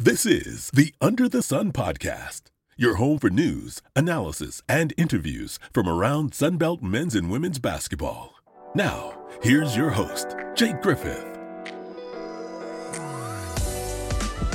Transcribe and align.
This 0.00 0.24
is 0.24 0.70
the 0.70 0.94
Under 1.00 1.28
the 1.28 1.42
Sun 1.42 1.72
podcast, 1.72 2.42
your 2.76 2.94
home 2.94 3.18
for 3.18 3.30
news, 3.30 3.82
analysis, 3.96 4.62
and 4.68 4.94
interviews 4.96 5.58
from 5.72 5.88
around 5.88 6.30
Sunbelt 6.30 6.82
men's 6.82 7.16
and 7.16 7.32
women's 7.32 7.58
basketball. 7.58 8.32
Now, 8.76 9.18
here's 9.42 9.76
your 9.76 9.90
host, 9.90 10.36
Jake 10.54 10.80
Griffith. 10.82 11.26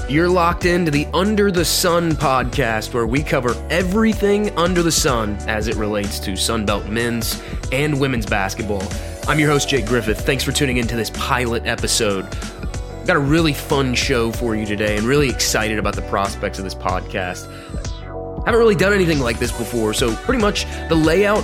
You're 0.10 0.30
locked 0.30 0.64
into 0.64 0.92
the 0.92 1.08
Under 1.14 1.52
the 1.52 1.66
Sun 1.66 2.14
podcast, 2.14 2.94
where 2.94 3.06
we 3.06 3.22
cover 3.22 3.54
everything 3.70 4.58
under 4.58 4.82
the 4.82 4.94
sun 4.94 5.36
as 5.50 5.68
it 5.68 5.76
relates 5.76 6.20
to 6.20 6.32
Sunbelt 6.38 6.88
men's 6.88 7.44
and 7.74 8.00
women's 8.00 8.26
basketball. 8.26 8.88
I'm 9.28 9.40
your 9.40 9.50
host, 9.50 9.68
Jake 9.68 9.88
Griffith. 9.88 10.22
Thanks 10.22 10.46
for 10.46 10.54
tuning 10.54 10.78
into 10.78 10.96
this 10.96 11.10
pilot 11.10 11.66
episode 11.66 12.34
Got 13.06 13.18
a 13.18 13.20
really 13.20 13.54
fun 13.54 13.96
show 13.96 14.32
for 14.32 14.56
you 14.56 14.66
today 14.66 14.96
and 14.96 15.06
really 15.06 15.30
excited 15.30 15.78
about 15.78 15.96
the 15.96 16.02
prospects 16.04 16.58
of 16.58 16.64
this 16.64 16.74
podcast. 16.76 17.46
Haven't 18.46 18.60
really 18.60 18.76
done 18.76 18.94
anything 18.94 19.20
like 19.20 19.40
this 19.40 19.52
before, 19.52 19.94
so 19.94 20.16
pretty 20.18 20.42
much 20.42 20.66
the 20.88 20.96
layout 20.96 21.44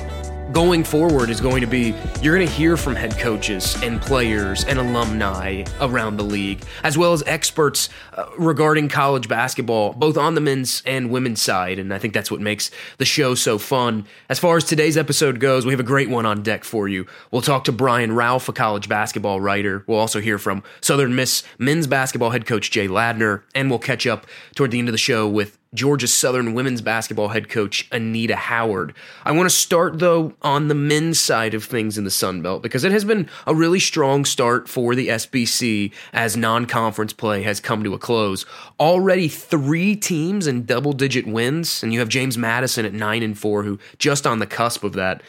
going 0.51 0.83
forward 0.83 1.29
is 1.29 1.39
going 1.39 1.61
to 1.61 1.67
be 1.67 1.93
you're 2.21 2.35
going 2.35 2.47
to 2.47 2.53
hear 2.53 2.75
from 2.75 2.95
head 2.95 3.17
coaches 3.19 3.81
and 3.83 4.01
players 4.01 4.63
and 4.65 4.79
alumni 4.79 5.63
around 5.79 6.17
the 6.17 6.23
league, 6.23 6.63
as 6.83 6.97
well 6.97 7.13
as 7.13 7.23
experts 7.27 7.89
uh, 8.13 8.25
regarding 8.37 8.89
college 8.89 9.27
basketball, 9.27 9.93
both 9.93 10.17
on 10.17 10.35
the 10.35 10.41
men's 10.41 10.81
and 10.85 11.11
women's 11.11 11.41
side. 11.41 11.79
And 11.79 11.93
I 11.93 11.99
think 11.99 12.13
that's 12.13 12.31
what 12.31 12.41
makes 12.41 12.71
the 12.97 13.05
show 13.05 13.35
so 13.35 13.57
fun. 13.57 14.05
As 14.29 14.39
far 14.39 14.57
as 14.57 14.63
today's 14.63 14.97
episode 14.97 15.39
goes, 15.39 15.65
we 15.65 15.73
have 15.73 15.79
a 15.79 15.83
great 15.83 16.09
one 16.09 16.25
on 16.25 16.41
deck 16.41 16.63
for 16.63 16.87
you. 16.87 17.05
We'll 17.31 17.41
talk 17.41 17.65
to 17.65 17.71
Brian 17.71 18.11
Rauf, 18.11 18.49
a 18.49 18.53
college 18.53 18.89
basketball 18.89 19.39
writer. 19.39 19.83
We'll 19.87 19.99
also 19.99 20.19
hear 20.19 20.37
from 20.37 20.63
Southern 20.81 21.15
Miss 21.15 21.43
men's 21.57 21.87
basketball 21.87 22.31
head 22.31 22.45
coach 22.45 22.71
Jay 22.71 22.87
Ladner, 22.87 23.43
and 23.53 23.69
we'll 23.69 23.79
catch 23.79 24.07
up 24.07 24.25
toward 24.55 24.71
the 24.71 24.79
end 24.79 24.87
of 24.87 24.93
the 24.93 24.97
show 24.97 25.27
with 25.27 25.58
Georgia 25.73 26.07
Southern 26.07 26.53
women's 26.55 26.81
basketball 26.81 27.27
head 27.27 27.47
coach 27.47 27.87
Anita 27.91 28.35
Howard. 28.35 28.95
I 29.23 29.31
want 29.31 29.47
to 29.47 29.55
start 29.55 29.99
though 29.99 30.33
on 30.41 30.67
the 30.67 30.75
men's 30.75 31.19
side 31.19 31.53
of 31.53 31.63
things 31.63 31.95
in 31.95 32.05
the 32.05 32.09
Sun 32.09 32.41
Belt 32.41 32.63
because 32.63 32.83
it 32.83 32.91
has 32.91 33.05
been 33.05 33.29
a 33.45 33.53
really 33.53 33.79
strong 33.79 34.25
start 34.25 34.67
for 34.67 34.95
the 34.95 35.09
SBC 35.09 35.93
as 36.11 36.35
non-conference 36.35 37.13
play 37.13 37.43
has 37.43 37.59
come 37.59 37.83
to 37.83 37.93
a 37.93 37.99
close. 37.99 38.47
Already 38.79 39.27
3 39.27 39.95
teams 39.95 40.47
in 40.47 40.65
double-digit 40.65 41.27
wins 41.27 41.83
and 41.83 41.93
you 41.93 41.99
have 41.99 42.09
James 42.09 42.35
Madison 42.35 42.85
at 42.85 42.93
9 42.93 43.21
and 43.21 43.37
4 43.37 43.63
who 43.63 43.77
just 43.99 44.25
on 44.25 44.39
the 44.39 44.47
cusp 44.47 44.83
of 44.83 44.93
that. 44.93 45.21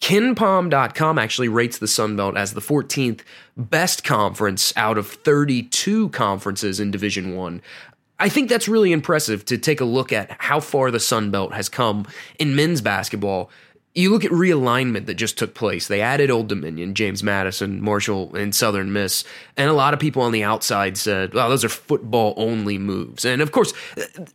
KenPom.com 0.00 1.18
actually 1.18 1.48
rates 1.48 1.78
the 1.78 1.88
Sun 1.88 2.14
Belt 2.14 2.36
as 2.36 2.52
the 2.52 2.60
14th 2.60 3.22
best 3.56 4.04
conference 4.04 4.72
out 4.76 4.96
of 4.96 5.08
32 5.08 6.10
conferences 6.10 6.78
in 6.78 6.92
Division 6.92 7.34
1. 7.34 7.60
I 8.20 8.28
think 8.28 8.48
that's 8.48 8.68
really 8.68 8.92
impressive 8.92 9.44
to 9.46 9.58
take 9.58 9.80
a 9.80 9.84
look 9.84 10.12
at 10.12 10.34
how 10.38 10.60
far 10.60 10.90
the 10.90 11.00
Sun 11.00 11.30
Belt 11.30 11.54
has 11.54 11.68
come 11.68 12.06
in 12.38 12.56
men's 12.56 12.80
basketball. 12.80 13.50
You 13.94 14.10
look 14.10 14.24
at 14.24 14.30
realignment 14.30 15.06
that 15.06 15.14
just 15.14 15.38
took 15.38 15.54
place. 15.54 15.88
They 15.88 16.00
added 16.00 16.30
Old 16.30 16.48
Dominion, 16.48 16.94
James 16.94 17.22
Madison, 17.22 17.80
Marshall, 17.80 18.34
and 18.36 18.54
Southern 18.54 18.92
Miss. 18.92 19.24
And 19.56 19.70
a 19.70 19.72
lot 19.72 19.94
of 19.94 20.00
people 20.00 20.22
on 20.22 20.32
the 20.32 20.44
outside 20.44 20.96
said, 20.96 21.34
well, 21.34 21.48
those 21.48 21.64
are 21.64 21.68
football 21.68 22.34
only 22.36 22.78
moves. 22.78 23.24
And 23.24 23.42
of 23.42 23.50
course, 23.50 23.72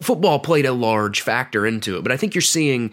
football 0.02 0.40
played 0.40 0.66
a 0.66 0.74
large 0.74 1.22
factor 1.22 1.66
into 1.66 1.98
it. 1.98 2.04
But 2.04 2.12
I 2.12 2.18
think 2.18 2.36
you're 2.36 2.42
seeing 2.42 2.92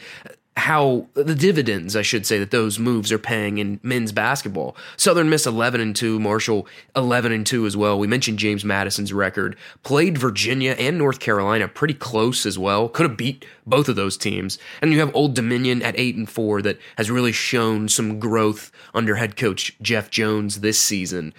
how 0.56 1.06
the 1.14 1.34
dividends, 1.34 1.94
I 1.94 2.02
should 2.02 2.26
say, 2.26 2.38
that 2.38 2.50
those 2.50 2.78
moves 2.78 3.12
are 3.12 3.18
paying 3.18 3.58
in 3.58 3.80
men's 3.82 4.12
basketball. 4.12 4.76
Southern 4.96 5.30
Miss 5.30 5.46
11 5.46 5.80
and 5.80 5.94
2, 5.94 6.18
Marshall 6.18 6.66
11 6.96 7.32
and 7.32 7.46
2 7.46 7.66
as 7.66 7.76
well. 7.76 7.98
We 7.98 8.06
mentioned 8.06 8.38
James 8.38 8.64
Madison's 8.64 9.12
record. 9.12 9.56
Played 9.82 10.18
Virginia 10.18 10.72
and 10.72 10.98
North 10.98 11.20
Carolina 11.20 11.68
pretty 11.68 11.94
close 11.94 12.44
as 12.44 12.58
well. 12.58 12.88
Could 12.88 13.08
have 13.08 13.16
beat 13.16 13.44
both 13.64 13.88
of 13.88 13.96
those 13.96 14.16
teams. 14.16 14.58
And 14.82 14.92
you 14.92 14.98
have 15.00 15.14
Old 15.14 15.34
Dominion 15.34 15.82
at 15.82 15.98
8 15.98 16.16
and 16.16 16.28
4 16.28 16.62
that 16.62 16.78
has 16.96 17.10
really 17.10 17.32
shown 17.32 17.88
some 17.88 18.18
growth 18.18 18.72
under 18.92 19.14
head 19.16 19.36
coach 19.36 19.76
Jeff 19.80 20.10
Jones 20.10 20.60
this 20.60 20.80
season. 20.80 21.32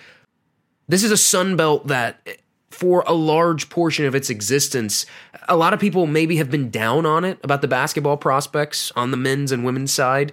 This 0.87 1.03
is 1.03 1.11
a 1.11 1.17
Sun 1.17 1.57
Belt 1.57 1.87
that 1.87 2.27
for 2.71 3.03
a 3.05 3.13
large 3.13 3.69
portion 3.69 4.05
of 4.05 4.15
its 4.15 4.29
existence, 4.29 5.05
a 5.47 5.55
lot 5.55 5.73
of 5.73 5.79
people 5.79 6.07
maybe 6.07 6.37
have 6.37 6.49
been 6.49 6.69
down 6.69 7.05
on 7.05 7.23
it 7.25 7.39
about 7.43 7.61
the 7.61 7.67
basketball 7.67 8.17
prospects 8.17 8.91
on 8.95 9.11
the 9.11 9.17
men's 9.17 9.51
and 9.51 9.63
women's 9.63 9.93
side. 9.93 10.31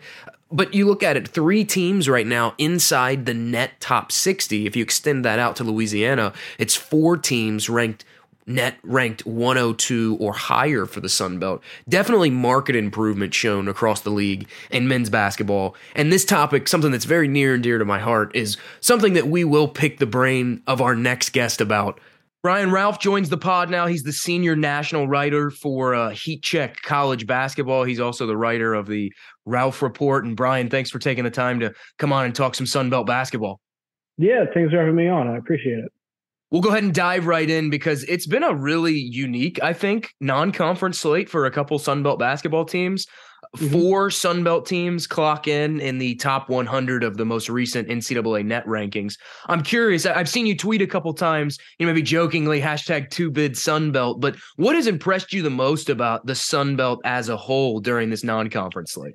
But 0.51 0.73
you 0.73 0.87
look 0.87 1.03
at 1.03 1.17
it, 1.17 1.29
three 1.29 1.65
teams 1.65 2.09
right 2.09 2.27
now 2.27 2.55
inside 2.57 3.27
the 3.27 3.35
net 3.35 3.81
top 3.81 4.11
60. 4.11 4.67
If 4.67 4.77
you 4.77 4.83
extend 4.83 5.25
that 5.25 5.39
out 5.39 5.57
to 5.57 5.65
Louisiana, 5.65 6.33
it's 6.59 6.75
four 6.75 7.19
teams 7.19 7.69
ranked 7.69 8.05
net 8.49 8.79
ranked 8.83 9.27
102 9.27 10.17
or 10.19 10.33
higher 10.33 10.87
for 10.87 11.01
the 11.01 11.09
Sun 11.09 11.39
Belt. 11.39 11.63
Definitely 11.87 12.31
market 12.31 12.75
improvement 12.75 13.35
shown 13.35 13.69
across 13.69 14.01
the 14.01 14.11
league 14.11 14.49
in 14.71 14.89
men's 14.89 15.11
basketball. 15.11 15.77
And 15.95 16.11
this 16.11 16.25
topic, 16.25 16.67
something 16.67 16.91
that's 16.91 17.05
very 17.05 17.29
near 17.29 17.55
and 17.55 17.63
dear 17.63 17.77
to 17.77 17.85
my 17.85 17.99
heart, 17.99 18.35
is 18.35 18.57
something 18.81 19.13
that 19.13 19.29
we 19.29 19.45
will 19.45 19.69
pick 19.69 19.99
the 19.99 20.07
brain 20.07 20.63
of 20.67 20.81
our 20.81 20.97
next 20.97 21.35
guest 21.35 21.61
about 21.61 22.01
Brian 22.43 22.71
Rauf 22.71 23.01
joins 23.01 23.29
the 23.29 23.37
pod 23.37 23.69
now. 23.69 23.87
He's 23.87 24.05
the 24.05 24.13
senior 24.13 24.55
national 24.55 25.09
writer 25.09 25.51
for 25.51 25.95
uh, 25.95 26.11
Heat 26.11 26.43
Check 26.43 26.81
College 26.83 27.27
Basketball. 27.27 27.83
He's 27.83 27.99
also 27.99 28.27
the 28.27 28.37
writer 28.37 28.75
of 28.75 28.87
the 28.87 29.13
Rauf 29.47 29.83
Report. 29.83 30.25
And 30.25 30.37
Brian, 30.37 30.71
thanks 30.71 30.89
for 30.89 31.01
taking 31.01 31.25
the 31.25 31.31
time 31.31 31.59
to 31.61 31.73
come 31.99 32.13
on 32.13 32.27
and 32.27 32.35
talk 32.35 32.55
some 32.55 32.67
Sun 32.67 32.91
Belt 32.91 33.09
basketball. 33.09 33.61
Yeah, 34.19 34.45
thanks 34.55 34.73
for 34.73 34.79
having 34.79 34.95
me 34.95 35.09
on. 35.09 35.27
I 35.27 35.37
appreciate 35.37 35.79
it. 35.79 35.93
We'll 36.51 36.63
go 36.63 36.71
ahead 36.71 36.85
and 36.85 36.95
dive 36.95 37.27
right 37.27 37.49
in 37.49 37.71
because 37.71 38.05
it's 38.05 38.27
been 38.27 38.45
a 38.45 38.55
really 38.55 38.95
unique, 38.95 39.63
I 39.63 39.73
think, 39.73 40.15
non-conference 40.21 40.99
slate 40.99 41.29
for 41.29 41.45
a 41.45 41.51
couple 41.51 41.79
Sun 41.79 42.03
Belt 42.05 42.19
basketball 42.19 42.65
teams. 42.65 43.07
Mm-hmm. 43.57 43.73
Four 43.73 44.11
Sun 44.11 44.45
Belt 44.45 44.67
teams 44.67 45.07
clock 45.07 45.49
in 45.49 45.81
in 45.81 45.99
the 45.99 46.15
top 46.17 46.49
100 46.49 47.03
of 47.03 47.17
the 47.17 47.25
most 47.25 47.49
recent 47.49 47.89
NCAA 47.89 48.45
net 48.45 48.67
rankings. 48.67 49.19
I'm 49.47 49.63
curious. 49.63 50.05
I've 50.07 50.29
seen 50.29 50.47
you 50.47 50.57
tweet 50.57 50.83
a 50.83 50.87
couple 50.87 51.13
times, 51.15 51.59
you 51.79 51.87
know, 51.87 51.93
maybe 51.93 52.03
jokingly 52.03 52.61
hashtag 52.61 53.11
two 53.11 53.31
bid 53.31 53.57
Sun 53.57 53.93
Belt, 53.93 54.21
but 54.21 54.37
what 54.57 54.75
has 54.75 54.87
impressed 54.87 55.33
you 55.33 55.43
the 55.43 55.51
most 55.51 55.89
about 55.89 56.27
the 56.27 56.35
Sun 56.35 56.77
Belt 56.77 57.01
as 57.05 57.29
a 57.29 57.37
whole 57.37 57.81
during 57.81 58.11
this 58.11 58.23
non-conference 58.23 58.93
slate? 58.93 59.15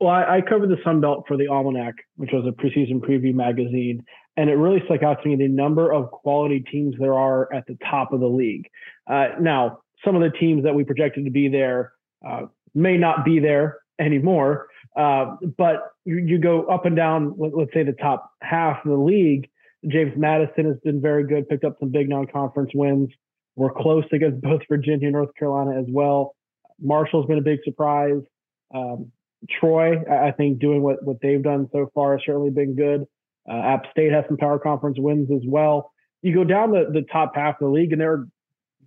Well, 0.00 0.10
I, 0.10 0.38
I 0.38 0.40
covered 0.40 0.68
the 0.68 0.78
Sun 0.82 1.00
Belt 1.00 1.24
for 1.28 1.36
the 1.36 1.46
Almanac, 1.46 1.94
which 2.16 2.30
was 2.32 2.44
a 2.46 2.50
preseason 2.50 3.00
preview 3.00 3.32
magazine, 3.32 4.04
and 4.36 4.50
it 4.50 4.54
really 4.54 4.82
stuck 4.86 5.02
out 5.04 5.22
to 5.22 5.28
me 5.28 5.36
the 5.36 5.46
number 5.46 5.92
of 5.92 6.10
quality 6.10 6.60
teams 6.60 6.96
there 6.98 7.14
are 7.14 7.52
at 7.54 7.66
the 7.66 7.78
top 7.88 8.12
of 8.12 8.18
the 8.18 8.26
league. 8.26 8.66
Uh, 9.06 9.28
now, 9.40 9.78
some 10.04 10.16
of 10.16 10.22
the 10.22 10.36
teams 10.38 10.64
that 10.64 10.74
we 10.74 10.82
projected 10.82 11.24
to 11.24 11.30
be 11.30 11.48
there 11.48 11.92
uh, 12.26 12.46
may 12.74 12.96
not 12.96 13.24
be 13.24 13.38
there 13.38 13.78
anymore. 13.98 14.66
Uh, 14.96 15.36
but 15.56 15.92
you, 16.04 16.18
you, 16.18 16.38
go 16.38 16.64
up 16.64 16.84
and 16.84 16.94
down, 16.96 17.34
let, 17.38 17.52
us 17.54 17.68
say 17.72 17.82
the 17.82 17.92
top 17.92 18.30
half 18.42 18.84
of 18.84 18.90
the 18.90 18.96
league. 18.96 19.48
James 19.88 20.12
Madison 20.16 20.66
has 20.66 20.76
been 20.84 21.00
very 21.00 21.26
good, 21.26 21.48
picked 21.48 21.64
up 21.64 21.76
some 21.80 21.90
big 21.90 22.08
non-conference 22.08 22.70
wins. 22.74 23.08
We're 23.56 23.72
close 23.72 24.04
against 24.12 24.40
both 24.42 24.60
Virginia 24.68 25.06
and 25.06 25.14
North 25.14 25.34
Carolina 25.38 25.78
as 25.78 25.86
well. 25.88 26.34
Marshall's 26.80 27.26
been 27.26 27.38
a 27.38 27.42
big 27.42 27.60
surprise. 27.64 28.20
Um, 28.74 29.10
Troy, 29.60 29.96
I 30.10 30.30
think, 30.32 30.60
doing 30.60 30.82
what, 30.82 31.02
what 31.02 31.16
they've 31.20 31.42
done 31.42 31.68
so 31.72 31.90
far 31.94 32.16
has 32.16 32.22
certainly 32.24 32.50
been 32.50 32.76
good. 32.76 33.04
Uh, 33.50 33.56
App 33.56 33.86
State 33.90 34.12
has 34.12 34.24
some 34.28 34.36
power 34.36 34.58
conference 34.58 34.98
wins 35.00 35.30
as 35.32 35.42
well. 35.44 35.90
You 36.22 36.34
go 36.34 36.44
down 36.44 36.70
the, 36.70 36.86
the 36.92 37.04
top 37.12 37.32
half 37.34 37.56
of 37.60 37.66
the 37.66 37.68
league, 37.68 37.92
and 37.92 38.00
there 38.00 38.12
are 38.12 38.28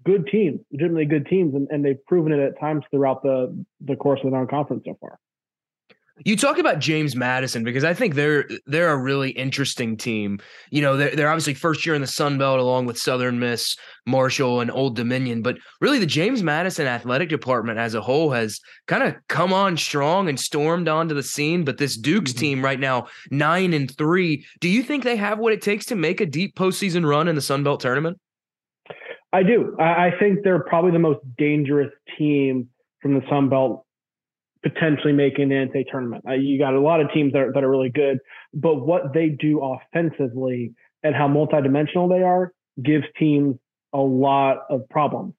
good 0.05 0.27
teams, 0.27 0.59
legitimately 0.71 1.05
good 1.05 1.27
teams, 1.27 1.55
and, 1.55 1.67
and 1.71 1.83
they've 1.83 2.03
proven 2.05 2.31
it 2.31 2.39
at 2.39 2.59
times 2.59 2.83
throughout 2.91 3.23
the 3.23 3.65
the 3.81 3.95
course 3.95 4.19
of 4.23 4.31
the 4.31 4.37
non-conference 4.37 4.83
so 4.85 4.97
far. 4.99 5.19
You 6.23 6.37
talk 6.37 6.59
about 6.59 6.79
James 6.79 7.13
Madison 7.13 7.65
because 7.65 7.83
I 7.83 7.93
think 7.93 8.15
they're 8.15 8.47
they're 8.65 8.91
a 8.91 8.97
really 8.97 9.31
interesting 9.31 9.97
team. 9.97 10.39
You 10.69 10.81
know, 10.81 10.95
they're, 10.95 11.13
they're 11.13 11.29
obviously 11.29 11.55
first 11.55 11.85
year 11.85 11.93
in 11.93 11.99
the 11.99 12.07
Sun 12.07 12.37
Belt 12.37 12.57
along 12.57 12.85
with 12.85 12.97
Southern 12.97 13.37
Miss, 13.37 13.75
Marshall, 14.05 14.61
and 14.61 14.71
Old 14.71 14.95
Dominion. 14.95 15.41
But 15.41 15.57
really, 15.81 15.99
the 15.99 16.05
James 16.05 16.41
Madison 16.41 16.87
athletic 16.87 17.27
department 17.27 17.79
as 17.79 17.95
a 17.95 18.01
whole 18.01 18.31
has 18.31 18.61
kind 18.87 19.03
of 19.03 19.15
come 19.27 19.51
on 19.51 19.75
strong 19.75 20.29
and 20.29 20.39
stormed 20.39 20.87
onto 20.87 21.13
the 21.13 21.21
scene. 21.21 21.65
But 21.65 21.79
this 21.79 21.97
Dukes 21.97 22.31
mm-hmm. 22.31 22.39
team 22.39 22.63
right 22.63 22.79
now, 22.79 23.07
nine 23.29 23.73
and 23.73 23.93
three. 23.97 24.45
Do 24.61 24.69
you 24.69 24.83
think 24.83 25.03
they 25.03 25.17
have 25.17 25.37
what 25.37 25.51
it 25.51 25.61
takes 25.61 25.85
to 25.87 25.95
make 25.95 26.21
a 26.21 26.25
deep 26.25 26.55
postseason 26.55 27.05
run 27.05 27.27
in 27.27 27.35
the 27.35 27.41
Sun 27.41 27.65
Belt 27.65 27.81
tournament? 27.81 28.17
I 29.35 29.43
do. 29.43 29.75
I, 29.77 30.11
think 30.17 30.43
they're 30.45 30.63
probably 30.63 30.91
the 30.91 30.99
most 30.99 31.19
dangerous 31.37 31.91
team 32.17 32.69
from 33.01 33.15
the 33.15 33.21
Sun 33.29 33.49
Belt 33.49 33.85
potentially 34.63 35.11
making 35.11 35.49
the 35.49 35.55
NCAA 35.55 35.91
tournament. 35.91 36.23
You 36.39 36.57
got 36.57 36.73
a 36.73 36.79
lot 36.79 37.01
of 37.01 37.11
teams 37.13 37.33
that 37.33 37.39
are, 37.39 37.51
that 37.51 37.61
are 37.61 37.69
really 37.69 37.89
good, 37.89 38.19
but 38.53 38.75
what 38.75 39.13
they 39.13 39.27
do 39.27 39.59
offensively 39.61 40.73
and 41.03 41.13
how 41.13 41.27
multidimensional 41.27 42.09
they 42.09 42.23
are 42.23 42.53
gives 42.81 43.03
teams 43.19 43.57
a 43.91 43.99
lot 43.99 44.59
of 44.69 44.87
problems. 44.89 45.33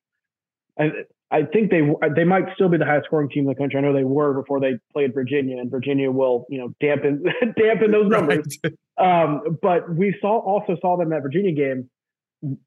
I, 0.79 0.91
I 1.31 1.45
think 1.45 1.71
they 1.71 1.81
they 2.15 2.25
might 2.25 2.45
still 2.55 2.69
be 2.69 2.77
the 2.77 2.85
highest 2.85 3.07
scoring 3.07 3.31
team 3.31 3.45
in 3.45 3.49
the 3.49 3.55
country. 3.55 3.79
I 3.79 3.81
know 3.81 3.95
they 3.95 4.05
were 4.05 4.35
before 4.35 4.61
they 4.61 4.75
played 4.93 5.15
Virginia, 5.15 5.59
and 5.59 5.71
Virginia 5.71 6.11
will 6.11 6.47
you 6.51 6.59
know 6.59 6.75
dampen 6.81 7.25
dampen 7.59 7.91
those 7.93 8.09
numbers. 8.09 8.59
Right. 8.63 9.25
Um, 9.25 9.59
but 9.61 9.93
we 9.93 10.15
saw 10.21 10.39
also 10.39 10.77
saw 10.83 10.99
them 10.99 11.09
that 11.11 11.23
Virginia 11.23 11.53
game 11.53 11.89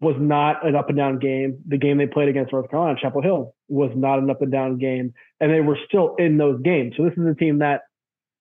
was 0.02 0.16
not 0.20 0.66
an 0.66 0.76
up 0.76 0.90
and 0.90 0.98
down 0.98 1.20
game. 1.20 1.60
The 1.68 1.78
game 1.78 1.98
they 1.98 2.08
played 2.08 2.30
against 2.30 2.52
North 2.52 2.70
Carolina, 2.70 2.98
Chapel 3.02 3.22
Hill, 3.22 3.56
was 3.68 3.92
not 3.96 4.20
an 4.20 4.30
up 4.30 4.42
and 4.42 4.52
down 4.52 4.78
game, 4.78 5.14
and 5.40 5.52
they 5.52 5.62
were 5.62 5.78
still 5.88 6.16
in 6.18 6.38
those 6.38 6.62
games. 6.62 6.94
So 6.98 7.04
this 7.04 7.14
is 7.14 7.26
a 7.26 7.36
team 7.36 7.60
that 7.60 7.82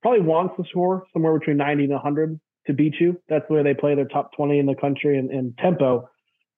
probably 0.02 0.20
wants 0.20 0.54
to 0.56 0.64
score 0.68 1.04
somewhere 1.12 1.38
between 1.38 1.56
90 1.56 1.84
and 1.84 1.92
100 1.92 2.40
to 2.66 2.72
beat 2.72 2.94
you. 3.00 3.20
That's 3.28 3.44
the 3.48 3.54
way 3.54 3.62
they 3.62 3.74
play 3.74 3.94
their 3.94 4.06
top 4.06 4.32
20 4.36 4.58
in 4.58 4.66
the 4.66 4.74
country 4.74 5.18
in 5.18 5.54
tempo. 5.58 6.08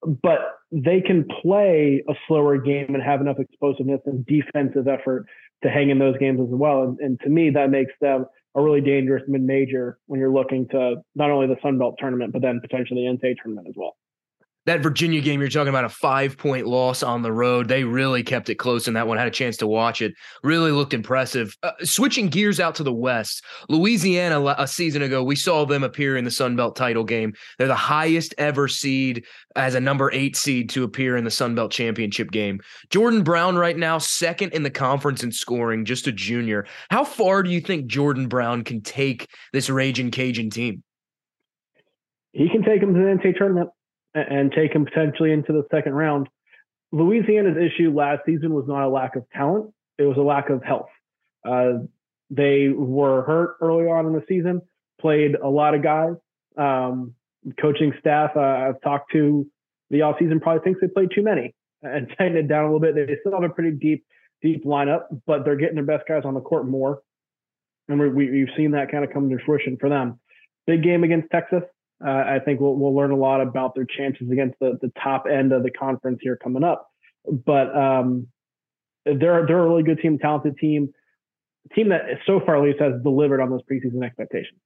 But 0.02 0.38
they 0.72 1.00
can 1.00 1.26
play 1.42 2.02
a 2.08 2.14
slower 2.26 2.58
game 2.58 2.94
and 2.94 3.02
have 3.02 3.20
enough 3.20 3.38
explosiveness 3.38 4.00
and 4.06 4.24
defensive 4.24 4.88
effort 4.88 5.26
to 5.62 5.68
hang 5.68 5.90
in 5.90 5.98
those 5.98 6.16
games 6.18 6.40
as 6.40 6.48
well. 6.50 6.82
And, 6.84 6.98
and 7.00 7.20
to 7.20 7.28
me, 7.28 7.50
that 7.50 7.70
makes 7.70 7.92
them 8.00 8.24
a 8.54 8.62
really 8.62 8.80
dangerous 8.80 9.22
mid-major 9.28 9.98
when 10.06 10.20
you're 10.20 10.32
looking 10.32 10.66
to 10.68 10.96
not 11.14 11.30
only 11.30 11.46
the 11.46 11.60
Sun 11.62 11.78
Belt 11.78 11.96
tournament, 11.98 12.32
but 12.32 12.42
then 12.42 12.60
potentially 12.60 13.06
the 13.06 13.26
NCAA 13.26 13.36
tournament 13.42 13.68
as 13.68 13.74
well 13.76 13.96
that 14.66 14.80
Virginia 14.80 15.20
game, 15.20 15.40
you're 15.40 15.48
talking 15.48 15.68
about 15.68 15.84
a 15.84 15.88
five 15.88 16.36
point 16.36 16.66
loss 16.66 17.02
on 17.02 17.22
the 17.22 17.32
road. 17.32 17.66
They 17.66 17.82
really 17.84 18.22
kept 18.22 18.50
it 18.50 18.56
close 18.56 18.88
in 18.88 18.94
that 18.94 19.06
one. 19.06 19.16
Had 19.16 19.26
a 19.26 19.30
chance 19.30 19.56
to 19.58 19.66
watch 19.66 20.02
it. 20.02 20.12
Really 20.42 20.70
looked 20.70 20.92
impressive. 20.92 21.56
Uh, 21.62 21.72
switching 21.82 22.28
gears 22.28 22.60
out 22.60 22.74
to 22.74 22.82
the 22.82 22.92
West, 22.92 23.42
Louisiana, 23.68 24.54
a 24.58 24.68
season 24.68 25.02
ago, 25.02 25.24
we 25.24 25.34
saw 25.34 25.64
them 25.64 25.82
appear 25.82 26.16
in 26.16 26.24
the 26.24 26.30
Sun 26.30 26.56
Belt 26.56 26.76
title 26.76 27.04
game. 27.04 27.32
They're 27.58 27.68
the 27.68 27.74
highest 27.74 28.34
ever 28.36 28.68
seed 28.68 29.24
as 29.56 29.74
a 29.74 29.80
number 29.80 30.12
eight 30.12 30.36
seed 30.36 30.68
to 30.70 30.84
appear 30.84 31.16
in 31.16 31.24
the 31.24 31.30
Sun 31.30 31.54
Belt 31.54 31.72
championship 31.72 32.30
game. 32.30 32.60
Jordan 32.90 33.22
Brown, 33.22 33.56
right 33.56 33.76
now, 33.76 33.96
second 33.98 34.52
in 34.52 34.62
the 34.62 34.70
conference 34.70 35.24
in 35.24 35.32
scoring, 35.32 35.86
just 35.86 36.06
a 36.06 36.12
junior. 36.12 36.66
How 36.90 37.04
far 37.04 37.42
do 37.42 37.50
you 37.50 37.60
think 37.60 37.86
Jordan 37.86 38.28
Brown 38.28 38.64
can 38.64 38.82
take 38.82 39.26
this 39.52 39.70
Raging 39.70 40.10
Cajun 40.10 40.50
team? 40.50 40.82
He 42.32 42.48
can 42.48 42.62
take 42.62 42.80
them 42.80 42.94
to 42.94 43.00
the 43.00 43.06
NCAA 43.06 43.36
tournament 43.36 43.70
and 44.14 44.52
take 44.52 44.72
him 44.72 44.84
potentially 44.84 45.32
into 45.32 45.52
the 45.52 45.64
second 45.70 45.94
round. 45.94 46.28
Louisiana's 46.92 47.56
issue 47.56 47.92
last 47.94 48.22
season 48.26 48.52
was 48.52 48.64
not 48.66 48.84
a 48.84 48.88
lack 48.88 49.16
of 49.16 49.24
talent; 49.30 49.72
it 49.98 50.04
was 50.04 50.16
a 50.16 50.22
lack 50.22 50.50
of 50.50 50.62
health. 50.62 50.88
Uh, 51.48 51.84
they 52.30 52.68
were 52.68 53.22
hurt 53.22 53.56
early 53.60 53.86
on 53.86 54.06
in 54.06 54.12
the 54.12 54.24
season, 54.28 54.60
played 55.00 55.34
a 55.34 55.48
lot 55.48 55.74
of 55.74 55.82
guys. 55.82 56.14
Um, 56.56 57.14
coaching 57.60 57.92
staff 57.98 58.32
uh, 58.36 58.40
I've 58.40 58.80
talked 58.82 59.12
to 59.12 59.46
the 59.90 60.00
offseason 60.00 60.40
probably 60.40 60.62
thinks 60.62 60.80
they 60.80 60.88
played 60.88 61.10
too 61.14 61.22
many 61.22 61.54
and 61.82 62.08
tightened 62.18 62.36
it 62.36 62.48
down 62.48 62.64
a 62.64 62.72
little 62.72 62.80
bit. 62.80 62.94
They 62.94 63.16
still 63.20 63.32
have 63.32 63.48
a 63.48 63.52
pretty 63.52 63.76
deep, 63.76 64.04
deep 64.42 64.64
lineup, 64.64 65.04
but 65.26 65.44
they're 65.44 65.56
getting 65.56 65.76
their 65.76 65.84
best 65.84 66.06
guys 66.08 66.22
on 66.24 66.34
the 66.34 66.40
court 66.40 66.66
more. 66.66 67.02
And 67.88 67.98
we, 67.98 68.30
we've 68.30 68.48
seen 68.56 68.70
that 68.72 68.90
kind 68.90 69.04
of 69.04 69.12
come 69.12 69.28
to 69.30 69.38
fruition 69.44 69.76
for 69.78 69.88
them. 69.88 70.20
Big 70.66 70.82
game 70.82 71.02
against 71.02 71.30
Texas. 71.30 71.62
Uh, 72.04 72.10
I 72.10 72.38
think 72.44 72.60
we'll, 72.60 72.74
we'll 72.74 72.94
learn 72.94 73.10
a 73.10 73.16
lot 73.16 73.40
about 73.40 73.74
their 73.74 73.84
chances 73.84 74.30
against 74.30 74.58
the, 74.58 74.78
the 74.80 74.90
top 75.02 75.26
end 75.30 75.52
of 75.52 75.62
the 75.62 75.70
conference 75.70 76.18
here 76.22 76.36
coming 76.36 76.64
up. 76.64 76.88
But 77.26 77.76
um, 77.76 78.28
they're 79.04 79.46
they're 79.46 79.58
a 79.58 79.68
really 79.68 79.82
good 79.82 80.00
team, 80.00 80.18
talented 80.18 80.56
team, 80.58 80.92
team 81.74 81.90
that 81.90 82.02
so 82.26 82.40
far 82.44 82.56
at 82.56 82.62
least 82.62 82.80
has 82.80 82.94
delivered 83.02 83.40
on 83.40 83.50
those 83.50 83.60
preseason 83.70 84.04
expectations. 84.04 84.58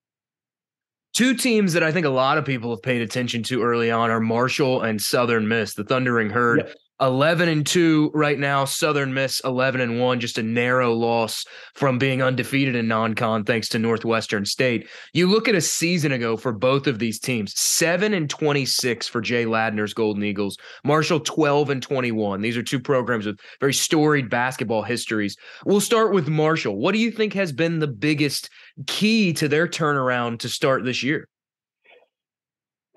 Two 1.12 1.34
teams 1.34 1.72
that 1.74 1.82
I 1.82 1.92
think 1.92 2.06
a 2.06 2.10
lot 2.10 2.38
of 2.38 2.44
people 2.44 2.70
have 2.70 2.82
paid 2.82 3.00
attention 3.00 3.44
to 3.44 3.62
early 3.62 3.90
on 3.90 4.10
are 4.10 4.20
Marshall 4.20 4.82
and 4.82 5.00
Southern 5.00 5.46
Miss, 5.46 5.74
the 5.74 5.84
Thundering 5.84 6.30
Herd. 6.30 6.58
Yep. 6.66 6.74
11 7.00 7.48
and 7.48 7.66
2 7.66 8.12
right 8.14 8.38
now. 8.38 8.64
Southern 8.64 9.12
miss 9.12 9.40
11 9.44 9.80
and 9.80 10.00
1 10.00 10.20
just 10.20 10.38
a 10.38 10.42
narrow 10.42 10.92
loss 10.92 11.44
from 11.74 11.98
being 11.98 12.22
undefeated 12.22 12.76
in 12.76 12.86
non-con 12.86 13.44
thanks 13.44 13.68
to 13.70 13.78
northwestern 13.78 14.44
state. 14.44 14.88
You 15.12 15.26
look 15.26 15.48
at 15.48 15.56
a 15.56 15.60
season 15.60 16.12
ago 16.12 16.36
for 16.36 16.52
both 16.52 16.86
of 16.86 17.00
these 17.00 17.18
teams 17.18 17.58
7 17.58 18.14
and 18.14 18.30
26 18.30 19.08
for 19.08 19.20
jay 19.20 19.44
ladner's 19.44 19.92
golden 19.94 20.22
eagles 20.22 20.56
marshall 20.84 21.20
12 21.20 21.70
and 21.70 21.82
21 21.82 22.40
these 22.40 22.56
are 22.56 22.62
two 22.62 22.78
programs 22.78 23.26
with 23.26 23.40
very 23.60 23.74
storied 23.74 24.30
basketball 24.30 24.82
histories. 24.82 25.36
We'll 25.64 25.80
start 25.80 26.12
with 26.12 26.28
marshall. 26.28 26.76
What 26.76 26.92
do 26.92 26.98
you 26.98 27.10
think 27.10 27.32
has 27.32 27.52
been 27.52 27.78
the 27.78 27.88
biggest 27.88 28.50
key 28.86 29.32
to 29.34 29.48
their 29.48 29.66
turnaround 29.66 30.40
to 30.40 30.48
start 30.48 30.84
this 30.84 31.02
year? 31.02 31.28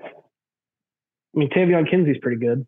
I 0.02 1.40
mean 1.40 1.50
taevion 1.50 1.90
kinsey's 1.90 2.18
pretty 2.22 2.38
good 2.38 2.66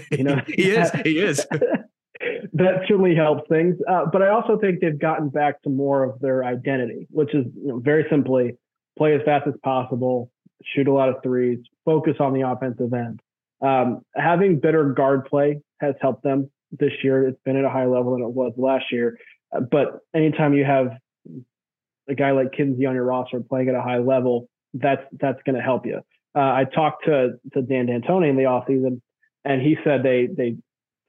you 0.10 0.24
know, 0.24 0.40
he 0.46 0.70
is. 0.70 0.90
He 1.04 1.18
is. 1.18 1.46
that 2.52 2.82
certainly 2.86 3.14
helps 3.14 3.48
things. 3.48 3.76
Uh, 3.88 4.06
but 4.12 4.22
I 4.22 4.28
also 4.28 4.58
think 4.58 4.80
they've 4.80 4.98
gotten 4.98 5.28
back 5.28 5.62
to 5.62 5.70
more 5.70 6.04
of 6.04 6.20
their 6.20 6.44
identity, 6.44 7.06
which 7.10 7.34
is 7.34 7.46
you 7.56 7.68
know, 7.68 7.78
very 7.78 8.06
simply 8.10 8.56
play 8.96 9.14
as 9.14 9.22
fast 9.24 9.46
as 9.46 9.54
possible, 9.62 10.30
shoot 10.64 10.86
a 10.86 10.92
lot 10.92 11.08
of 11.08 11.16
threes, 11.22 11.58
focus 11.84 12.14
on 12.20 12.32
the 12.32 12.42
offensive 12.42 12.92
end. 12.92 13.20
Um, 13.60 14.02
having 14.14 14.58
better 14.58 14.92
guard 14.92 15.24
play 15.26 15.60
has 15.80 15.94
helped 16.00 16.22
them 16.24 16.50
this 16.72 16.92
year. 17.02 17.28
It's 17.28 17.38
been 17.44 17.56
at 17.56 17.64
a 17.64 17.70
higher 17.70 17.88
level 17.88 18.12
than 18.12 18.22
it 18.22 18.32
was 18.32 18.52
last 18.56 18.86
year. 18.90 19.18
Uh, 19.54 19.60
but 19.60 20.00
anytime 20.14 20.54
you 20.54 20.64
have 20.64 20.92
a 22.08 22.14
guy 22.14 22.32
like 22.32 22.52
Kinsey 22.52 22.86
on 22.86 22.94
your 22.94 23.04
roster 23.04 23.40
playing 23.40 23.68
at 23.68 23.74
a 23.74 23.82
high 23.82 23.98
level, 23.98 24.48
that's 24.74 25.02
that's 25.20 25.38
going 25.44 25.56
to 25.56 25.62
help 25.62 25.86
you. 25.86 26.00
Uh, 26.34 26.40
I 26.40 26.64
talked 26.74 27.04
to 27.04 27.34
to 27.52 27.62
Dan 27.62 27.86
D'Antoni 27.86 28.30
in 28.30 28.36
the 28.36 28.44
offseason 28.44 29.00
and 29.44 29.60
he 29.60 29.76
said 29.84 30.02
they 30.02 30.28
they 30.34 30.56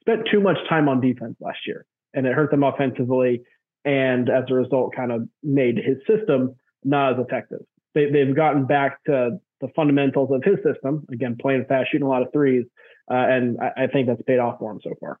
spent 0.00 0.28
too 0.30 0.40
much 0.40 0.58
time 0.68 0.88
on 0.88 1.00
defense 1.00 1.36
last 1.40 1.58
year, 1.66 1.86
and 2.12 2.26
it 2.26 2.34
hurt 2.34 2.50
them 2.50 2.62
offensively, 2.62 3.42
and 3.84 4.28
as 4.28 4.44
a 4.50 4.54
result, 4.54 4.94
kind 4.94 5.12
of 5.12 5.28
made 5.42 5.76
his 5.76 5.96
system 6.06 6.54
not 6.84 7.14
as 7.14 7.26
effective. 7.26 7.60
They, 7.94 8.10
they've 8.10 8.34
gotten 8.34 8.66
back 8.66 9.02
to 9.04 9.38
the 9.60 9.68
fundamentals 9.74 10.30
of 10.32 10.42
his 10.44 10.56
system 10.64 11.06
again, 11.10 11.36
playing 11.40 11.64
fast, 11.68 11.90
shooting 11.90 12.06
a 12.06 12.10
lot 12.10 12.22
of 12.22 12.32
threes, 12.32 12.64
uh, 13.10 13.14
and 13.14 13.58
I, 13.60 13.84
I 13.84 13.86
think 13.86 14.08
that's 14.08 14.22
paid 14.22 14.38
off 14.38 14.58
for 14.58 14.72
him 14.72 14.80
so 14.82 14.94
far. 15.00 15.18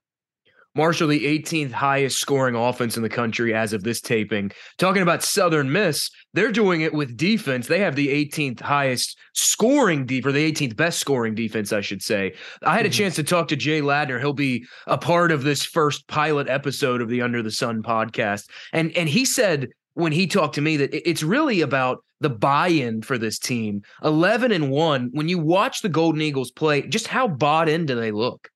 Marshall, 0.74 1.08
the 1.08 1.24
18th 1.24 1.70
highest 1.70 2.18
scoring 2.18 2.54
offense 2.54 2.96
in 2.96 3.02
the 3.02 3.08
country 3.08 3.54
as 3.54 3.72
of 3.72 3.84
this 3.84 4.00
taping. 4.00 4.50
Talking 4.78 5.02
about 5.02 5.22
Southern 5.22 5.70
Miss, 5.70 6.10
they're 6.32 6.50
doing 6.50 6.80
it 6.80 6.92
with 6.92 7.16
defense. 7.16 7.66
They 7.66 7.78
have 7.78 7.94
the 7.94 8.08
18th 8.08 8.60
highest 8.60 9.16
scoring 9.34 10.06
deep, 10.06 10.26
or 10.26 10.32
the 10.32 10.52
18th 10.52 10.76
best 10.76 10.98
scoring 10.98 11.34
defense, 11.34 11.72
I 11.72 11.80
should 11.80 12.02
say. 12.02 12.34
I 12.62 12.76
had 12.76 12.86
a 12.86 12.88
mm-hmm. 12.88 12.98
chance 12.98 13.14
to 13.16 13.22
talk 13.22 13.48
to 13.48 13.56
Jay 13.56 13.80
Ladner. 13.80 14.18
He'll 14.18 14.32
be 14.32 14.64
a 14.86 14.98
part 14.98 15.30
of 15.30 15.44
this 15.44 15.64
first 15.64 16.08
pilot 16.08 16.48
episode 16.48 17.00
of 17.00 17.08
the 17.08 17.22
Under 17.22 17.42
the 17.42 17.52
Sun 17.52 17.82
podcast. 17.82 18.48
And 18.72 18.90
and 18.96 19.08
he 19.08 19.24
said 19.24 19.68
when 19.94 20.12
he 20.12 20.26
talked 20.26 20.56
to 20.56 20.60
me 20.60 20.76
that 20.76 21.08
it's 21.08 21.22
really 21.22 21.60
about 21.60 22.04
the 22.20 22.30
buy-in 22.30 23.02
for 23.02 23.18
this 23.18 23.38
team. 23.38 23.82
11 24.02 24.50
and 24.50 24.70
1. 24.70 25.10
When 25.12 25.28
you 25.28 25.38
watch 25.38 25.82
the 25.82 25.88
Golden 25.88 26.22
Eagles 26.22 26.50
play, 26.50 26.82
just 26.82 27.06
how 27.06 27.28
bought 27.28 27.68
in 27.68 27.86
do 27.86 27.94
they 27.94 28.10
look? 28.10 28.48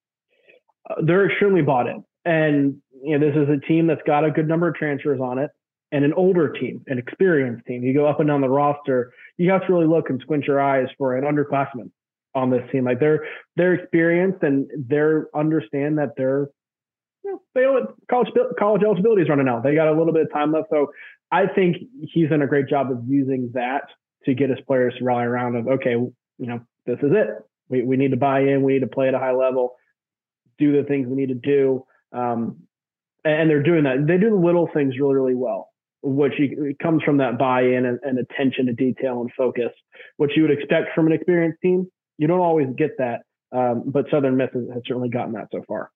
Uh, 0.88 0.94
they're 1.03 1.31
extremely 1.31 1.62
bought 1.62 1.87
in. 1.87 2.03
And 2.29 2.77
you 3.02 3.19
know, 3.19 3.26
this 3.26 3.37
is 3.37 3.49
a 3.49 3.67
team 3.67 3.87
that's 3.87 4.02
got 4.07 4.25
a 4.25 4.31
good 4.31 4.47
number 4.47 4.69
of 4.69 4.75
transfers 4.75 5.19
on 5.19 5.38
it 5.38 5.50
and 5.93 6.05
an 6.05 6.12
older 6.12 6.52
team, 6.52 6.85
an 6.87 6.99
experienced 6.99 7.64
team. 7.67 7.83
You 7.83 7.95
go 7.95 8.07
up 8.07 8.21
and 8.21 8.29
down 8.29 8.43
the 8.43 8.50
roster, 8.50 9.12
you 9.38 9.50
have 9.50 9.67
to 9.67 9.73
really 9.73 9.87
look 9.87 10.11
and 10.11 10.21
squint 10.21 10.45
your 10.45 10.61
eyes 10.61 10.88
for 10.99 11.17
an 11.17 11.25
underclassman 11.25 11.91
on 12.35 12.50
this 12.50 12.62
team. 12.71 12.85
Like 12.85 13.00
they're 13.00 13.26
they're 13.57 13.73
experienced 13.75 14.43
and 14.43 14.69
they're 14.88 15.29
understand 15.35 15.97
that 15.99 16.11
they're 16.19 16.49
you 17.25 17.33
know, 17.33 17.43
they 17.55 17.64
college 18.11 18.29
college 18.59 18.83
eligibility 18.83 19.23
is 19.23 19.29
running 19.31 19.49
out. 19.49 19.62
They 19.62 19.75
got 19.75 19.88
a 19.88 19.97
little 19.97 20.12
bit 20.12 20.23
of 20.23 20.33
time 20.33 20.52
left, 20.52 20.69
so 20.71 20.88
I 21.33 21.47
think 21.47 21.79
he's 22.12 22.29
done 22.29 22.43
a 22.43 22.47
great 22.47 22.69
job 22.69 22.91
of 22.91 22.99
using 23.07 23.50
that 23.55 23.85
to 24.26 24.35
get 24.35 24.50
his 24.50 24.59
players 24.67 24.95
to 24.99 25.05
rally 25.05 25.25
around. 25.25 25.57
Of 25.57 25.67
okay, 25.67 25.93
you 25.93 26.12
know, 26.38 26.61
this 26.85 26.99
is 26.99 27.12
it. 27.12 27.29
We 27.71 27.83
we 27.85 27.97
need 27.97 28.11
to 28.11 28.19
buy 28.19 28.41
in. 28.41 28.62
We 28.62 28.75
need 28.75 28.81
to 28.81 28.87
play 28.87 29.09
at 29.09 29.14
a 29.14 29.19
high 29.19 29.33
level. 29.33 29.76
Do 30.59 30.76
the 30.76 30.87
things 30.87 31.07
we 31.09 31.17
need 31.17 31.29
to 31.29 31.35
do. 31.35 31.87
Um, 32.12 32.62
and 33.25 33.50
they're 33.50 33.62
doing 33.62 33.85
that. 33.85 34.07
They 34.07 34.17
do 34.17 34.31
the 34.31 34.37
little 34.37 34.69
things 34.73 34.95
really, 34.99 35.15
really 35.15 35.35
well, 35.35 35.71
which 36.03 36.35
you, 36.38 36.75
comes 36.81 37.03
from 37.03 37.19
that 37.19 37.38
buy-in 37.38 37.85
and, 37.85 37.99
and, 38.03 38.19
attention 38.19 38.67
to 38.67 38.73
detail 38.73 39.21
and 39.21 39.31
focus, 39.37 39.71
which 40.17 40.33
you 40.37 40.43
would 40.43 40.50
expect 40.50 40.95
from 40.95 41.07
an 41.07 41.12
experienced 41.12 41.61
team. 41.61 41.87
You 42.17 42.27
don't 42.27 42.41
always 42.41 42.69
get 42.77 42.93
that, 42.99 43.23
um, 43.53 43.85
but 43.87 44.07
Southern 44.11 44.37
Miss 44.37 44.50
has, 44.55 44.65
has 44.73 44.83
certainly 44.87 45.09
gotten 45.09 45.33
that 45.33 45.49
so 45.53 45.62
far. 45.67 45.91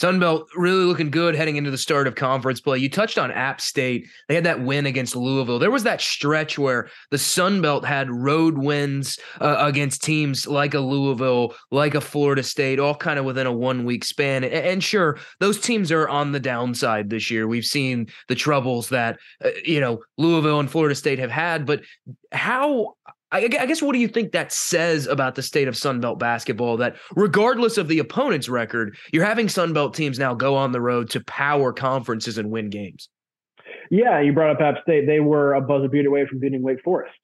Sunbelt 0.00 0.46
really 0.56 0.84
looking 0.84 1.10
good 1.10 1.34
heading 1.34 1.56
into 1.56 1.70
the 1.70 1.78
start 1.78 2.06
of 2.06 2.14
conference 2.14 2.60
play. 2.60 2.78
You 2.78 2.90
touched 2.90 3.18
on 3.18 3.30
App 3.30 3.60
State. 3.60 4.08
They 4.28 4.34
had 4.34 4.44
that 4.44 4.62
win 4.62 4.86
against 4.86 5.14
Louisville. 5.14 5.58
There 5.58 5.70
was 5.70 5.84
that 5.84 6.00
stretch 6.00 6.58
where 6.58 6.88
the 7.10 7.16
Sunbelt 7.16 7.84
had 7.84 8.10
road 8.10 8.58
wins 8.58 9.18
uh, 9.40 9.56
against 9.60 10.02
teams 10.02 10.46
like 10.46 10.74
a 10.74 10.80
Louisville, 10.80 11.54
like 11.70 11.94
a 11.94 12.00
Florida 12.00 12.42
State, 12.42 12.80
all 12.80 12.94
kind 12.94 13.18
of 13.18 13.24
within 13.24 13.46
a 13.46 13.52
one 13.52 13.84
week 13.84 14.04
span. 14.04 14.42
And, 14.42 14.52
and, 14.52 14.84
sure, 14.84 15.18
those 15.38 15.60
teams 15.60 15.92
are 15.92 16.08
on 16.08 16.32
the 16.32 16.40
downside 16.40 17.08
this 17.08 17.30
year. 17.30 17.46
We've 17.46 17.64
seen 17.64 18.08
the 18.28 18.34
troubles 18.34 18.88
that, 18.88 19.18
uh, 19.44 19.50
you 19.64 19.80
know, 19.80 20.02
Louisville 20.18 20.60
and 20.60 20.70
Florida 20.70 20.94
State 20.94 21.18
have 21.20 21.30
had. 21.30 21.66
But 21.66 21.82
how 22.32 22.96
I, 23.34 23.66
guess 23.66 23.82
what 23.82 23.92
do 23.92 23.98
you 23.98 24.08
think 24.08 24.32
that 24.32 24.52
says 24.52 25.06
about 25.06 25.34
the 25.34 25.42
state 25.42 25.68
of 25.68 25.74
Sunbelt 25.74 26.18
basketball? 26.18 26.76
That 26.76 26.96
regardless 27.16 27.78
of 27.78 27.88
the 27.88 27.98
opponent's 27.98 28.48
record, 28.48 28.96
you're 29.12 29.24
having 29.24 29.46
Sunbelt 29.46 29.94
teams 29.94 30.18
now 30.18 30.34
go 30.34 30.56
on 30.56 30.72
the 30.72 30.80
road 30.80 31.10
to 31.10 31.24
power 31.24 31.72
conferences 31.72 32.38
and 32.38 32.50
win 32.50 32.70
games. 32.70 33.08
Yeah, 33.90 34.20
you 34.20 34.32
brought 34.32 34.50
up 34.50 34.60
App 34.60 34.82
State. 34.82 35.06
They 35.06 35.20
were 35.20 35.54
a 35.54 35.60
buzzer 35.60 35.88
beat 35.88 36.06
away 36.06 36.26
from 36.26 36.38
beating 36.38 36.62
Wake 36.62 36.82
Forest 36.82 37.14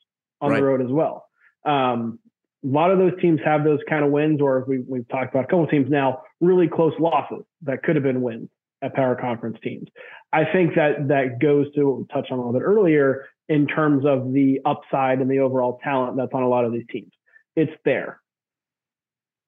on 0.40 0.50
right. 0.50 0.60
the 0.60 0.66
road 0.66 0.82
as 0.82 0.90
well. 0.90 1.26
Um, 1.64 2.18
A 2.64 2.66
lot 2.66 2.90
of 2.90 2.98
those 2.98 3.12
teams 3.20 3.40
have 3.44 3.64
those 3.64 3.80
kind 3.88 4.04
of 4.04 4.10
wins, 4.10 4.40
or 4.40 4.64
we, 4.68 4.80
we've 4.86 5.08
talked 5.08 5.34
about 5.34 5.44
a 5.44 5.46
couple 5.46 5.64
of 5.64 5.70
teams 5.70 5.88
now, 5.88 6.22
really 6.40 6.68
close 6.68 6.92
losses 6.98 7.44
that 7.62 7.82
could 7.82 7.96
have 7.96 8.02
been 8.02 8.20
wins 8.20 8.48
at 8.82 8.94
power 8.94 9.14
conference 9.14 9.58
teams. 9.62 9.88
I 10.32 10.44
think 10.44 10.74
that 10.74 11.08
that 11.08 11.38
goes 11.40 11.72
to 11.74 11.84
what 11.84 11.98
we 11.98 12.04
touched 12.12 12.30
on 12.30 12.38
a 12.38 12.42
little 12.42 12.58
bit 12.58 12.62
earlier 12.62 13.26
in 13.50 13.66
terms 13.66 14.06
of 14.06 14.32
the 14.32 14.60
upside 14.64 15.18
and 15.18 15.28
the 15.28 15.40
overall 15.40 15.80
talent 15.82 16.16
that's 16.16 16.32
on 16.32 16.42
a 16.42 16.48
lot 16.48 16.64
of 16.64 16.72
these 16.72 16.86
teams. 16.88 17.12
It's 17.56 17.72
there. 17.84 18.20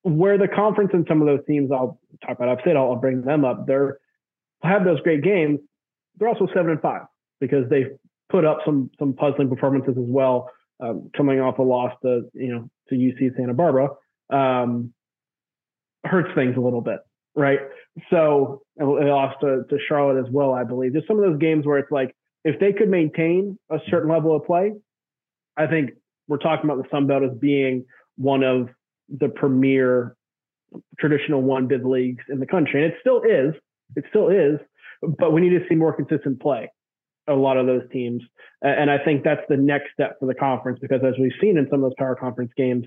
Where 0.02 0.36
the 0.36 0.48
conference 0.48 0.90
and 0.92 1.06
some 1.08 1.22
of 1.22 1.28
those 1.28 1.46
teams, 1.46 1.70
I'll 1.70 2.00
talk 2.26 2.36
about 2.36 2.48
App 2.48 2.60
State, 2.62 2.76
I'll, 2.76 2.90
I'll 2.90 2.96
bring 2.96 3.22
them 3.22 3.44
up. 3.44 3.66
They're 3.66 3.98
have 4.64 4.84
those 4.84 5.00
great 5.00 5.22
games. 5.22 5.60
They're 6.18 6.28
also 6.28 6.48
seven 6.48 6.72
and 6.72 6.80
five 6.80 7.02
because 7.40 7.68
they 7.70 7.86
put 8.28 8.44
up 8.44 8.58
some 8.64 8.90
some 8.98 9.12
puzzling 9.12 9.48
performances 9.48 9.96
as 9.96 10.08
well, 10.08 10.50
um, 10.80 11.10
coming 11.16 11.40
off 11.40 11.58
a 11.58 11.62
loss 11.62 11.92
to 12.02 12.22
you 12.34 12.52
know 12.52 12.70
to 12.88 12.96
UC 12.96 13.36
Santa 13.36 13.54
Barbara. 13.54 13.90
Um, 14.30 14.92
hurts 16.04 16.34
things 16.34 16.56
a 16.56 16.60
little 16.60 16.80
bit, 16.80 16.98
right? 17.36 17.60
So 18.10 18.62
they 18.76 18.84
lost 18.84 19.40
to, 19.42 19.62
to 19.70 19.78
Charlotte 19.88 20.20
as 20.20 20.30
well, 20.32 20.52
I 20.52 20.64
believe. 20.64 20.94
Just 20.94 21.06
some 21.06 21.18
of 21.18 21.24
those 21.24 21.38
games 21.38 21.64
where 21.64 21.78
it's 21.78 21.92
like 21.92 22.16
if 22.44 22.58
they 22.58 22.72
could 22.72 22.88
maintain 22.88 23.58
a 23.70 23.78
certain 23.88 24.10
level 24.10 24.34
of 24.34 24.44
play, 24.44 24.72
I 25.56 25.66
think 25.66 25.90
we're 26.28 26.38
talking 26.38 26.68
about 26.68 26.82
the 26.82 26.88
Sun 26.90 27.06
Belt 27.06 27.22
as 27.22 27.36
being 27.38 27.84
one 28.16 28.42
of 28.42 28.68
the 29.08 29.28
premier 29.28 30.16
traditional 30.98 31.42
one 31.42 31.66
bid 31.66 31.84
leagues 31.84 32.24
in 32.28 32.40
the 32.40 32.46
country, 32.46 32.82
and 32.82 32.92
it 32.92 32.98
still 33.00 33.22
is. 33.22 33.54
It 33.94 34.04
still 34.08 34.28
is, 34.28 34.58
but 35.18 35.32
we 35.32 35.40
need 35.40 35.50
to 35.50 35.64
see 35.68 35.74
more 35.74 35.92
consistent 35.92 36.40
play. 36.40 36.70
A 37.28 37.34
lot 37.34 37.56
of 37.56 37.66
those 37.66 37.82
teams, 37.92 38.22
and 38.62 38.90
I 38.90 38.98
think 38.98 39.22
that's 39.22 39.42
the 39.48 39.56
next 39.56 39.92
step 39.92 40.16
for 40.18 40.26
the 40.26 40.34
conference 40.34 40.80
because 40.80 41.02
as 41.04 41.14
we've 41.20 41.32
seen 41.40 41.56
in 41.56 41.68
some 41.70 41.84
of 41.84 41.90
those 41.90 41.96
power 41.96 42.16
conference 42.16 42.50
games, 42.56 42.84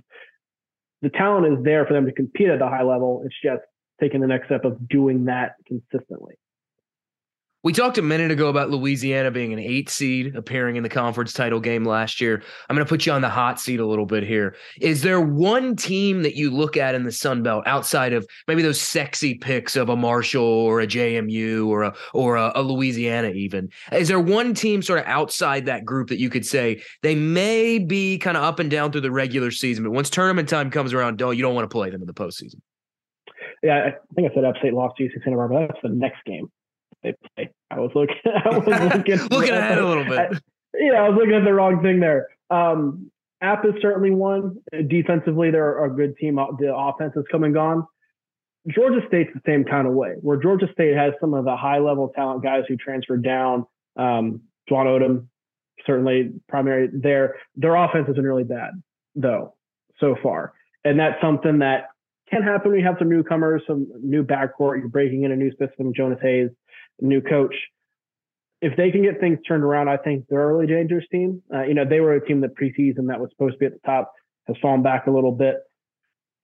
the 1.02 1.10
talent 1.10 1.58
is 1.58 1.64
there 1.64 1.86
for 1.86 1.94
them 1.94 2.06
to 2.06 2.12
compete 2.12 2.50
at 2.50 2.62
a 2.62 2.68
high 2.68 2.84
level. 2.84 3.22
It's 3.26 3.36
just 3.42 3.62
taking 4.02 4.20
the 4.20 4.28
next 4.28 4.48
step 4.48 4.66
of 4.66 4.90
doing 4.90 5.26
that 5.26 5.54
consistently. 5.68 6.36
We 7.66 7.74
talked 7.74 7.98
a 7.98 8.04
minute 8.04 8.30
ago 8.30 8.48
about 8.48 8.70
Louisiana 8.70 9.32
being 9.32 9.52
an 9.52 9.58
eight 9.58 9.90
seed, 9.90 10.36
appearing 10.36 10.76
in 10.76 10.84
the 10.84 10.90
conference 10.90 11.34
title 11.34 11.60
game 11.60 11.84
last 11.84 12.22
year. 12.22 12.44
I'm 12.70 12.76
going 12.76 12.86
to 12.86 12.88
put 12.88 13.08
you 13.08 13.12
on 13.12 13.22
the 13.22 13.30
hot 13.30 13.60
seat 13.60 13.80
a 13.80 13.86
little 13.88 14.06
bit 14.06 14.22
here. 14.22 14.56
Is 14.82 15.02
there 15.02 15.20
one 15.20 15.76
team 15.76 16.22
that 16.22 16.36
you 16.36 16.52
look 16.52 16.78
at 16.78 16.94
in 16.94 17.06
the 17.06 17.12
Sun 17.12 17.42
Belt 17.42 17.64
outside 17.66 18.14
of 18.14 18.28
maybe 18.48 18.62
those 18.62 18.80
sexy 18.80 19.34
picks 19.34 19.76
of 19.76 19.90
a 19.90 19.96
Marshall 19.96 20.44
or 20.44 20.80
a 20.80 20.86
JMU 20.86 21.66
or 21.66 21.82
a 21.82 21.96
or 22.14 22.36
a, 22.36 22.52
a 22.54 22.62
Louisiana 22.62 23.30
even? 23.30 23.70
Is 23.92 24.10
there 24.10 24.20
one 24.20 24.54
team 24.54 24.84
sort 24.84 25.00
of 25.00 25.06
outside 25.08 25.66
that 25.66 25.86
group 25.86 26.10
that 26.10 26.20
you 26.20 26.30
could 26.30 26.46
say 26.46 26.84
they 27.02 27.16
may 27.16 27.80
be 27.80 28.20
kind 28.20 28.38
of 28.38 28.44
up 28.44 28.60
and 28.60 28.70
down 28.70 28.92
through 28.92 29.02
the 29.02 29.10
regular 29.10 29.50
season, 29.50 29.84
but 29.84 29.92
once 29.92 30.12
tournament 30.12 30.48
time 30.48 30.70
comes 30.70 30.94
around, 30.94 31.18
don't 31.18 31.36
you 31.36 31.42
don't 31.42 31.56
want 31.56 31.68
to 31.68 31.74
play 31.74 31.90
them 31.90 32.02
in 32.02 32.06
the 32.06 32.14
postseason? 32.14 32.62
Yeah, 33.64 33.88
I 33.88 34.14
think 34.14 34.32
I 34.32 34.36
said 34.36 34.46
App 34.46 34.58
State 34.58 34.76
lost 34.76 34.98
to 34.98 35.04
UC 35.06 35.24
Santa 35.24 35.38
Barbara. 35.38 35.66
That's 35.68 35.82
the 35.82 35.90
next 35.90 36.24
game 36.28 36.48
they 37.06 37.16
play. 37.36 37.54
I 37.72 37.80
was 37.80 37.92
looking, 37.96 38.16
I 38.26 38.50
was 38.50 38.68
looking, 38.96 39.28
looking 39.30 39.54
ahead 39.54 39.78
a 39.78 39.88
little 39.88 40.06
bit. 40.06 40.20
I, 40.20 40.30
yeah, 40.78 41.04
I 41.04 41.10
was 41.10 41.18
looking 41.18 41.36
at 41.36 41.44
the 41.44 41.54
wrong 41.54 41.82
thing 41.82 42.00
there. 42.00 42.28
Um, 42.50 43.12
App 43.42 43.66
is 43.66 43.74
certainly 43.82 44.12
one. 44.12 44.58
Defensively, 44.88 45.52
they're 45.52 45.84
a 45.84 45.90
good 45.90 46.18
team. 46.18 46.36
The 46.36 46.74
offense 46.76 47.14
has 47.16 47.26
come 47.32 47.44
and 47.44 47.54
gone. 47.54 47.86
Georgia 48.68 49.02
State's 49.08 49.30
the 49.34 49.42
same 49.46 49.64
kind 49.64 49.88
of 49.88 49.94
way, 49.94 50.14
where 50.22 50.38
Georgia 50.38 50.68
State 50.74 50.96
has 50.96 51.14
some 51.22 51.34
of 51.34 51.46
the 51.46 51.56
high 51.56 51.78
level 51.78 52.12
talent 52.16 52.42
guys 52.44 52.64
who 52.68 52.76
transferred 52.78 53.24
down. 53.24 53.66
Um, 53.96 54.42
Dwon 54.70 54.88
Odom, 54.88 55.28
certainly 55.86 56.34
primary 56.50 56.90
there. 56.92 57.36
Their 57.56 57.76
offense 57.76 58.08
has 58.08 58.16
been 58.16 58.26
really 58.26 58.44
bad, 58.44 58.72
though, 59.14 59.54
so 60.00 60.16
far. 60.24 60.54
And 60.84 61.00
that's 61.00 61.22
something 61.22 61.60
that 61.60 61.90
can 62.30 62.42
happen 62.42 62.72
when 62.72 62.80
you 62.80 62.86
have 62.86 62.96
some 62.98 63.10
newcomers, 63.10 63.62
some 63.68 63.88
new 64.02 64.24
backcourt. 64.24 64.80
You're 64.80 64.88
breaking 64.88 65.24
in 65.24 65.32
a 65.32 65.36
new 65.36 65.52
system, 65.60 65.94
Jonas 65.96 66.20
Hayes 66.24 66.50
new 67.02 67.22
coach. 67.22 67.56
If 68.62 68.78
they 68.78 68.92
can 68.92 69.04
get 69.04 69.20
things 69.20 69.40
turned 69.48 69.64
around, 69.64 69.90
I 69.90 69.98
think 69.98 70.26
they're 70.30 70.50
a 70.50 70.54
really 70.54 70.68
dangerous 70.68 71.06
team. 71.12 71.42
Uh, 71.54 71.64
you 71.64 71.74
know, 71.74 71.86
they 71.88 72.00
were 72.00 72.14
a 72.14 72.26
team 72.26 72.42
that 72.42 72.56
preseason 72.56 73.08
that 73.08 73.20
was 73.20 73.30
supposed 73.32 73.54
to 73.54 73.60
be 73.60 73.66
at 73.66 73.74
the 73.74 73.80
top 73.86 74.14
has 74.48 74.56
fallen 74.62 74.82
back 74.82 75.08
a 75.08 75.12
little 75.12 75.32
bit. 75.32 75.58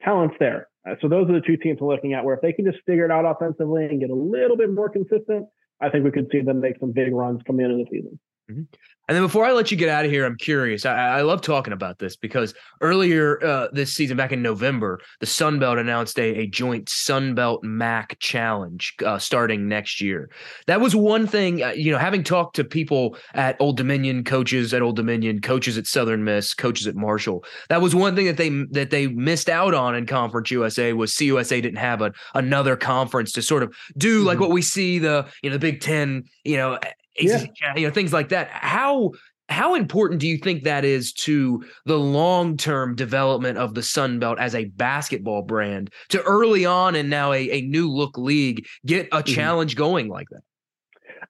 Talent's 0.03 0.35
there. 0.39 0.67
Uh, 0.87 0.95
so 1.01 1.07
those 1.07 1.29
are 1.29 1.33
the 1.33 1.41
two 1.41 1.57
teams 1.57 1.79
we're 1.79 1.93
looking 1.93 2.13
at 2.13 2.25
where 2.25 2.35
if 2.35 2.41
they 2.41 2.53
can 2.53 2.65
just 2.65 2.79
figure 2.85 3.05
it 3.05 3.11
out 3.11 3.25
offensively 3.25 3.85
and 3.85 3.99
get 3.99 4.09
a 4.09 4.15
little 4.15 4.57
bit 4.57 4.71
more 4.71 4.89
consistent, 4.89 5.45
I 5.79 5.89
think 5.89 6.03
we 6.03 6.11
could 6.11 6.27
see 6.31 6.41
them 6.41 6.59
make 6.59 6.79
some 6.79 6.91
big 6.91 7.13
runs 7.13 7.41
coming 7.45 7.65
into 7.65 7.77
the 7.77 7.85
season. 7.91 8.19
Mm-hmm. 8.51 8.63
And 9.11 9.17
then 9.17 9.25
before 9.25 9.43
I 9.43 9.51
let 9.51 9.71
you 9.71 9.75
get 9.75 9.89
out 9.89 10.05
of 10.05 10.11
here, 10.11 10.25
I'm 10.25 10.37
curious. 10.37 10.85
I, 10.85 11.17
I 11.17 11.21
love 11.23 11.41
talking 11.41 11.73
about 11.73 11.99
this 11.99 12.15
because 12.15 12.53
earlier 12.79 13.43
uh, 13.43 13.67
this 13.73 13.93
season, 13.93 14.15
back 14.15 14.31
in 14.31 14.41
November, 14.41 15.01
the 15.19 15.25
Sun 15.25 15.59
Belt 15.59 15.79
announced 15.79 16.17
a, 16.17 16.43
a 16.43 16.47
joint 16.47 16.87
Sun 16.87 17.35
Belt 17.35 17.61
MAC 17.61 18.17
challenge 18.19 18.93
uh, 19.05 19.19
starting 19.19 19.67
next 19.67 19.99
year. 19.99 20.29
That 20.67 20.79
was 20.79 20.95
one 20.95 21.27
thing, 21.27 21.61
uh, 21.61 21.71
you 21.71 21.91
know, 21.91 21.97
having 21.97 22.23
talked 22.23 22.55
to 22.55 22.63
people 22.63 23.17
at 23.33 23.57
Old 23.59 23.75
Dominion, 23.75 24.23
coaches 24.23 24.73
at 24.73 24.81
Old 24.81 24.95
Dominion, 24.95 25.41
coaches 25.41 25.77
at 25.77 25.87
Southern 25.87 26.23
Miss, 26.23 26.53
coaches 26.53 26.87
at 26.87 26.95
Marshall. 26.95 27.43
That 27.67 27.81
was 27.81 27.93
one 27.93 28.15
thing 28.15 28.27
that 28.27 28.37
they 28.37 28.49
that 28.71 28.91
they 28.91 29.07
missed 29.07 29.49
out 29.49 29.73
on 29.73 29.93
in 29.93 30.05
Conference 30.05 30.51
USA 30.51 30.93
was 30.93 31.11
CUSA 31.11 31.61
didn't 31.61 31.79
have 31.79 32.01
a, 32.01 32.13
another 32.33 32.77
conference 32.77 33.33
to 33.33 33.41
sort 33.41 33.63
of 33.63 33.75
do 33.97 34.19
mm-hmm. 34.19 34.27
like 34.27 34.39
what 34.39 34.51
we 34.51 34.61
see 34.61 34.99
the 34.99 35.27
you 35.41 35.49
know 35.49 35.55
the 35.55 35.59
Big 35.59 35.81
Ten, 35.81 36.23
you 36.45 36.55
know, 36.55 36.79
yeah. 37.19 37.45
you 37.75 37.87
know, 37.87 37.93
things 37.93 38.13
like 38.13 38.29
that. 38.29 38.49
How 38.51 39.11
how 39.51 39.75
important 39.75 40.21
do 40.21 40.27
you 40.27 40.37
think 40.37 40.63
that 40.63 40.85
is 40.85 41.11
to 41.11 41.63
the 41.85 41.99
long 41.99 42.57
term 42.57 42.95
development 42.95 43.57
of 43.57 43.73
the 43.73 43.83
Sun 43.83 44.19
Belt 44.19 44.39
as 44.39 44.55
a 44.55 44.65
basketball 44.65 45.41
brand 45.41 45.91
to 46.09 46.21
early 46.23 46.65
on 46.65 46.95
and 46.95 47.09
now 47.09 47.33
a, 47.33 47.49
a 47.51 47.61
new 47.61 47.89
look 47.89 48.17
league 48.17 48.65
get 48.85 49.07
a 49.07 49.17
mm-hmm. 49.17 49.33
challenge 49.33 49.75
going 49.75 50.07
like 50.07 50.27
that? 50.31 50.41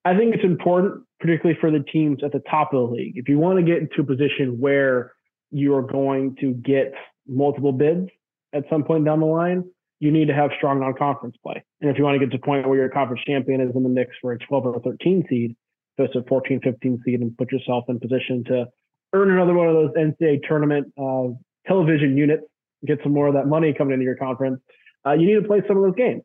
I 0.06 0.16
think 0.16 0.34
it's 0.36 0.44
important, 0.44 1.04
particularly 1.20 1.60
for 1.60 1.72
the 1.72 1.84
teams 1.92 2.24
at 2.24 2.32
the 2.32 2.42
top 2.50 2.74
of 2.74 2.90
the 2.90 2.96
league. 2.96 3.14
If 3.16 3.28
you 3.28 3.38
want 3.38 3.60
to 3.60 3.66
get 3.66 3.80
into 3.80 4.02
a 4.02 4.04
position 4.04 4.60
where 4.60 5.14
you 5.52 5.76
are 5.76 5.84
going 5.84 6.36
to 6.42 6.54
get 6.54 6.94
multiple 7.28 7.72
bids 7.72 8.10
at 8.54 8.64
some 8.70 8.84
point 8.84 9.06
down 9.06 9.20
the 9.20 9.26
line, 9.26 9.64
you 10.00 10.12
need 10.12 10.28
to 10.28 10.34
have 10.34 10.52
strong 10.58 10.80
non 10.80 10.94
conference 10.94 11.36
play. 11.44 11.64
And 11.82 11.90
if 11.90 11.98
you 11.98 12.04
want 12.04 12.20
to 12.20 12.26
get 12.26 12.32
to 12.32 12.38
a 12.38 12.46
point 12.46 12.68
where 12.68 12.78
your 12.78 12.90
conference 12.90 13.22
champion 13.26 13.62
is 13.62 13.76
in 13.76 13.84
the 13.84 13.90
mix 13.90 14.12
for 14.22 14.32
a 14.32 14.40
12 14.40 14.66
or 14.66 14.80
13 14.80 15.26
seed, 15.30 15.56
so 15.98 16.20
a 16.20 16.24
14, 16.24 16.62
15 16.64 17.02
seed 17.06 17.20
and 17.20 17.38
put 17.38 17.52
yourself 17.52 17.86
in 17.90 18.00
position 18.00 18.44
to 18.46 18.66
earn 19.14 19.32
another 19.32 19.54
one 19.54 19.68
of 19.68 19.74
those 19.74 19.92
NCAA 19.92 20.40
tournament 20.48 20.88
uh, 20.98 21.28
television 21.68 22.18
units, 22.18 22.44
get 22.86 23.00
some 23.04 23.14
more 23.14 23.28
of 23.28 23.34
that 23.34 23.48
money 23.48 23.74
coming 23.78 23.94
into 23.94 24.06
your 24.06 24.16
conference. 24.16 24.60
Uh, 25.06 25.14
you 25.14 25.28
need 25.28 25.42
to 25.42 25.48
play 25.48 25.62
some 25.68 25.78
of 25.78 25.84
those 25.84 25.96
games. 25.96 26.24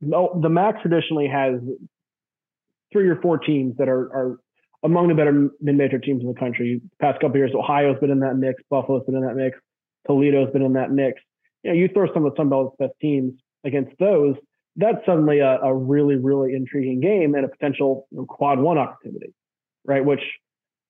The 0.00 0.48
MAC 0.50 0.82
traditionally 0.82 1.28
has 1.28 1.60
three 2.92 3.08
or 3.08 3.20
four 3.20 3.38
teams 3.38 3.76
that 3.78 3.88
are, 3.88 4.02
are 4.12 4.38
among 4.82 5.08
the 5.08 5.14
better 5.14 5.50
mid-major 5.60 5.98
teams 5.98 6.20
in 6.20 6.28
the 6.28 6.38
country. 6.38 6.80
Past 7.00 7.20
couple 7.20 7.38
years, 7.38 7.52
Ohio's 7.54 7.98
been 8.00 8.10
in 8.10 8.20
that 8.20 8.36
mix, 8.36 8.62
Buffalo's 8.68 9.04
been 9.06 9.16
in 9.16 9.26
that 9.26 9.34
mix, 9.34 9.58
Toledo's 10.06 10.52
been 10.52 10.62
in 10.62 10.74
that 10.74 10.90
mix. 10.90 11.20
You 11.62 11.70
know, 11.70 11.76
you 11.76 11.88
throw 11.88 12.12
some 12.12 12.26
of 12.26 12.32
the 12.32 12.36
Sun 12.36 12.50
Belt's 12.50 12.76
best 12.78 12.92
teams 13.00 13.32
against 13.64 13.92
those, 13.98 14.36
that's 14.76 15.04
suddenly 15.06 15.38
a, 15.38 15.58
a 15.60 15.74
really, 15.74 16.16
really 16.16 16.54
intriguing 16.54 17.00
game 17.00 17.34
and 17.34 17.44
a 17.44 17.48
potential 17.48 18.08
quad 18.28 18.58
one 18.58 18.78
opportunity, 18.78 19.32
right? 19.84 20.04
Which 20.04 20.22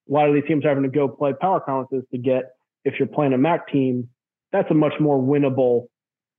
a 0.09 0.13
lot 0.13 0.29
of 0.29 0.35
these 0.35 0.45
teams 0.47 0.65
are 0.65 0.69
having 0.69 0.85
to 0.85 0.91
go 0.91 1.09
play 1.09 1.33
power 1.39 1.61
conferences 1.61 2.07
to 2.13 2.19
get. 2.19 2.53
If 2.85 2.95
you're 2.99 3.09
playing 3.09 3.33
a 3.33 3.39
MAC 3.39 3.69
team, 3.69 4.09
that's 4.53 4.71
a 4.71 4.75
much 4.75 4.95
more 5.01 5.19
winnable 5.19 5.87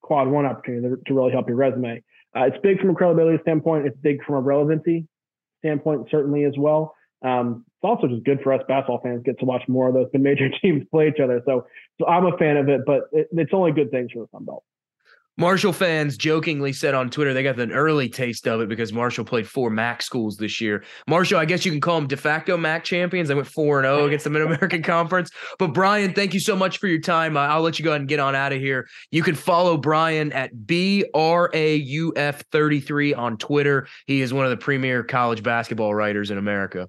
quad 0.01 0.27
one 0.27 0.45
opportunity 0.45 0.87
to, 0.89 1.01
to 1.07 1.13
really 1.13 1.31
help 1.31 1.47
your 1.47 1.57
resume. 1.57 2.03
Uh, 2.35 2.43
it's 2.43 2.57
big 2.61 2.79
from 2.79 2.91
a 2.91 2.95
credibility 2.95 3.39
standpoint. 3.41 3.87
It's 3.87 3.97
big 4.01 4.23
from 4.23 4.35
a 4.35 4.41
relevancy 4.41 5.07
standpoint, 5.59 6.07
certainly 6.11 6.43
as 6.43 6.53
well. 6.57 6.95
Um, 7.23 7.65
it's 7.67 7.83
also 7.83 8.07
just 8.07 8.23
good 8.23 8.41
for 8.43 8.53
us 8.53 8.61
basketball 8.67 9.01
fans 9.01 9.23
get 9.25 9.39
to 9.39 9.45
watch 9.45 9.63
more 9.67 9.87
of 9.87 9.95
those 9.95 10.07
major 10.13 10.49
teams 10.61 10.83
play 10.91 11.07
each 11.07 11.19
other. 11.19 11.41
So, 11.45 11.65
so 11.99 12.07
I'm 12.07 12.25
a 12.25 12.37
fan 12.37 12.57
of 12.57 12.69
it, 12.69 12.81
but 12.85 13.03
it, 13.11 13.27
it's 13.31 13.53
only 13.53 13.71
good 13.71 13.89
things 13.89 14.11
for 14.11 14.19
the 14.19 14.27
Sun 14.31 14.45
Belt. 14.45 14.63
Marshall 15.37 15.73
fans 15.73 16.15
jokingly 16.15 16.71
said 16.71 16.93
on 16.93 17.09
Twitter 17.09 17.33
they 17.33 17.43
got 17.43 17.59
an 17.59 17.73
early 17.73 18.07
taste 18.07 18.47
of 18.47 18.61
it 18.61 18.69
because 18.69 18.93
Marshall 18.93 19.25
played 19.25 19.45
four 19.45 19.69
MAC 19.69 20.01
schools 20.01 20.37
this 20.37 20.61
year. 20.61 20.85
Marshall, 21.07 21.39
I 21.39 21.45
guess 21.45 21.65
you 21.65 21.73
can 21.73 21.81
call 21.81 21.99
them 21.99 22.07
de 22.07 22.15
facto 22.15 22.55
MAC 22.55 22.85
champions. 22.85 23.27
They 23.27 23.35
went 23.35 23.47
4 23.47 23.79
and 23.79 23.85
0 23.85 24.05
against 24.05 24.23
the 24.23 24.29
Mid 24.29 24.43
American 24.43 24.81
Conference. 24.83 25.29
But 25.59 25.73
Brian, 25.73 26.13
thank 26.13 26.33
you 26.33 26.39
so 26.39 26.55
much 26.55 26.77
for 26.77 26.87
your 26.87 27.01
time. 27.01 27.35
I'll 27.35 27.61
let 27.61 27.79
you 27.79 27.83
go 27.83 27.91
ahead 27.91 27.99
and 28.01 28.07
get 28.07 28.19
on 28.19 28.33
out 28.33 28.53
of 28.53 28.59
here. 28.59 28.87
You 29.11 29.23
can 29.23 29.35
follow 29.35 29.75
Brian 29.75 30.31
at 30.31 30.55
BRAUF33 30.55 33.17
on 33.17 33.37
Twitter. 33.37 33.89
He 34.07 34.21
is 34.21 34.33
one 34.33 34.45
of 34.45 34.51
the 34.51 34.57
premier 34.57 35.03
college 35.03 35.43
basketball 35.43 35.93
writers 35.93 36.31
in 36.31 36.37
America. 36.37 36.87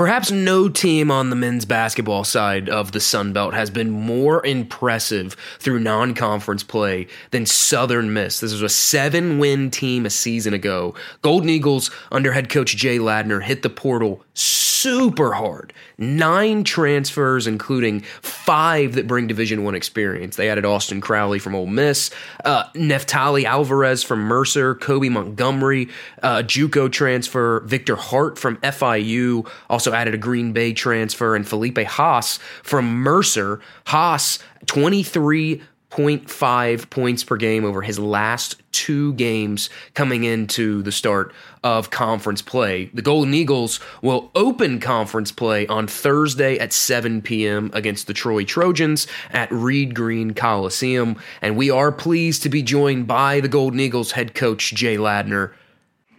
Perhaps 0.00 0.30
no 0.30 0.70
team 0.70 1.10
on 1.10 1.28
the 1.28 1.36
men's 1.36 1.66
basketball 1.66 2.24
side 2.24 2.70
of 2.70 2.92
the 2.92 3.00
Sun 3.00 3.34
Belt 3.34 3.52
has 3.52 3.68
been 3.68 3.90
more 3.90 4.42
impressive 4.46 5.36
through 5.58 5.78
non 5.78 6.14
conference 6.14 6.62
play 6.62 7.06
than 7.32 7.44
Southern 7.44 8.10
Miss. 8.14 8.40
This 8.40 8.52
was 8.52 8.62
a 8.62 8.70
seven 8.70 9.38
win 9.38 9.70
team 9.70 10.06
a 10.06 10.10
season 10.10 10.54
ago. 10.54 10.94
Golden 11.20 11.50
Eagles, 11.50 11.90
under 12.10 12.32
head 12.32 12.48
coach 12.48 12.76
Jay 12.76 12.98
Ladner, 12.98 13.42
hit 13.42 13.60
the 13.60 13.68
portal 13.68 14.24
so 14.32 14.69
super 14.80 15.32
hard. 15.32 15.72
Nine 15.98 16.64
transfers, 16.64 17.46
including 17.46 18.00
five 18.22 18.94
that 18.94 19.06
bring 19.06 19.26
Division 19.26 19.64
One 19.64 19.74
experience. 19.74 20.36
They 20.36 20.48
added 20.48 20.64
Austin 20.64 21.00
Crowley 21.00 21.38
from 21.38 21.54
Ole 21.54 21.66
Miss, 21.66 22.10
uh, 22.44 22.64
Neftali 22.72 23.44
Alvarez 23.44 24.02
from 24.02 24.20
Mercer, 24.20 24.74
Kobe 24.74 25.08
Montgomery, 25.08 25.88
uh, 26.22 26.38
JUCO 26.38 26.90
transfer, 26.90 27.60
Victor 27.60 27.96
Hart 27.96 28.38
from 28.38 28.56
FIU, 28.58 29.48
also 29.68 29.92
added 29.92 30.14
a 30.14 30.18
Green 30.18 30.52
Bay 30.52 30.72
transfer, 30.72 31.36
and 31.36 31.46
Felipe 31.46 31.78
Haas 31.78 32.38
from 32.62 32.86
Mercer. 33.02 33.60
Haas, 33.86 34.38
23 34.66 35.62
0.5 35.90 36.88
points 36.88 37.24
per 37.24 37.36
game 37.36 37.64
over 37.64 37.82
his 37.82 37.98
last 37.98 38.62
two 38.72 39.12
games 39.14 39.68
coming 39.94 40.24
into 40.24 40.82
the 40.82 40.92
start 40.92 41.34
of 41.64 41.90
conference 41.90 42.42
play. 42.42 42.86
The 42.94 43.02
Golden 43.02 43.34
Eagles 43.34 43.80
will 44.00 44.30
open 44.34 44.78
conference 44.78 45.32
play 45.32 45.66
on 45.66 45.88
Thursday 45.88 46.58
at 46.58 46.72
7 46.72 47.22
p.m. 47.22 47.70
against 47.74 48.06
the 48.06 48.14
Troy 48.14 48.44
Trojans 48.44 49.06
at 49.30 49.50
Reed 49.50 49.94
Green 49.94 50.32
Coliseum. 50.32 51.16
And 51.42 51.56
we 51.56 51.70
are 51.70 51.90
pleased 51.90 52.42
to 52.44 52.48
be 52.48 52.62
joined 52.62 53.06
by 53.06 53.40
the 53.40 53.48
Golden 53.48 53.80
Eagles 53.80 54.12
head 54.12 54.34
coach, 54.34 54.72
Jay 54.72 54.96
Ladner. 54.96 55.52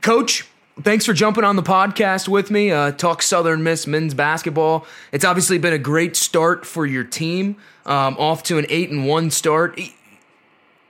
Coach, 0.01 0.45
thanks 0.83 1.05
for 1.05 1.13
jumping 1.13 1.43
on 1.43 1.55
the 1.55 1.63
podcast 1.63 2.27
with 2.27 2.51
me. 2.51 2.71
Uh, 2.71 2.91
talk 2.91 3.21
Southern 3.21 3.63
Miss 3.63 3.87
men's 3.87 4.13
basketball. 4.13 4.85
It's 5.11 5.25
obviously 5.25 5.57
been 5.57 5.73
a 5.73 5.79
great 5.79 6.15
start 6.15 6.65
for 6.65 6.85
your 6.85 7.03
team 7.03 7.57
um, 7.85 8.15
off 8.17 8.43
to 8.43 8.57
an 8.57 8.65
eight 8.69 8.89
and 8.89 9.07
one 9.07 9.31
start. 9.31 9.79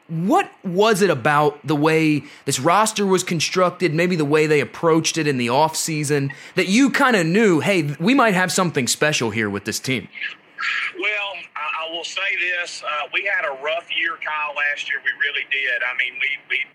What 0.08 0.52
was 0.64 1.02
it 1.02 1.10
about 1.10 1.66
the 1.66 1.76
way 1.76 2.24
this 2.46 2.60
roster 2.60 3.06
was 3.06 3.24
constructed, 3.24 3.94
maybe 3.94 4.16
the 4.16 4.26
way 4.26 4.46
they 4.46 4.60
approached 4.60 5.18
it 5.18 5.26
in 5.26 5.38
the 5.38 5.48
offseason, 5.48 6.34
that 6.56 6.68
you 6.68 6.90
kind 6.90 7.16
of 7.16 7.26
knew, 7.26 7.62
hey, 7.62 7.96
we 8.00 8.14
might 8.14 8.34
have 8.34 8.52
something 8.52 8.88
special 8.88 9.30
here 9.30 9.50
with 9.50 9.64
this 9.64 9.80
team? 9.80 10.10
Well, 11.00 11.34
I, 11.56 11.90
will 11.92 12.04
say 12.04 12.22
this: 12.40 12.84
uh, 12.84 13.08
we 13.14 13.24
had 13.24 13.46
a 13.46 13.64
rough 13.64 13.88
year, 13.96 14.18
Kyle. 14.24 14.56
Last 14.56 14.90
year, 14.90 15.00
we 15.04 15.12
really 15.20 15.46
did. 15.50 15.82
I 15.82 15.98
mean, 15.98 16.14
we 16.22 16.30
we 16.50 16.66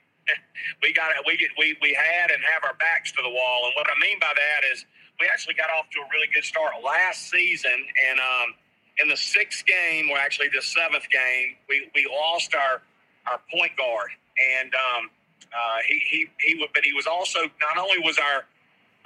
we 0.83 0.93
got 0.93 1.13
we 1.27 1.37
get 1.37 1.51
we 1.59 1.77
we 1.81 1.95
had 1.95 2.31
and 2.31 2.43
have 2.45 2.65
our 2.65 2.75
backs 2.75 3.13
to 3.13 3.23
the 3.23 3.31
wall. 3.31 3.67
And 3.67 3.75
what 3.75 3.87
I 3.89 3.99
mean 4.01 4.19
by 4.21 4.33
that 4.35 4.63
is, 4.73 4.85
we 5.21 5.27
actually 5.31 5.55
got 5.55 5.71
off 5.71 5.89
to 5.91 6.01
a 6.01 6.09
really 6.13 6.29
good 6.35 6.45
start 6.45 6.73
last 6.85 7.31
season, 7.31 7.73
and 8.11 8.19
um, 8.21 8.55
in 8.99 9.09
the 9.09 9.17
sixth 9.17 9.65
game, 9.67 10.11
or 10.11 10.19
actually 10.19 10.49
the 10.55 10.63
seventh 10.63 11.09
game, 11.11 11.57
we, 11.69 11.91
we 11.95 12.07
lost 12.11 12.55
our 12.55 12.83
our 13.31 13.41
point 13.53 13.77
guard, 13.77 14.11
and 14.59 14.73
um, 14.75 15.11
uh, 15.53 15.79
he 15.87 16.01
he 16.07 16.27
he 16.41 16.67
but 16.75 16.85
he 16.85 16.93
was 16.93 17.07
also 17.07 17.41
not 17.61 17.79
only 17.79 17.99
was 18.01 18.19
our 18.19 18.45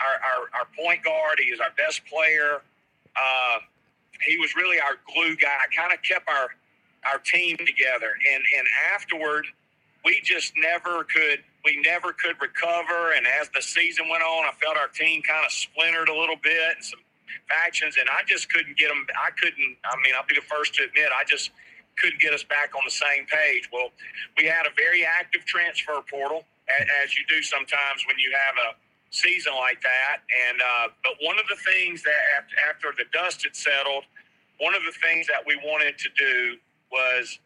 our, 0.01 0.17
our, 0.17 0.61
our 0.61 0.67
point 0.77 1.05
guard, 1.05 1.39
he 1.43 1.51
was 1.51 1.61
our 1.61 1.73
best 1.77 2.01
player. 2.07 2.63
Uh, 3.17 3.59
he 4.27 4.37
was 4.39 4.55
really 4.57 4.81
our 4.81 4.97
glue 5.15 5.37
guy. 5.37 5.59
Kind 5.77 5.93
of 5.93 6.03
kept 6.03 6.29
our 6.29 6.49
our 7.11 7.19
team 7.19 7.57
together, 7.57 8.13
and 8.33 8.43
and 8.59 8.67
afterward, 8.93 9.47
we 10.05 10.21
just 10.23 10.53
never 10.57 11.05
could 11.05 11.45
we 11.65 11.81
never 11.85 12.13
could 12.13 12.41
recover. 12.41 13.13
And 13.13 13.27
as 13.41 13.51
the 13.51 13.63
season 13.63 14.09
went 14.09 14.23
on, 14.23 14.47
I 14.47 14.53
felt 14.63 14.77
our 14.77 14.89
team 14.89 15.23
kind 15.23 15.45
of 15.45 15.53
splintered 15.53 16.09
a 16.09 16.15
little 16.15 16.37
bit, 16.43 16.77
and 16.77 16.85
some 16.85 17.01
factions, 17.49 17.97
and 17.99 18.09
I 18.09 18.23
just 18.27 18.49
couldn't 18.53 18.77
get 18.79 18.89
them. 18.89 19.07
I 19.15 19.31
couldn't. 19.33 19.77
I 19.85 19.97
mean, 20.03 20.15
I'll 20.17 20.27
be 20.27 20.35
the 20.35 20.47
first 20.47 20.75
to 20.77 20.85
admit, 20.85 21.11
I 21.13 21.25
just 21.25 21.51
couldn't 21.99 22.21
get 22.21 22.33
us 22.33 22.43
back 22.43 22.75
on 22.75 22.83
the 22.85 22.91
same 22.91 23.27
page. 23.27 23.69
Well, 23.73 23.91
we 24.39 24.47
had 24.47 24.67
a 24.67 24.73
very 24.77 25.05
active 25.05 25.45
transfer 25.45 26.01
portal, 26.09 26.45
as 27.03 27.17
you 27.17 27.25
do 27.29 27.43
sometimes 27.43 28.07
when 28.07 28.17
you 28.19 28.33
have 28.33 28.55
a 28.57 28.77
season 29.11 29.53
like 29.59 29.83
that. 29.83 30.23
And 30.49 30.61
uh, 30.63 30.87
but 31.05 31.15
one 31.21 31.39
of 31.39 31.45
the 31.51 31.59
things 31.71 32.03
that 32.03 32.49
after 32.69 32.95
the 32.97 33.05
dust 33.13 33.45
had 33.45 33.55
settled, 33.55 34.05
one 34.59 34.75
of 34.75 34.83
the 34.87 34.97
things 35.03 35.27
that 35.27 35.45
we 35.47 35.57
wanted 35.65 35.99
to 35.99 36.09
do 36.17 36.57
was 36.91 37.39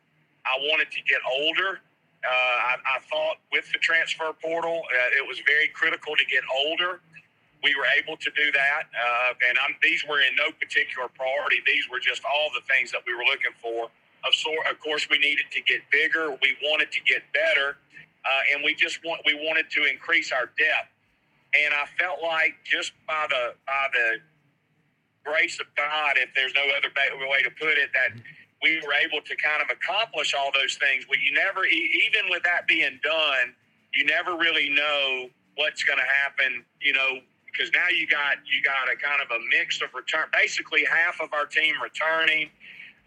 I 0.47 0.57
wanted 0.71 0.91
to 0.93 1.01
get 1.09 1.19
older. 1.27 1.81
Uh, 2.25 2.73
I, 2.73 2.75
I, 2.97 2.99
thought 3.11 3.37
with 3.53 3.71
the 3.73 3.79
transfer 3.79 4.33
portal, 4.41 4.81
uh, 4.81 5.19
it 5.19 5.29
was 5.29 5.41
very 5.47 5.69
critical 5.69 6.17
to 6.17 6.25
get 6.25 6.43
older 6.67 7.01
we 7.65 7.75
were 7.75 7.89
able 7.97 8.17
to 8.21 8.31
do 8.37 8.53
that. 8.53 8.85
Uh, 8.93 9.49
and 9.49 9.57
I'm, 9.59 9.75
these 9.83 10.05
were 10.05 10.21
in 10.21 10.37
no 10.37 10.53
particular 10.53 11.09
priority. 11.09 11.65
These 11.67 11.89
were 11.89 11.99
just 11.99 12.23
all 12.29 12.53
the 12.53 12.61
things 12.69 12.93
that 12.93 13.01
we 13.09 13.17
were 13.17 13.25
looking 13.25 13.57
for. 13.59 13.89
Of, 14.23 14.33
of 14.71 14.79
course, 14.81 15.09
we 15.09 15.19
needed 15.19 15.49
to 15.51 15.61
get 15.65 15.81
bigger. 15.91 16.31
We 16.45 16.57
wanted 16.63 16.93
to 16.93 17.01
get 17.09 17.25
better, 17.33 17.81
uh, 18.25 18.53
and 18.53 18.63
we 18.63 18.75
just 18.75 19.01
want 19.05 19.21
we 19.25 19.35
wanted 19.35 19.69
to 19.73 19.85
increase 19.85 20.33
our 20.33 20.47
depth. 20.57 20.93
And 21.53 21.73
I 21.75 21.85
felt 21.99 22.23
like 22.23 22.57
just 22.65 22.93
by 23.09 23.27
the 23.29 23.57
by 23.67 23.87
the 23.93 24.09
grace 25.25 25.61
of 25.61 25.67
God, 25.77 26.17
if 26.17 26.31
there's 26.35 26.53
no 26.55 26.65
other 26.77 26.89
way 27.29 27.43
to 27.43 27.51
put 27.51 27.77
it, 27.77 27.91
that 27.93 28.17
we 28.65 28.81
were 28.81 28.97
able 28.97 29.21
to 29.21 29.37
kind 29.37 29.61
of 29.61 29.69
accomplish 29.69 30.33
all 30.33 30.49
those 30.57 30.81
things. 30.81 31.05
Well, 31.05 31.21
you 31.21 31.37
never, 31.37 31.67
even 31.69 32.33
with 32.33 32.43
that 32.45 32.67
being 32.67 32.99
done, 33.05 33.53
you 33.93 34.07
never 34.07 34.41
really 34.41 34.71
know 34.71 35.29
what's 35.57 35.85
going 35.85 36.01
to 36.01 36.11
happen. 36.25 36.65
You 36.81 36.95
know, 36.95 37.21
because 37.45 37.71
now 37.77 37.93
you 37.93 38.09
got 38.09 38.41
you 38.49 38.65
got 38.65 38.89
a 38.89 38.97
kind 38.97 39.21
of 39.21 39.29
a 39.37 39.41
mix 39.53 39.83
of 39.85 39.93
return. 39.93 40.33
Basically, 40.33 40.83
half 40.89 41.21
of 41.21 41.29
our 41.37 41.45
team 41.45 41.77
returning, 41.77 42.49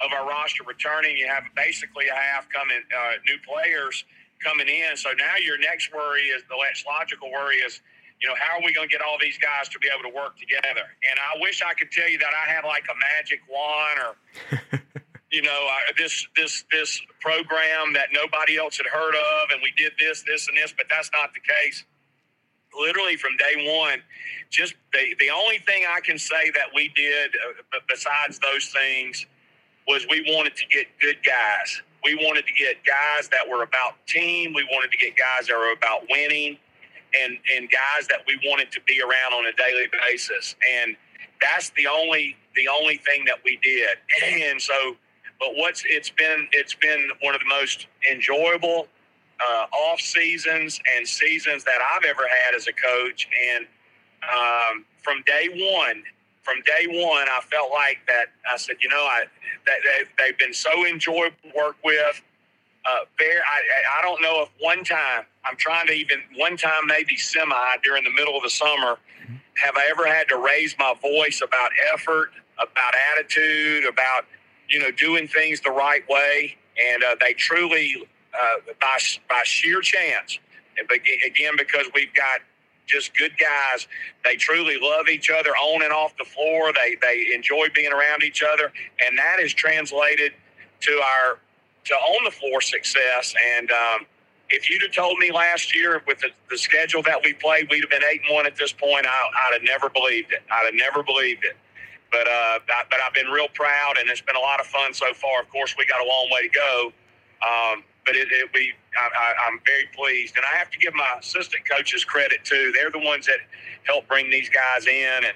of 0.06 0.14
our 0.14 0.30
roster 0.30 0.64
returning. 0.64 1.18
You 1.18 1.28
have 1.28 1.44
basically 1.56 2.08
a 2.08 2.16
half 2.16 2.48
coming 2.54 2.86
uh, 2.94 3.18
new 3.26 3.42
players 3.42 4.06
coming 4.44 4.70
in. 4.70 4.96
So 4.96 5.10
now 5.18 5.42
your 5.42 5.58
next 5.58 5.90
worry 5.94 6.30
is 6.30 6.44
the 6.50 6.56
next 6.62 6.86
logical 6.86 7.32
worry 7.32 7.58
is, 7.58 7.82
you 8.22 8.30
know, 8.30 8.36
how 8.38 8.60
are 8.60 8.64
we 8.64 8.74
going 8.74 8.88
to 8.88 8.92
get 8.92 9.02
all 9.02 9.18
these 9.20 9.38
guys 9.38 9.68
to 9.70 9.80
be 9.80 9.90
able 9.90 10.08
to 10.10 10.16
work 10.16 10.38
together? 10.38 10.86
And 11.10 11.18
I 11.18 11.42
wish 11.42 11.62
I 11.66 11.74
could 11.74 11.92
tell 11.92 12.10
you 12.10 12.20
that 12.20 12.34
I 12.34 12.50
had 12.50 12.64
like 12.64 12.86
a 12.86 12.98
magic 13.18 13.42
wand 13.50 13.98
or. 14.06 15.02
know, 15.48 15.68
uh, 15.68 15.94
this 15.98 16.28
this 16.36 16.66
this 16.72 17.02
program 17.22 17.94
that 17.94 18.10
nobody 18.14 18.58
else 18.58 18.78
had 18.78 18.88
heard 18.88 19.16
of, 19.16 19.50
and 19.52 19.62
we 19.64 19.74
did 19.78 19.94
this, 20.00 20.24
this, 20.28 20.48
and 20.48 20.58
this, 20.58 20.74
but 20.78 20.88
that's 20.90 21.10
not 21.14 21.32
the 21.34 21.42
case 21.42 21.84
literally 22.78 23.16
from 23.16 23.38
day 23.38 23.78
one. 23.80 24.00
Just 24.50 24.76
the, 24.94 25.16
the 25.20 25.30
only 25.30 25.60
thing 25.60 25.84
I 25.90 26.00
can 26.02 26.18
say 26.18 26.52
that 26.52 26.68
we 26.74 26.90
did 26.90 27.32
uh, 27.36 27.80
besides 27.90 28.40
those 28.40 28.68
things 28.70 29.26
was 29.88 30.06
we 30.10 30.24
wanted 30.36 30.56
to 30.56 30.66
get 30.68 30.88
good 31.02 31.18
guys. 31.26 31.82
We 32.04 32.16
wanted 32.16 32.46
to 32.46 32.54
get 32.54 32.78
guys 32.86 33.28
that 33.30 33.48
were 33.48 33.64
about 33.64 33.96
team. 34.08 34.54
We 34.54 34.64
wanted 34.72 34.92
to 34.92 34.98
get 34.98 35.16
guys 35.18 35.48
that 35.48 35.58
were 35.58 35.74
about 35.74 36.04
winning, 36.10 36.58
and 37.20 37.38
and 37.56 37.70
guys 37.70 38.08
that 38.10 38.22
we 38.28 38.40
wanted 38.48 38.72
to 38.74 38.82
be 38.82 39.02
around 39.02 39.34
on 39.34 39.46
a 39.48 39.54
daily 39.54 39.88
basis. 40.06 40.56
And 40.80 40.96
that's 41.42 41.72
the 41.72 41.88
only 41.88 42.38
the 42.56 42.68
only 42.68 42.98
thing 42.98 43.26
that 43.26 43.38
we 43.44 43.60
did. 43.62 43.98
And 44.50 44.62
so, 44.62 44.96
but 45.40 45.50
what's 45.56 45.84
it's 45.86 46.10
been 46.10 46.48
it's 46.52 46.74
been 46.74 47.10
one 47.22 47.36
of 47.36 47.42
the 47.42 47.48
most 47.48 47.88
enjoyable 48.12 48.88
uh, 49.40 49.66
off 49.72 50.00
seasons 50.00 50.80
and 50.96 51.08
seasons 51.08 51.64
that 51.64 51.80
I've 51.94 52.06
ever 52.06 52.24
had 52.28 52.56
as 52.56 52.68
a 52.68 52.74
coach. 52.74 53.28
And 53.52 53.66
um, 54.24 54.86
from 55.04 55.22
day 55.26 55.50
one, 55.76 56.04
from 56.42 56.62
day 56.66 56.88
one, 56.88 57.28
I 57.30 57.40
felt 57.52 57.72
like 57.72 58.00
that. 58.08 58.28
I 58.52 58.58
said, 58.58 58.78
you 58.82 58.90
know, 58.90 58.96
I 58.96 59.26
that 59.66 59.80
they, 60.18 60.28
have 60.28 60.38
been 60.38 60.54
so 60.54 60.86
enjoyable 60.86 61.36
to 61.44 61.52
work 61.56 61.76
with. 61.84 62.22
Uh, 62.90 63.00
very, 63.18 63.36
I, 63.36 64.00
I 64.00 64.02
don't 64.02 64.22
know 64.22 64.44
if 64.44 64.50
one 64.62 64.84
time 64.84 65.26
I'm 65.44 65.58
trying 65.58 65.88
to 65.88 65.94
even 65.94 66.20
one 66.38 66.56
time 66.56 66.88
maybe 66.88 67.18
semi 67.18 67.78
during 67.84 68.04
the 68.04 68.12
middle 68.12 68.38
of 68.38 68.44
the 68.44 68.50
summer 68.50 68.98
have 69.56 69.76
I 69.76 69.88
ever 69.90 70.08
had 70.08 70.30
to 70.30 70.38
raise 70.38 70.76
my 70.80 70.94
voice 71.02 71.42
about 71.44 71.72
effort, 71.94 72.30
about 72.58 72.94
attitude, 73.12 73.86
about 73.86 74.26
you 74.70 74.80
know 74.80 74.92
doing 74.92 75.28
things 75.28 75.62
the 75.62 75.72
right 75.72 76.08
way. 76.10 76.56
And 76.94 77.04
uh, 77.04 77.16
they 77.20 77.34
truly 77.34 78.08
uh, 78.34 78.74
by 78.80 78.98
by 79.30 79.42
sheer 79.44 79.82
chance. 79.82 80.40
And 80.78 80.88
again, 81.26 81.54
because 81.58 81.88
we've 81.96 82.14
got 82.14 82.42
just 82.88 83.16
good 83.18 83.34
guys. 83.38 83.88
They 84.24 84.36
truly 84.36 84.78
love 84.82 85.10
each 85.10 85.30
other 85.30 85.52
on 85.52 85.84
and 85.84 85.92
off 85.92 86.16
the 86.18 86.26
floor. 86.26 86.72
They 86.74 86.96
they 87.02 87.28
enjoy 87.34 87.68
being 87.76 87.92
around 87.92 88.24
each 88.24 88.42
other, 88.44 88.72
and 89.06 89.18
that 89.18 89.40
is 89.40 89.54
translated 89.54 90.34
to 90.82 90.92
our 90.94 91.40
to 91.86 91.94
on 91.94 92.24
the 92.24 92.32
floor 92.32 92.62
success. 92.62 93.36
And 93.58 93.72
um, 93.72 94.06
if 94.50 94.70
you'd 94.70 94.82
have 94.82 94.92
told 94.92 95.18
me 95.20 95.32
last 95.32 95.76
year 95.76 96.02
with 96.08 96.20
the, 96.20 96.30
the 96.50 96.58
schedule 96.58 97.04
that 97.04 97.22
we 97.24 97.34
played, 97.34 97.68
we'd 97.70 97.82
have 97.82 97.90
been 97.90 98.04
eight 98.12 98.22
and 98.28 98.36
one 98.36 98.46
at 98.46 98.56
this 98.56 98.72
point. 98.72 99.06
I, 99.06 99.50
would 99.50 99.62
have 99.62 99.64
never 99.64 99.90
believed 99.90 100.32
it. 100.32 100.42
I'd 100.52 100.66
have 100.66 100.74
never 100.74 101.04
believed 101.04 101.44
it. 101.44 101.56
But 102.12 102.28
uh, 102.28 102.60
I, 102.70 102.84
but 102.90 103.00
I've 103.06 103.14
been 103.14 103.28
real 103.28 103.48
proud, 103.54 103.96
and 104.00 104.10
it's 104.10 104.22
been 104.22 104.36
a 104.36 104.40
lot 104.40 104.60
of 104.60 104.68
fun 104.68 104.94
so 104.94 105.14
far. 105.14 105.42
Of 105.42 105.50
course, 105.50 105.76
we 105.78 105.86
got 105.86 106.02
a 106.02 106.08
long 106.08 106.30
way 106.32 106.48
to 106.48 106.50
go. 106.50 106.92
Um, 107.44 107.84
but 108.06 108.16
it, 108.16 108.28
it 108.32 108.50
we 108.54 108.74
I, 108.98 109.48
am 109.48 109.60
very 109.66 109.88
pleased, 109.94 110.38
and 110.38 110.46
I 110.52 110.58
have 110.58 110.72
to 110.72 110.80
give 110.80 110.94
my 110.96 111.18
assistant 111.20 111.64
coaches 111.70 112.06
credit 112.06 112.44
too. 112.44 112.72
They're 112.74 112.90
the 112.90 113.06
ones 113.06 113.26
that 113.28 113.40
help 113.84 114.08
bring 114.08 114.32
these 114.32 114.50
guys 114.50 114.88
in, 114.88 115.26
and 115.26 115.36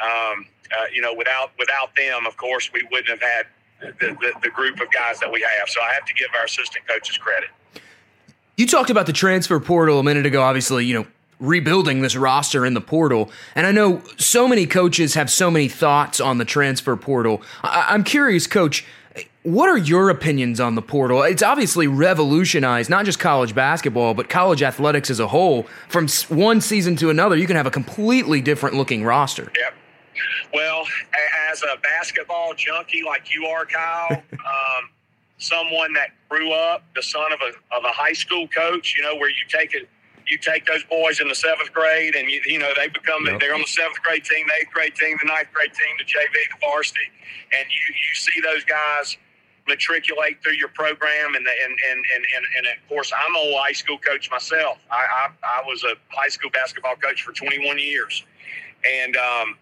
um, 0.00 0.46
uh, 0.76 0.84
you 0.92 1.00
know, 1.00 1.14
without 1.14 1.52
without 1.58 1.94
them, 1.96 2.26
of 2.26 2.36
course, 2.36 2.70
we 2.72 2.86
wouldn't 2.90 3.08
have 3.08 3.22
had 3.22 3.46
the, 4.00 4.08
the, 4.08 4.32
the 4.42 4.50
group 4.50 4.80
of 4.80 4.90
guys 4.92 5.20
that 5.20 5.30
we 5.30 5.40
have. 5.58 5.68
So 5.68 5.80
I 5.80 5.92
have 5.94 6.04
to 6.06 6.14
give 6.14 6.28
our 6.38 6.44
assistant 6.44 6.86
coaches 6.86 7.16
credit. 7.16 7.50
You 8.56 8.66
talked 8.66 8.90
about 8.90 9.06
the 9.06 9.12
transfer 9.12 9.60
portal 9.60 10.00
a 10.00 10.02
minute 10.02 10.26
ago. 10.26 10.42
Obviously, 10.42 10.84
you 10.84 10.94
know 10.94 11.06
rebuilding 11.40 12.02
this 12.02 12.16
roster 12.16 12.66
in 12.66 12.74
the 12.74 12.80
portal. 12.80 13.30
And 13.54 13.66
I 13.66 13.72
know 13.72 14.02
so 14.16 14.48
many 14.48 14.66
coaches 14.66 15.14
have 15.14 15.30
so 15.30 15.50
many 15.50 15.68
thoughts 15.68 16.20
on 16.20 16.38
the 16.38 16.44
transfer 16.44 16.96
portal. 16.96 17.42
I- 17.62 17.94
am 17.94 18.04
curious, 18.04 18.46
coach, 18.46 18.84
what 19.44 19.68
are 19.68 19.78
your 19.78 20.10
opinions 20.10 20.60
on 20.60 20.74
the 20.74 20.82
portal? 20.82 21.22
It's 21.22 21.42
obviously 21.42 21.86
revolutionized 21.86 22.90
not 22.90 23.04
just 23.04 23.18
college 23.18 23.54
basketball, 23.54 24.14
but 24.14 24.28
college 24.28 24.62
athletics 24.62 25.10
as 25.10 25.20
a 25.20 25.28
whole. 25.28 25.66
From 25.88 26.08
one 26.28 26.60
season 26.60 26.96
to 26.96 27.10
another, 27.10 27.36
you 27.36 27.46
can 27.46 27.56
have 27.56 27.66
a 27.66 27.70
completely 27.70 28.40
different 28.40 28.76
looking 28.76 29.04
roster. 29.04 29.50
Yep. 29.58 29.74
Well, 30.52 30.84
as 31.50 31.62
a 31.62 31.78
basketball 31.80 32.54
junkie 32.54 33.02
like 33.04 33.32
you 33.32 33.46
are, 33.46 33.64
Kyle, 33.64 34.22
um, 34.32 34.90
someone 35.38 35.92
that 35.92 36.10
grew 36.28 36.52
up 36.52 36.82
the 36.94 37.02
son 37.02 37.32
of 37.32 37.38
a 37.40 37.76
of 37.76 37.84
a 37.84 37.92
high 37.92 38.12
school 38.12 38.48
coach, 38.48 38.94
you 38.96 39.02
know, 39.02 39.14
where 39.16 39.30
you 39.30 39.44
take 39.48 39.74
it 39.74 39.88
you 40.28 40.38
take 40.38 40.66
those 40.66 40.84
boys 40.84 41.20
in 41.20 41.28
the 41.28 41.34
seventh 41.34 41.72
grade 41.72 42.14
and 42.14 42.28
you, 42.28 42.40
you 42.44 42.58
know 42.58 42.72
they 42.76 42.88
become 42.88 43.26
yep. 43.26 43.40
they're 43.40 43.54
on 43.54 43.60
the 43.60 43.66
seventh 43.66 44.00
grade 44.02 44.24
team, 44.24 44.46
the 44.46 44.54
eighth 44.60 44.72
grade 44.72 44.94
team, 44.94 45.16
the 45.22 45.28
ninth 45.28 45.48
grade 45.52 45.72
team, 45.72 45.94
the 45.98 46.04
JV, 46.04 46.32
the 46.32 46.58
varsity, 46.60 47.08
and 47.58 47.66
you 47.68 47.94
you 47.94 48.14
see 48.14 48.40
those 48.40 48.64
guys 48.64 49.16
matriculate 49.66 50.42
through 50.42 50.54
your 50.54 50.68
program 50.68 51.34
and 51.34 51.44
the, 51.44 51.50
and, 51.50 51.76
and, 51.90 52.04
and, 52.14 52.24
and, 52.34 52.46
and 52.56 52.66
of 52.66 52.88
course 52.88 53.12
I'm 53.12 53.36
a 53.36 53.58
high 53.58 53.72
school 53.72 53.98
coach 53.98 54.30
myself. 54.30 54.78
I, 54.90 54.96
I, 54.96 55.60
I 55.60 55.62
was 55.66 55.84
a 55.84 55.94
high 56.08 56.28
school 56.28 56.50
basketball 56.50 56.96
coach 56.96 57.22
for 57.22 57.32
21 57.32 57.78
years, 57.78 58.24
and 58.84 59.14
um, 59.16 59.58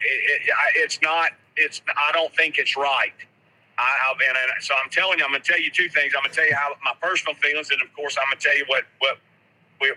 it, 0.00 0.42
it, 0.42 0.52
it's 0.74 1.00
not 1.00 1.30
it's 1.56 1.80
I 1.96 2.12
don't 2.12 2.34
think 2.34 2.58
it's 2.58 2.76
right. 2.76 3.14
I, 3.78 4.12
and 4.12 4.62
so 4.62 4.74
I'm 4.82 4.90
telling 4.90 5.18
you, 5.18 5.24
I'm 5.24 5.30
going 5.30 5.40
to 5.40 5.52
tell 5.52 5.60
you 5.60 5.70
two 5.70 5.88
things. 5.88 6.12
I'm 6.14 6.22
going 6.22 6.30
to 6.30 6.36
tell 6.36 6.46
you 6.46 6.54
how 6.54 6.74
my 6.84 6.92
personal 7.00 7.34
feelings, 7.36 7.70
and 7.70 7.80
of 7.80 7.88
course 7.94 8.18
I'm 8.20 8.28
going 8.28 8.38
to 8.38 8.44
tell 8.44 8.56
you 8.56 8.64
what 8.68 8.84
what 8.98 9.18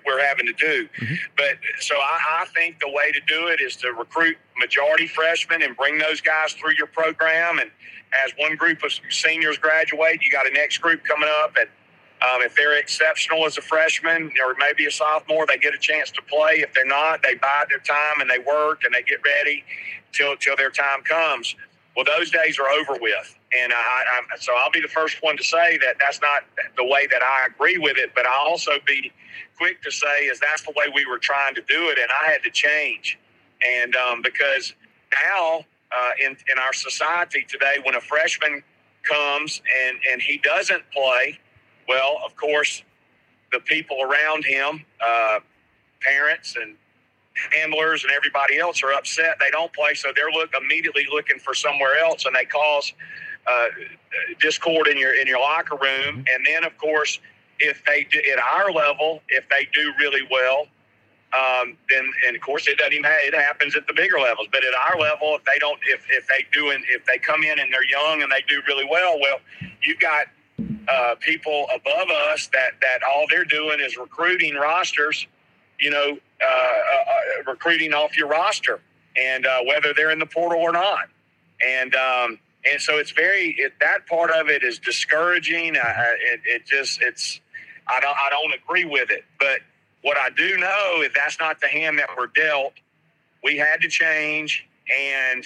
we're 0.06 0.26
having 0.26 0.46
to 0.46 0.54
do. 0.54 0.88
Mm-hmm. 0.88 1.16
But 1.36 1.58
so 1.80 1.96
I, 1.96 2.42
I, 2.42 2.46
think 2.54 2.80
the 2.80 2.90
way 2.90 3.12
to 3.12 3.20
do 3.28 3.48
it 3.48 3.60
is 3.60 3.76
to 3.78 3.90
recruit 3.90 4.38
majority 4.58 5.08
freshmen 5.08 5.62
and 5.62 5.76
bring 5.76 5.98
those 5.98 6.22
guys 6.22 6.54
through 6.54 6.74
your 6.78 6.88
program. 6.88 7.60
And 7.60 7.70
as 8.24 8.32
one 8.38 8.56
group 8.56 8.84
of 8.84 8.92
seniors 9.10 9.58
graduate, 9.58 10.22
you 10.24 10.32
got 10.32 10.48
a 10.48 10.52
next 10.52 10.78
group 10.78 11.04
coming 11.04 11.30
up. 11.44 11.56
And 11.60 11.68
um, 12.22 12.42
if 12.42 12.56
they're 12.56 12.80
exceptional 12.80 13.46
as 13.46 13.58
a 13.58 13.62
freshman 13.62 14.32
or 14.46 14.56
maybe 14.58 14.86
a 14.86 14.92
sophomore, 14.92 15.46
they 15.46 15.58
get 15.58 15.74
a 15.74 15.80
chance 15.80 16.10
to 16.12 16.22
play. 16.22 16.60
If 16.60 16.74
they're 16.74 16.86
not, 16.86 17.22
they 17.22 17.36
bide 17.36 17.66
their 17.70 17.80
time 17.80 18.22
and 18.22 18.30
they 18.30 18.40
work 18.40 18.84
and 18.86 18.94
they 18.94 19.04
get 19.04 19.20
ready 19.26 19.64
till 20.14 20.38
till 20.38 20.56
their 20.56 20.70
time 20.70 21.04
comes. 21.04 21.56
Well, 21.96 22.06
those 22.06 22.32
days 22.32 22.58
are 22.60 22.70
over 22.70 22.98
with. 23.00 23.38
And 23.62 23.74
I, 23.74 23.76
I, 23.78 24.38
so 24.38 24.54
I'll 24.58 24.72
be 24.72 24.82
the 24.82 24.88
first 24.88 25.18
one 25.22 25.38
to 25.38 25.44
say 25.44 25.78
that 25.80 25.98
that's 26.00 26.22
not 26.22 26.44
the 26.78 26.84
way 26.84 27.08
that 27.12 27.22
I 27.22 27.48
agree 27.48 27.78
with 27.78 27.98
it. 27.98 28.12
But 28.16 28.26
I'll 28.26 28.48
also 28.48 28.74
be 28.86 29.12
quick 29.58 29.82
to 29.84 29.92
say 29.92 30.26
is 30.26 30.40
that's 30.40 30.64
the 30.64 30.74
way 30.76 30.86
we 30.94 31.06
were 31.06 31.20
trying 31.20 31.56
to 31.56 31.62
do 31.62 31.90
it, 31.90 32.00
and 32.00 32.10
I 32.24 32.32
had 32.32 32.44
to 32.44 32.50
change. 32.52 33.20
And 33.66 33.96
um, 33.96 34.22
because 34.22 34.74
now 35.14 35.66
uh, 35.96 36.12
in 36.20 36.32
in 36.52 36.60
our 36.60 36.74
society 36.74 37.46
today, 37.48 37.78
when 37.84 37.96
a 37.96 38.02
freshman 38.02 38.64
comes 39.04 39.62
and 39.86 39.98
and 40.12 40.22
he 40.22 40.38
doesn't 40.40 40.84
play, 40.92 41.40
well, 41.88 42.20
of 42.26 42.36
course, 42.36 42.84
the 43.52 43.60
people 43.60 44.02
around 44.02 44.46
him, 44.46 44.84
uh, 45.02 45.40
parents 46.02 46.56
and 46.60 46.76
handlers 47.52 48.04
and 48.04 48.12
everybody 48.14 48.60
else 48.60 48.84
are 48.84 48.94
upset 48.94 49.38
they 49.40 49.50
don't 49.50 49.74
play 49.74 49.94
so 49.94 50.10
they're 50.16 50.32
look 50.32 50.52
immediately 50.60 51.06
looking 51.12 51.40
for 51.40 51.54
somewhere 51.54 51.98
else 52.00 52.26
and 52.26 52.36
they 52.36 52.46
cause 52.46 52.94
uh, 53.48 53.68
discord 54.40 54.88
in 54.88 54.98
your 54.98 55.14
in 55.14 55.28
your 55.28 55.40
locker 55.40 55.76
room, 55.76 56.24
mm-hmm. 56.24 56.34
and 56.34 56.46
then 56.46 56.64
of 56.64 56.78
course, 56.78 57.20
if 57.60 57.84
they 57.86 58.06
do, 58.12 58.20
at 58.32 58.40
our 58.40 58.72
level, 58.72 59.22
if 59.30 59.48
they 59.50 59.68
do 59.74 59.94
really 60.00 60.22
well, 60.30 60.68
um, 61.34 61.78
then 61.90 62.10
and 62.28 62.36
of 62.36 62.42
course 62.42 62.68
it 62.68 62.78
doesn't 62.78 62.94
even 62.94 63.10
it 63.10 63.34
happens 63.34 63.76
at 63.76 63.88
the 63.88 63.94
bigger 63.94 64.20
levels. 64.20 64.48
But 64.52 64.64
at 64.64 64.74
our 64.74 65.00
level, 65.00 65.36
if 65.36 65.44
they 65.46 65.60
don't, 65.60 65.80
if 65.88 66.06
if 66.10 66.28
they 66.28 66.46
do, 66.52 66.72
and 66.72 66.84
if 66.90 67.06
they 67.06 67.18
come 67.18 67.44
in 67.44 67.60
and 67.60 67.72
they're 67.72 67.86
young 67.86 68.22
and 68.22 68.32
they 68.32 68.44
do 68.48 68.62
really 68.68 68.86
well, 68.90 69.20
well, 69.20 69.40
you've 69.82 70.00
got 70.00 70.28
uh, 70.88 71.16
people 71.20 71.68
above 71.74 72.10
us 72.10 72.48
that 72.54 72.74
that 72.82 73.00
all 73.04 73.26
they're 73.30 73.46
doing 73.46 73.80
is 73.80 73.98
recruiting 73.98 74.56
rosters, 74.56 75.28
you 75.80 75.90
know, 75.90 76.18
uh, 76.42 76.46
uh, 76.46 77.52
recruiting 77.52 77.94
off 77.94 78.16
your 78.18 78.28
roster, 78.28 78.80
and 79.18 79.46
uh, 79.46 79.60
whether 79.66 79.94
they're 79.94 80.12
in 80.12 80.20
the 80.20 80.26
portal 80.26 80.62
or 80.62 80.72
not, 80.72 81.08
and 81.66 81.96
um, 81.96 82.40
and 82.70 82.82
so 82.82 82.98
it's 82.98 83.12
very 83.12 83.56
it, 83.58 83.74
that 83.80 84.06
part 84.08 84.32
of 84.32 84.50
it 84.50 84.64
is 84.64 84.80
discouraging. 84.80 85.76
I, 85.78 86.16
it, 86.22 86.42
it 86.46 86.66
just 86.66 87.02
it's 87.02 87.42
I 87.88 88.00
don't 88.00 88.16
I 88.18 88.30
don't 88.30 88.54
agree 88.54 88.86
with 88.86 89.10
it. 89.12 89.26
But 89.40 89.60
what 90.02 90.18
I 90.18 90.30
do 90.30 90.58
know 90.58 91.02
is 91.02 91.10
that's 91.14 91.40
not 91.40 91.60
the 91.60 91.68
hand 91.68 92.00
that 92.00 92.10
we're 92.18 92.28
dealt. 92.28 92.74
We 93.44 93.58
had 93.58 93.82
to 93.82 93.90
change, 93.90 94.66
and 94.90 95.46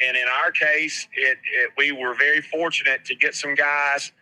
and 0.00 0.16
in 0.16 0.26
our 0.42 0.50
case, 0.50 1.08
it, 1.14 1.38
it 1.54 1.70
we 1.76 1.92
were 1.92 2.14
very 2.14 2.40
fortunate 2.40 3.04
to 3.06 3.14
get 3.14 3.34
some 3.34 3.54
guys 3.54 4.12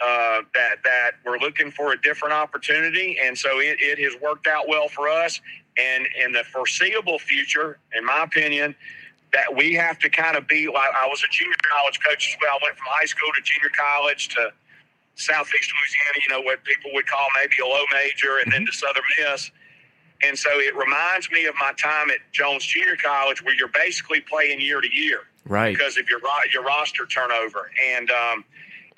uh, 0.00 0.42
that 0.54 0.76
that 0.84 1.12
were 1.24 1.38
looking 1.38 1.70
for 1.70 1.92
a 1.92 2.00
different 2.00 2.34
opportunity, 2.34 3.18
and 3.22 3.36
so 3.36 3.58
it, 3.60 3.78
it 3.80 3.98
has 3.98 4.20
worked 4.20 4.46
out 4.46 4.68
well 4.68 4.88
for 4.88 5.08
us. 5.08 5.40
And 5.78 6.08
in 6.24 6.32
the 6.32 6.42
foreseeable 6.42 7.18
future, 7.18 7.78
in 7.94 8.02
my 8.02 8.22
opinion, 8.22 8.74
that 9.32 9.54
we 9.54 9.74
have 9.74 9.98
to 10.00 10.08
kind 10.08 10.36
of 10.36 10.46
be 10.46 10.66
like 10.66 10.90
I 11.00 11.06
was 11.08 11.22
a 11.22 11.30
junior 11.30 11.56
college 11.62 12.00
coach 12.00 12.32
as 12.32 12.36
well. 12.40 12.56
I 12.60 12.64
went 12.64 12.76
from 12.76 12.86
high 12.88 13.06
school 13.06 13.28
to 13.34 13.42
junior 13.42 13.70
college 13.76 14.28
to 14.28 14.52
Southeast 15.16 15.72
Louisiana, 15.72 16.18
you 16.26 16.32
know, 16.32 16.40
what 16.42 16.62
people 16.64 16.90
would 16.92 17.06
call 17.06 17.26
maybe 17.34 17.54
a 17.64 17.66
low 17.66 17.84
major, 17.92 18.38
and 18.44 18.52
then 18.52 18.66
to 18.66 18.72
Southern 18.72 19.02
Miss. 19.18 19.50
And 20.22 20.38
so 20.38 20.50
it 20.52 20.74
reminds 20.76 21.30
me 21.30 21.46
of 21.46 21.54
my 21.60 21.72
time 21.72 22.10
at 22.10 22.18
Jones 22.32 22.64
Junior 22.64 22.96
College, 22.96 23.42
where 23.42 23.54
you're 23.54 23.68
basically 23.68 24.20
playing 24.20 24.60
year 24.60 24.80
to 24.80 24.94
year, 24.94 25.20
right? 25.46 25.76
Because 25.76 25.98
of 25.98 26.08
your 26.08 26.20
your 26.52 26.62
roster 26.62 27.06
turnover, 27.06 27.70
and 27.94 28.10
um, 28.10 28.44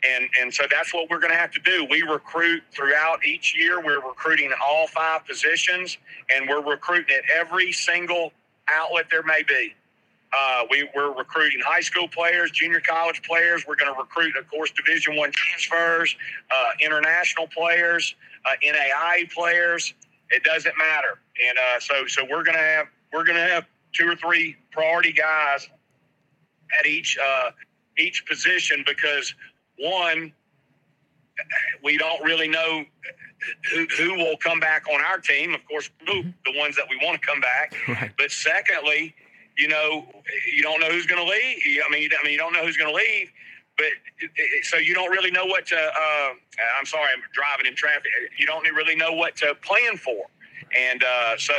and 0.04 0.28
and 0.40 0.54
so 0.54 0.64
that's 0.70 0.94
what 0.94 1.10
we're 1.10 1.18
going 1.18 1.32
to 1.32 1.38
have 1.38 1.50
to 1.52 1.60
do. 1.60 1.86
We 1.90 2.02
recruit 2.02 2.62
throughout 2.72 3.24
each 3.24 3.56
year. 3.56 3.80
We're 3.80 4.00
recruiting 4.06 4.52
all 4.64 4.86
five 4.88 5.26
positions, 5.26 5.98
and 6.30 6.48
we're 6.48 6.62
recruiting 6.62 7.16
at 7.16 7.24
every 7.34 7.72
single 7.72 8.32
outlet 8.68 9.06
there 9.10 9.24
may 9.24 9.42
be. 9.42 9.74
Uh, 10.32 10.64
we, 10.70 10.88
we're 10.94 11.12
recruiting 11.12 11.60
high 11.64 11.80
school 11.80 12.06
players, 12.08 12.50
junior 12.50 12.80
college 12.80 13.22
players. 13.22 13.64
We're 13.66 13.76
going 13.76 13.92
to 13.92 13.98
recruit, 13.98 14.36
of 14.36 14.48
course, 14.50 14.70
Division 14.72 15.16
One 15.16 15.32
transfers, 15.32 16.14
uh, 16.50 16.70
international 16.80 17.48
players, 17.48 18.14
uh, 18.44 18.50
NAI 18.62 19.28
players. 19.34 19.94
It 20.30 20.44
doesn't 20.44 20.76
matter, 20.76 21.18
and 21.48 21.56
uh, 21.58 21.80
so 21.80 22.06
so 22.06 22.22
we're 22.24 22.42
going 22.42 22.58
to 22.58 22.62
have 22.62 22.86
we're 23.12 23.24
going 23.24 23.38
to 23.38 23.54
have 23.54 23.64
two 23.94 24.06
or 24.06 24.16
three 24.16 24.56
priority 24.70 25.12
guys 25.12 25.66
at 26.78 26.86
each 26.86 27.16
uh, 27.16 27.50
each 27.96 28.26
position 28.26 28.84
because 28.86 29.34
one, 29.78 30.32
we 31.82 31.96
don't 31.96 32.22
really 32.22 32.48
know 32.48 32.84
who, 33.72 33.86
who 33.96 34.14
will 34.14 34.36
come 34.36 34.60
back 34.60 34.84
on 34.92 35.00
our 35.00 35.18
team. 35.18 35.54
Of 35.54 35.64
course, 35.66 35.88
mm-hmm. 36.06 36.30
the 36.44 36.58
ones 36.58 36.76
that 36.76 36.86
we 36.90 36.98
want 37.02 37.20
to 37.20 37.26
come 37.26 37.40
back. 37.40 37.74
Right. 37.88 38.10
But 38.18 38.30
secondly 38.30 39.14
you 39.58 39.68
know, 39.68 40.06
you 40.54 40.62
don't 40.62 40.80
know 40.80 40.88
who's 40.88 41.06
going 41.06 41.24
to 41.24 41.28
leave. 41.28 41.58
I 41.84 41.90
mean, 41.90 42.08
I 42.18 42.22
mean, 42.22 42.32
you 42.32 42.38
don't 42.38 42.52
know 42.52 42.64
who's 42.64 42.76
going 42.76 42.90
to 42.90 42.96
leave, 42.96 43.30
but 43.76 43.88
so 44.62 44.76
you 44.76 44.94
don't 44.94 45.10
really 45.10 45.30
know 45.30 45.44
what 45.44 45.66
to. 45.66 45.76
Uh, 45.76 46.30
I'm 46.78 46.86
sorry, 46.86 47.10
I'm 47.12 47.22
driving 47.34 47.66
in 47.66 47.74
traffic. 47.74 48.10
You 48.38 48.46
don't 48.46 48.62
really 48.74 48.94
know 48.94 49.12
what 49.12 49.36
to 49.36 49.54
plan 49.56 49.96
for. 49.96 50.26
And 50.76 51.02
uh, 51.02 51.36
so, 51.38 51.54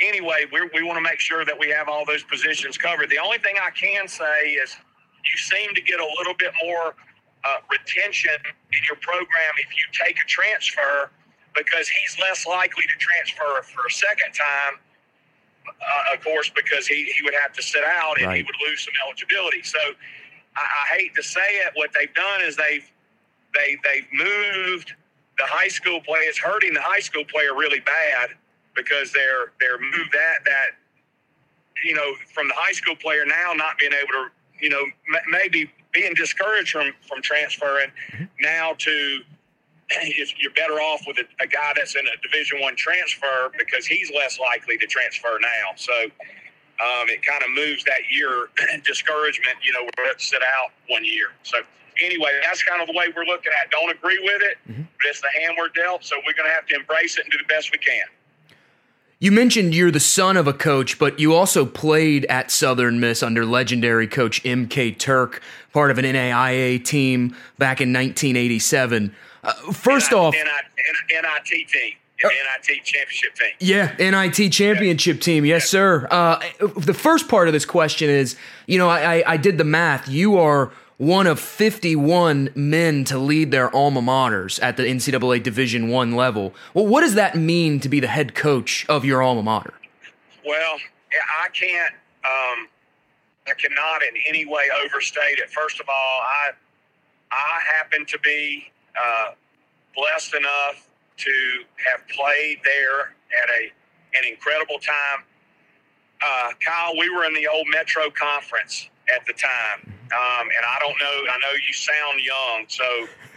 anyway, 0.00 0.44
we 0.52 0.82
want 0.82 0.96
to 0.96 1.02
make 1.02 1.18
sure 1.18 1.44
that 1.44 1.58
we 1.58 1.70
have 1.70 1.88
all 1.88 2.04
those 2.04 2.22
positions 2.22 2.76
covered. 2.76 3.08
The 3.08 3.18
only 3.18 3.38
thing 3.38 3.56
I 3.60 3.70
can 3.70 4.06
say 4.06 4.50
is 4.50 4.76
you 5.24 5.36
seem 5.36 5.74
to 5.74 5.80
get 5.80 5.98
a 5.98 6.08
little 6.18 6.34
bit 6.34 6.52
more 6.64 6.94
uh, 7.44 7.56
retention 7.70 8.36
in 8.72 8.80
your 8.86 8.96
program 9.00 9.52
if 9.58 9.70
you 9.72 9.84
take 10.04 10.16
a 10.20 10.26
transfer 10.26 11.10
because 11.54 11.88
he's 11.88 12.18
less 12.20 12.46
likely 12.46 12.84
to 12.84 12.96
transfer 12.98 13.62
for 13.62 13.86
a 13.86 13.90
second 13.90 14.32
time 14.34 14.78
uh, 15.66 16.14
of 16.14 16.22
course, 16.22 16.50
because 16.54 16.86
he, 16.86 17.04
he 17.16 17.22
would 17.22 17.34
have 17.34 17.52
to 17.52 17.62
sit 17.62 17.84
out 17.84 18.18
and 18.18 18.26
right. 18.26 18.36
he 18.38 18.42
would 18.42 18.68
lose 18.68 18.84
some 18.84 18.94
eligibility. 19.06 19.62
So 19.62 19.78
I, 20.56 20.60
I 20.62 20.96
hate 20.96 21.14
to 21.14 21.22
say 21.22 21.40
it, 21.40 21.72
what 21.74 21.90
they've 21.92 22.14
done 22.14 22.40
is 22.42 22.56
they've 22.56 22.88
they 23.54 23.76
they've 23.84 24.06
moved 24.12 24.94
the 25.38 25.46
high 25.46 25.68
school 25.68 26.00
play. 26.00 26.20
It's 26.20 26.38
hurting 26.38 26.74
the 26.74 26.82
high 26.82 27.00
school 27.00 27.24
player 27.24 27.54
really 27.54 27.80
bad 27.80 28.30
because 28.74 29.12
they're 29.12 29.52
they're 29.60 29.78
moved 29.78 30.12
that 30.12 30.44
that 30.44 30.70
you 31.84 31.94
know 31.94 32.14
from 32.32 32.48
the 32.48 32.54
high 32.54 32.72
school 32.72 32.96
player 32.96 33.24
now 33.26 33.52
not 33.54 33.78
being 33.78 33.92
able 33.92 34.12
to 34.12 34.26
you 34.60 34.68
know 34.68 34.82
m- 34.82 35.22
maybe 35.30 35.70
being 35.92 36.14
discouraged 36.14 36.70
from 36.70 36.92
from 37.06 37.22
transferring 37.22 37.90
mm-hmm. 38.12 38.24
now 38.40 38.74
to 38.78 39.20
you're 40.38 40.52
better 40.52 40.80
off 40.80 41.02
with 41.06 41.18
a, 41.18 41.42
a 41.42 41.46
guy 41.46 41.72
that's 41.76 41.94
in 41.94 42.06
a 42.06 42.16
Division 42.22 42.60
One 42.60 42.76
transfer 42.76 43.50
because 43.58 43.86
he's 43.86 44.10
less 44.14 44.38
likely 44.38 44.78
to 44.78 44.86
transfer 44.86 45.38
now. 45.40 45.74
So 45.76 45.92
um, 46.80 47.08
it 47.08 47.24
kind 47.24 47.42
of 47.42 47.50
moves 47.50 47.84
that 47.84 48.00
year 48.10 48.48
discouragement. 48.84 49.56
You 49.62 49.72
know, 49.72 49.88
we're 49.98 50.12
to 50.12 50.18
sit 50.18 50.42
out 50.42 50.70
one 50.88 51.04
year. 51.04 51.32
So 51.42 51.58
anyway, 52.02 52.32
that's 52.42 52.62
kind 52.62 52.80
of 52.80 52.86
the 52.86 52.94
way 52.94 53.06
we're 53.14 53.24
looking 53.24 53.52
at. 53.60 53.66
It. 53.66 53.70
Don't 53.70 53.90
agree 53.90 54.18
with 54.22 54.42
it, 54.42 54.56
mm-hmm. 54.68 54.82
but 54.82 55.06
it's 55.08 55.20
the 55.20 55.30
hand 55.40 55.54
we're 55.58 55.68
dealt. 55.68 56.04
So 56.04 56.16
we're 56.26 56.34
going 56.34 56.48
to 56.48 56.54
have 56.54 56.66
to 56.66 56.76
embrace 56.76 57.18
it 57.18 57.24
and 57.24 57.32
do 57.32 57.38
the 57.38 57.52
best 57.52 57.72
we 57.72 57.78
can. 57.78 58.04
You 59.22 59.32
mentioned 59.32 59.74
you're 59.74 59.90
the 59.90 60.00
son 60.00 60.38
of 60.38 60.46
a 60.46 60.54
coach, 60.54 60.98
but 60.98 61.20
you 61.20 61.34
also 61.34 61.66
played 61.66 62.24
at 62.26 62.50
Southern 62.50 63.00
Miss 63.00 63.22
under 63.22 63.44
legendary 63.44 64.06
coach 64.06 64.40
M.K. 64.46 64.92
Turk, 64.92 65.42
part 65.74 65.90
of 65.90 65.98
an 65.98 66.06
NAIA 66.06 66.82
team 66.82 67.36
back 67.58 67.82
in 67.82 67.92
1987. 67.92 69.14
Uh, 69.42 69.52
first 69.72 70.12
off, 70.12 70.34
NIT 70.34 71.68
team. 71.68 71.94
Uh, 72.22 72.28
NIT 72.28 72.84
championship 72.84 73.34
team. 73.34 73.52
Yeah, 73.60 73.94
NIT 73.98 74.52
championship 74.52 75.16
yeah. 75.16 75.22
team. 75.22 75.44
Yes, 75.44 75.62
yeah. 75.62 75.66
sir. 75.66 76.08
Uh, 76.10 76.42
the 76.76 76.94
first 76.94 77.28
part 77.28 77.48
of 77.48 77.54
this 77.54 77.64
question 77.64 78.10
is, 78.10 78.36
you 78.66 78.78
know, 78.78 78.88
I, 78.88 79.22
I 79.26 79.36
did 79.36 79.56
the 79.56 79.64
math. 79.64 80.08
You 80.08 80.38
are 80.38 80.70
one 80.98 81.26
of 81.26 81.40
51 81.40 82.50
men 82.54 83.04
to 83.04 83.18
lead 83.18 83.50
their 83.50 83.74
alma 83.74 84.02
maters 84.02 84.62
at 84.62 84.76
the 84.76 84.82
NCAA 84.82 85.42
Division 85.42 85.88
One 85.88 86.12
level. 86.12 86.54
Well, 86.74 86.86
what 86.86 87.00
does 87.00 87.14
that 87.14 87.36
mean 87.36 87.80
to 87.80 87.88
be 87.88 88.00
the 88.00 88.06
head 88.06 88.34
coach 88.34 88.84
of 88.86 89.02
your 89.02 89.22
alma 89.22 89.42
mater? 89.42 89.72
Well, 90.44 90.76
I 91.42 91.48
can't, 91.54 91.94
um, 92.24 92.68
I 93.48 93.54
cannot 93.58 94.02
in 94.02 94.14
any 94.28 94.44
way 94.44 94.68
overstate 94.84 95.38
it. 95.38 95.48
First 95.48 95.80
of 95.80 95.88
all, 95.88 96.20
I, 96.20 96.50
I 97.32 97.60
happen 97.66 98.04
to 98.04 98.18
be 98.18 98.70
uh, 98.96 99.32
blessed 99.94 100.34
enough 100.34 100.88
to 101.18 101.32
have 101.86 102.06
played 102.08 102.58
there 102.64 103.14
at 103.42 103.50
a 103.50 103.72
an 104.16 104.28
incredible 104.28 104.78
time. 104.78 105.24
Uh, 106.20 106.50
Kyle, 106.64 106.96
we 106.98 107.08
were 107.10 107.24
in 107.24 107.34
the 107.34 107.46
old 107.46 107.66
Metro 107.70 108.10
Conference 108.10 108.90
at 109.14 109.24
the 109.26 109.32
time 109.32 109.94
um, 110.12 110.46
and 110.50 110.64
I 110.66 110.78
don't 110.80 110.98
know, 110.98 111.16
I 111.30 111.38
know 111.38 111.54
you 111.54 111.72
sound 111.72 112.18
young, 112.20 112.64
so 112.66 112.84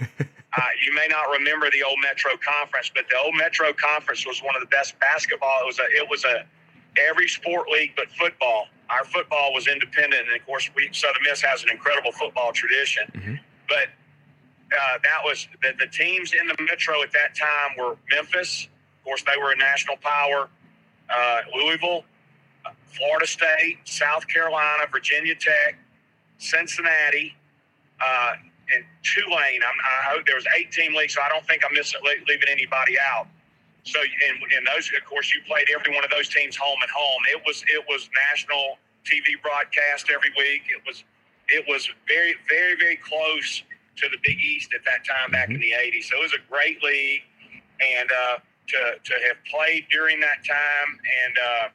uh, 0.58 0.62
you 0.84 0.94
may 0.94 1.08
not 1.08 1.30
remember 1.30 1.70
the 1.70 1.84
old 1.84 2.00
Metro 2.02 2.32
Conference, 2.38 2.92
but 2.94 3.06
the 3.10 3.18
old 3.18 3.36
Metro 3.36 3.74
Conference 3.74 4.26
was 4.26 4.42
one 4.42 4.56
of 4.56 4.62
the 4.62 4.68
best 4.68 5.00
basketball. 5.00 5.62
It 5.62 5.68
was 5.68 5.80
a, 5.80 5.86
it 5.94 6.10
was 6.10 6.26
a 6.26 6.46
every 6.98 7.28
sport 7.28 7.70
league 7.70 7.94
but 7.96 8.10
football. 8.12 8.68
Our 8.89 9.06
football 9.06 9.54
was 9.54 9.68
independent, 9.68 10.28
and 10.28 10.36
of 10.36 10.46
course, 10.46 10.70
we 10.76 10.89
Southern 10.92 11.24
Miss 11.24 11.42
has 11.42 11.63
an 11.63 11.70
incredible 11.70 12.12
football 12.12 12.52
tradition. 12.52 13.04
Mm-hmm. 13.13 13.36
But 13.70 13.89
uh, 14.74 14.98
that 15.04 15.20
was 15.24 15.48
the, 15.62 15.74
the 15.80 15.88
teams 15.88 16.34
in 16.34 16.48
the 16.48 16.56
Metro 16.64 17.02
at 17.04 17.12
that 17.12 17.36
time 17.36 17.78
were 17.78 17.98
Memphis. 18.12 18.68
Of 19.00 19.04
course, 19.06 19.24
they 19.24 19.42
were 19.42 19.52
a 19.52 19.56
national 19.56 19.98
power. 19.98 20.50
Uh, 21.10 21.42
Louisville, 21.56 22.04
Florida 22.88 23.28
State, 23.28 23.80
South 23.86 24.28
Carolina, 24.28 24.84
Virginia 24.92 25.36
Tech, 25.36 25.78
Cincinnati, 26.38 27.36
uh, 28.04 28.34
and 28.74 28.84
Tulane. 29.04 29.62
I'm, 29.62 30.18
I, 30.18 30.22
there 30.26 30.36
was 30.36 30.46
18 30.58 30.96
leagues, 30.96 31.14
so 31.14 31.22
I 31.22 31.30
don't 31.30 31.46
think 31.46 31.64
I'm 31.66 31.74
missing, 31.74 32.00
leaving 32.04 32.50
anybody 32.50 32.98
out. 33.00 33.28
So, 33.84 34.00
and, 34.00 34.38
and 34.56 34.68
those, 34.68 34.90
of 34.96 35.06
course, 35.06 35.34
you 35.34 35.42
played 35.46 35.68
every 35.76 35.94
one 35.94 36.04
of 36.04 36.10
those 36.10 36.30
teams 36.30 36.56
home 36.56 36.78
and 36.82 36.90
home. 36.90 37.22
It 37.30 37.42
was 37.46 37.66
it 37.68 37.84
was 37.90 38.10
national 38.32 38.78
TV 39.04 39.42
broadcast 39.42 40.10
every 40.10 40.32
week. 40.38 40.64
It 40.70 40.82
was 40.88 41.04
it 41.50 41.66
was 41.68 41.90
very 42.08 42.36
very 42.48 42.76
very 42.78 42.96
close 42.96 43.62
to 43.96 44.10
the 44.10 44.18
Big 44.24 44.40
East 44.40 44.74
at 44.74 44.84
that 44.86 45.06
time 45.06 45.32
back 45.32 45.50
in 45.50 45.56
mm-hmm. 45.56 45.62
the 45.62 45.98
80s. 45.98 46.06
So 46.06 46.18
it 46.18 46.24
was 46.24 46.34
a 46.34 46.44
great 46.50 46.82
league, 46.84 47.22
and 47.80 48.10
uh, 48.12 48.38
to 48.68 48.80
to 49.04 49.14
have 49.28 49.38
played 49.50 49.86
during 49.92 50.20
that 50.22 50.44
time 50.46 51.00
and. 51.26 51.38
Uh, 51.38 51.68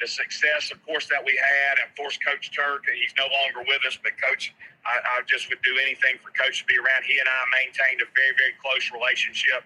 the 0.00 0.08
success, 0.08 0.72
of 0.72 0.80
course, 0.88 1.06
that 1.12 1.20
we 1.20 1.36
had, 1.36 1.76
and 1.76 1.92
of 1.92 1.94
course, 1.94 2.16
Coach 2.24 2.50
Turk, 2.56 2.88
he's 2.88 3.12
no 3.20 3.28
longer 3.28 3.60
with 3.68 3.84
us, 3.84 4.00
but 4.00 4.16
Coach, 4.16 4.56
I, 4.88 4.96
I 4.96 5.20
just 5.28 5.52
would 5.52 5.60
do 5.60 5.76
anything 5.76 6.16
for 6.24 6.32
Coach 6.32 6.64
to 6.64 6.66
be 6.66 6.80
around. 6.80 7.04
He 7.04 7.20
and 7.20 7.28
I 7.28 7.40
maintained 7.52 8.00
a 8.00 8.08
very, 8.16 8.32
very 8.32 8.56
close 8.64 8.88
relationship 8.88 9.60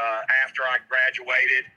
uh, 0.00 0.22
after 0.48 0.64
I 0.64 0.80
graduated, 0.88 1.68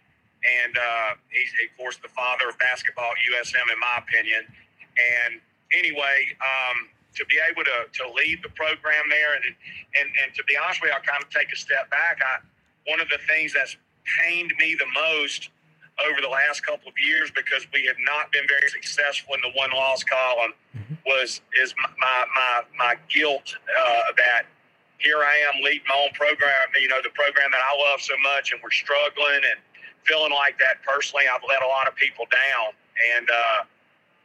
and 0.48 0.74
uh, 0.80 1.19
he's, 1.28 1.52
of 1.60 1.76
course, 1.76 2.00
the 2.00 2.08
father 2.15 2.48
of 2.48 2.56
basketball 2.58 3.12
at 3.12 3.19
USM, 3.36 3.67
in 3.67 3.80
my 3.84 4.00
opinion. 4.00 4.48
And 4.95 5.43
anyway, 5.76 6.32
um, 6.39 6.88
to 7.19 7.25
be 7.27 7.36
able 7.43 7.67
to, 7.67 7.91
to 7.91 8.03
lead 8.15 8.39
the 8.41 8.49
program 8.55 9.03
there, 9.12 9.36
and, 9.36 9.43
and 9.99 10.08
and 10.23 10.34
to 10.34 10.43
be 10.47 10.55
honest 10.55 10.82
with 10.82 10.89
you, 10.89 10.95
I'll 10.95 11.03
kind 11.03 11.21
of 11.21 11.29
take 11.29 11.51
a 11.51 11.60
step 11.60 11.91
back. 11.91 12.23
I 12.23 12.39
one 12.88 13.03
of 13.03 13.12
the 13.12 13.19
things 13.27 13.53
that's 13.53 13.75
pained 14.17 14.53
me 14.58 14.73
the 14.79 14.89
most 14.95 15.51
over 16.08 16.21
the 16.21 16.32
last 16.32 16.65
couple 16.65 16.88
of 16.88 16.95
years 16.97 17.29
because 17.32 17.67
we 17.73 17.86
have 17.86 17.99
not 17.99 18.32
been 18.32 18.47
very 18.47 18.69
successful 18.69 19.36
in 19.36 19.41
the 19.41 19.51
won 19.55 19.69
loss 19.71 20.03
column 20.03 20.55
mm-hmm. 20.71 20.95
was 21.05 21.41
is 21.62 21.75
my 21.99 22.25
my 22.34 22.63
my 22.77 22.95
guilt 23.12 23.55
uh, 23.67 24.15
that 24.15 24.47
here 24.99 25.19
I 25.23 25.36
am 25.47 25.63
leading 25.63 25.88
my 25.88 25.95
own 25.95 26.12
program, 26.12 26.67
you 26.79 26.88
know, 26.88 26.99
the 27.01 27.15
program 27.15 27.51
that 27.51 27.63
I 27.63 27.71
love 27.89 28.01
so 28.01 28.13
much, 28.19 28.51
and 28.51 28.60
we're 28.62 28.71
struggling 28.71 29.47
and 29.47 29.60
feeling 30.03 30.32
like 30.32 30.60
that 30.60 30.84
personally. 30.84 31.23
I've 31.23 31.43
let 31.47 31.63
a 31.63 31.67
lot 31.67 31.88
of 31.88 31.95
people 31.95 32.27
down, 32.27 32.75
and 33.15 33.27
uh, 33.29 33.60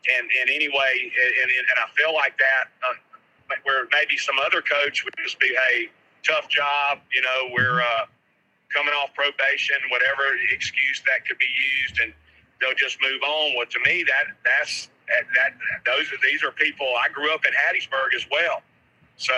and 0.09 0.29
and 0.41 0.51
anyway, 0.51 0.95
and, 1.43 1.51
and 1.51 1.79
I 1.79 1.89
feel 1.97 2.15
like 2.15 2.37
that 2.39 2.69
uh, 2.83 2.95
where 3.65 3.87
maybe 3.93 4.17
some 4.17 4.37
other 4.45 4.63
coach 4.63 5.05
would 5.05 5.15
just 5.23 5.39
be, 5.39 5.55
hey, 5.69 5.89
tough 6.23 6.49
job, 6.49 6.99
you 7.13 7.23
know, 7.23 7.53
we're 7.53 7.81
uh, 7.81 8.07
coming 8.73 8.93
off 8.95 9.15
probation, 9.15 9.77
whatever 9.91 10.23
excuse 10.53 11.03
that 11.07 11.27
could 11.27 11.39
be 11.39 11.49
used, 11.49 12.01
and 12.01 12.13
they'll 12.61 12.75
just 12.75 12.99
move 13.01 13.23
on. 13.23 13.55
Well, 13.57 13.67
to 13.67 13.81
me, 13.87 14.05
that 14.05 14.35
that's 14.45 14.89
that, 15.09 15.25
that 15.35 15.53
those 15.85 16.13
are 16.13 16.21
these 16.23 16.43
are 16.43 16.51
people. 16.51 16.87
I 16.99 17.09
grew 17.09 17.33
up 17.33 17.45
in 17.45 17.53
Hattiesburg 17.53 18.15
as 18.17 18.27
well, 18.31 18.63
so 19.17 19.35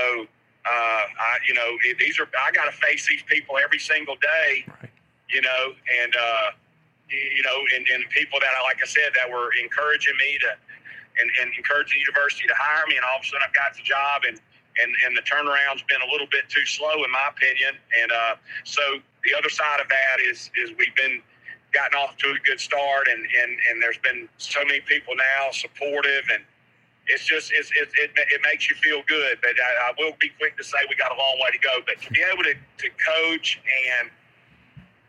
uh, 0.64 0.68
I 0.68 1.38
you 1.46 1.54
know 1.54 1.76
these 1.98 2.18
are 2.18 2.28
I 2.40 2.50
got 2.52 2.64
to 2.64 2.72
face 2.72 3.06
these 3.08 3.22
people 3.26 3.58
every 3.62 3.78
single 3.78 4.16
day, 4.16 4.64
right. 4.80 4.90
you 5.28 5.42
know, 5.42 5.74
and 6.02 6.14
uh, 6.16 6.50
you 7.08 7.42
know, 7.42 7.58
and, 7.74 7.86
and 7.86 8.02
people 8.10 8.38
that 8.40 8.50
like 8.64 8.82
I 8.82 8.86
said 8.86 9.14
that 9.14 9.30
were 9.30 9.50
encouraging 9.62 10.16
me 10.18 10.38
to 10.42 10.52
and, 11.16 11.30
and 11.40 11.48
encouraging 11.56 11.96
the 11.96 12.04
university 12.12 12.46
to 12.46 12.56
hire 12.58 12.84
me, 12.86 12.96
and 12.96 13.04
all 13.06 13.18
of 13.18 13.24
a 13.24 13.26
sudden 13.26 13.46
I've 13.46 13.54
got 13.54 13.72
the 13.74 13.84
job 13.86 14.28
and 14.28 14.40
and, 14.76 14.92
and 15.06 15.16
the 15.16 15.22
turnaround's 15.22 15.82
been 15.88 16.02
a 16.04 16.10
little 16.12 16.28
bit 16.28 16.48
too 16.48 16.64
slow 16.66 17.04
in 17.04 17.10
my 17.10 17.32
opinion. 17.32 17.80
And 18.02 18.12
uh, 18.12 18.34
so 18.64 18.82
the 19.24 19.32
other 19.32 19.48
side 19.48 19.80
of 19.80 19.88
that 19.88 20.20
is 20.20 20.50
is 20.56 20.70
we've 20.78 20.94
been 20.94 21.22
gotten 21.72 21.98
off 21.98 22.16
to 22.18 22.28
a 22.30 22.38
good 22.44 22.60
start, 22.60 23.08
and 23.08 23.20
and 23.20 23.50
and 23.70 23.82
there's 23.82 23.98
been 23.98 24.28
so 24.38 24.64
many 24.64 24.80
people 24.80 25.14
now 25.16 25.50
supportive, 25.50 26.24
and 26.32 26.42
it's 27.08 27.24
just 27.24 27.52
it's, 27.52 27.70
it, 27.72 27.88
it, 27.94 28.10
it 28.16 28.40
makes 28.44 28.68
you 28.68 28.76
feel 28.76 29.02
good. 29.06 29.38
But 29.40 29.56
I, 29.56 29.90
I, 29.90 29.92
will 29.98 30.16
be 30.20 30.30
quick 30.38 30.56
to 30.56 30.64
say 30.64 30.78
we 30.88 30.96
got 30.96 31.12
a 31.12 31.18
long 31.18 31.38
way 31.42 31.50
to 31.52 31.58
go. 31.58 31.80
But 31.86 32.00
to 32.02 32.10
be 32.10 32.22
able 32.22 32.42
to, 32.44 32.54
to 32.54 32.88
coach 32.98 33.60
and 34.00 34.10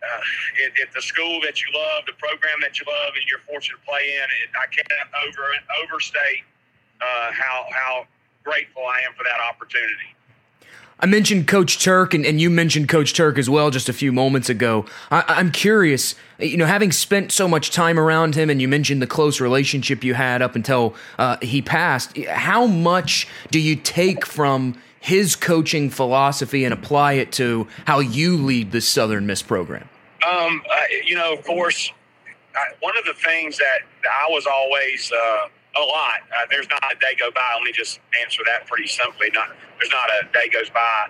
uh, 0.03 0.65
at, 0.65 0.88
at, 0.88 0.93
the 0.93 1.01
school 1.01 1.39
that 1.41 1.62
you 1.62 1.67
love, 1.73 2.05
the 2.05 2.13
program 2.13 2.60
that 2.62 2.79
you 2.79 2.86
love, 2.86 3.13
and 3.15 3.25
you're 3.29 3.41
fortunate 3.47 3.77
to 3.79 3.86
play 3.86 4.13
in, 4.13 4.23
it, 4.23 4.49
I 4.55 4.67
can't 4.67 4.88
over 5.27 5.43
overstate 5.83 6.43
uh, 7.01 7.31
how 7.31 7.65
how 7.71 8.07
grateful 8.43 8.83
I 8.86 9.01
am 9.01 9.13
for 9.13 9.23
that 9.23 9.39
opportunity. 9.41 10.15
I 10.99 11.05
mentioned 11.05 11.47
Coach 11.47 11.83
Turk, 11.83 12.15
and, 12.15 12.25
and 12.25 12.41
you 12.41 12.49
mentioned 12.49 12.89
Coach 12.89 13.13
Turk 13.13 13.38
as 13.38 13.47
well 13.47 13.69
just 13.69 13.88
a 13.88 13.93
few 13.93 14.12
moments 14.12 14.49
ago. 14.49 14.86
I, 15.12 15.39
am 15.39 15.51
curious, 15.51 16.15
you 16.39 16.57
know, 16.57 16.65
having 16.65 16.91
spent 16.91 17.31
so 17.31 17.47
much 17.47 17.69
time 17.69 17.99
around 17.99 18.33
him, 18.33 18.49
and 18.49 18.60
you 18.60 18.67
mentioned 18.67 18.99
the 18.99 19.07
close 19.07 19.39
relationship 19.39 20.03
you 20.03 20.15
had 20.15 20.41
up 20.41 20.55
until 20.55 20.95
uh, 21.19 21.38
he 21.43 21.62
passed, 21.62 22.17
how 22.17 22.65
much 22.65 23.27
do 23.51 23.60
you 23.60 23.75
take 23.75 24.25
from 24.25 24.75
his 24.99 25.36
coaching 25.36 25.89
philosophy 25.89 26.63
and 26.63 26.73
apply 26.73 27.13
it 27.13 27.31
to 27.33 27.67
how 27.86 27.99
you 27.99 28.38
lead 28.38 28.71
the 28.71 28.81
Southern 28.81 29.25
Miss 29.25 29.41
program? 29.41 29.89
Um, 30.27 30.62
you 31.05 31.15
know, 31.15 31.33
of 31.33 31.43
course, 31.45 31.91
I, 32.55 32.73
one 32.81 32.97
of 32.97 33.05
the 33.05 33.13
things 33.13 33.57
that 33.57 33.79
I 34.03 34.27
was 34.29 34.45
always 34.45 35.12
uh, 35.12 35.47
a 35.77 35.86
lot. 35.86 36.21
Uh, 36.36 36.45
there's 36.49 36.67
not 36.69 36.83
a 36.91 36.95
day 36.99 37.15
go 37.19 37.29
by. 37.31 37.41
Let 37.55 37.63
me 37.63 37.71
just 37.71 37.99
answer 38.21 38.41
that 38.45 38.67
pretty 38.67 38.88
simply. 38.88 39.29
Not 39.33 39.49
there's 39.79 39.91
not 39.91 40.10
a 40.10 40.31
day 40.33 40.49
goes 40.49 40.69
by 40.69 41.07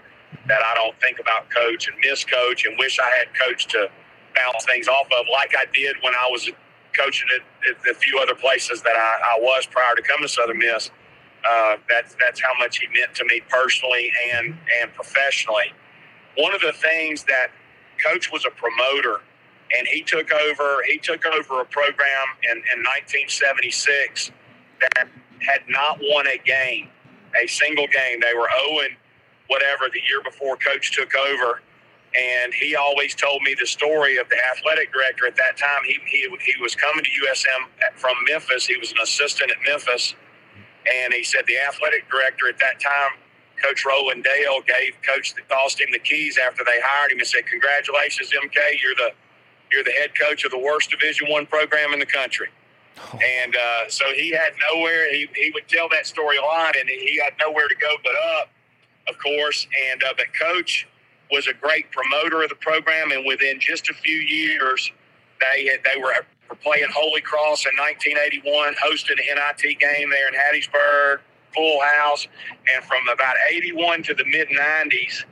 that 0.48 0.62
I 0.64 0.74
don't 0.76 1.00
think 1.00 1.20
about 1.20 1.50
coach 1.50 1.88
and 1.88 1.98
miss 2.04 2.24
coach 2.24 2.66
and 2.66 2.78
wish 2.78 3.00
I 3.00 3.10
had 3.18 3.28
coach 3.34 3.68
to 3.68 3.90
bounce 4.36 4.66
things 4.66 4.88
off 4.88 5.08
of, 5.08 5.26
like 5.32 5.54
I 5.58 5.66
did 5.74 5.96
when 6.02 6.14
I 6.14 6.28
was 6.30 6.50
coaching 6.94 7.28
at, 7.36 7.70
at 7.70 7.84
the 7.84 7.94
few 7.94 8.20
other 8.20 8.36
places 8.36 8.82
that 8.82 8.96
I, 8.96 9.36
I, 9.36 9.40
was 9.40 9.66
prior 9.66 9.96
to 9.96 10.02
coming 10.02 10.24
to 10.24 10.30
Southern 10.30 10.58
Miss. 10.58 10.90
Uh, 11.48 11.78
that's 11.88 12.16
that's 12.20 12.42
how 12.42 12.52
much 12.60 12.80
he 12.80 12.88
meant 12.88 13.14
to 13.16 13.26
me 13.26 13.42
personally 13.50 14.12
and 14.34 14.58
and 14.82 14.94
professionally. 14.94 15.74
One 16.38 16.54
of 16.54 16.62
the 16.62 16.74
things 16.74 17.24
that 17.26 17.50
coach 18.04 18.32
was 18.32 18.46
a 18.46 18.52
promoter 18.52 19.22
and 19.78 19.88
he 19.88 20.02
took 20.04 20.32
over 20.32 20.84
he 20.88 20.98
took 20.98 21.26
over 21.26 21.62
a 21.62 21.66
program 21.66 22.28
in, 22.44 22.58
in 22.58 22.84
1976 22.84 24.32
that 24.82 25.08
had 25.40 25.62
not 25.68 26.00
won 26.02 26.28
a 26.28 26.38
game, 26.46 26.90
a 27.42 27.48
single 27.48 27.88
game. 27.88 28.20
They 28.22 28.34
were 28.34 28.50
0 28.68 28.90
whatever 29.48 29.86
the 29.92 30.02
year 30.10 30.22
before 30.24 30.58
coach 30.58 30.96
took 30.96 31.16
over. 31.16 31.62
And 32.18 32.54
he 32.54 32.76
always 32.76 33.14
told 33.16 33.42
me 33.44 33.56
the 33.60 33.68
story 33.68 34.18
of 34.18 34.28
the 34.30 34.38
athletic 34.52 34.92
director 34.94 35.28
at 35.28 35.36
that 35.36 35.58
time. 35.58 35.84
He, 35.86 35.98
he, 36.06 36.28
he 36.42 36.62
was 36.62 36.74
coming 36.74 37.04
to 37.04 37.10
USM 37.10 37.68
from 37.96 38.16
Memphis. 38.28 38.66
He 38.66 38.78
was 38.78 38.92
an 38.92 38.98
assistant 39.04 39.52
at 39.52 39.58
Memphis. 39.68 40.16
And 40.96 41.14
he 41.14 41.24
said 41.24 41.44
the 41.48 41.58
athletic 41.58 42.10
director 42.10 42.48
at 42.50 42.58
that 42.60 42.80
time, 42.80 43.20
Coach 43.64 43.86
Roland 43.86 44.24
Dale, 44.24 44.62
gave 44.62 44.94
Coach 45.02 45.34
Austin 45.52 45.88
the 45.92 46.00
keys 46.00 46.38
after 46.38 46.64
they 46.64 46.80
hired 46.84 47.12
him 47.12 47.20
and 47.20 47.28
said, 47.28 47.46
Congratulations, 47.48 48.30
MK. 48.32 48.82
You're 48.82 48.96
the 48.96 49.12
you're 49.72 49.84
the 49.84 49.92
head 49.92 50.12
coach 50.18 50.46
of 50.46 50.52
the 50.52 50.58
worst 50.58 50.92
Division 50.92 51.28
One 51.30 51.46
program 51.46 51.94
in 51.94 52.00
the 52.00 52.06
country. 52.06 52.48
Oh. 52.98 53.20
And 53.42 53.56
uh, 53.56 53.90
so 53.90 54.06
he 54.14 54.32
had 54.32 54.54
nowhere. 54.72 55.12
He, 55.12 55.28
he 55.36 55.52
would 55.54 55.68
tell 55.68 55.90
that 55.90 56.08
story 56.08 56.38
a 56.38 56.42
lot, 56.42 56.76
and 56.76 56.88
he 56.88 57.20
had 57.24 57.34
nowhere 57.40 57.68
to 57.68 57.76
go 57.76 57.96
but 58.04 58.14
up, 58.40 58.50
of 59.10 59.16
course. 59.20 59.68
And 59.92 60.04
uh, 60.04 60.14
but 60.16 60.28
coach 60.34 60.88
was 61.32 61.48
a 61.48 61.54
great 61.54 61.92
promoter 61.92 62.44
of 62.44 62.50
the 62.50 62.56
program, 62.56 63.12
and 63.12 63.26
within 63.26 63.60
just 63.60 63.90
a 63.90 63.94
few 63.94 64.16
years, 64.16 64.92
they 65.40 65.66
had, 65.66 65.82
they 65.84 66.02
were 66.02 66.14
were 66.50 66.56
playing 66.56 66.88
Holy 66.94 67.22
Cross 67.22 67.66
in 67.66 67.76
1981, 67.78 68.76
hosted 68.76 69.20
an 69.20 69.36
NIT 69.36 69.80
game 69.80 70.10
there 70.10 70.28
in 70.28 70.34
Hattiesburg, 70.34 71.20
full 71.54 71.82
house, 71.82 72.28
and 72.74 72.84
from 72.86 73.08
about 73.12 73.36
81 73.50 74.04
to 74.04 74.14
the 74.14 74.26
mid 74.26 74.50
90s, 74.50 75.26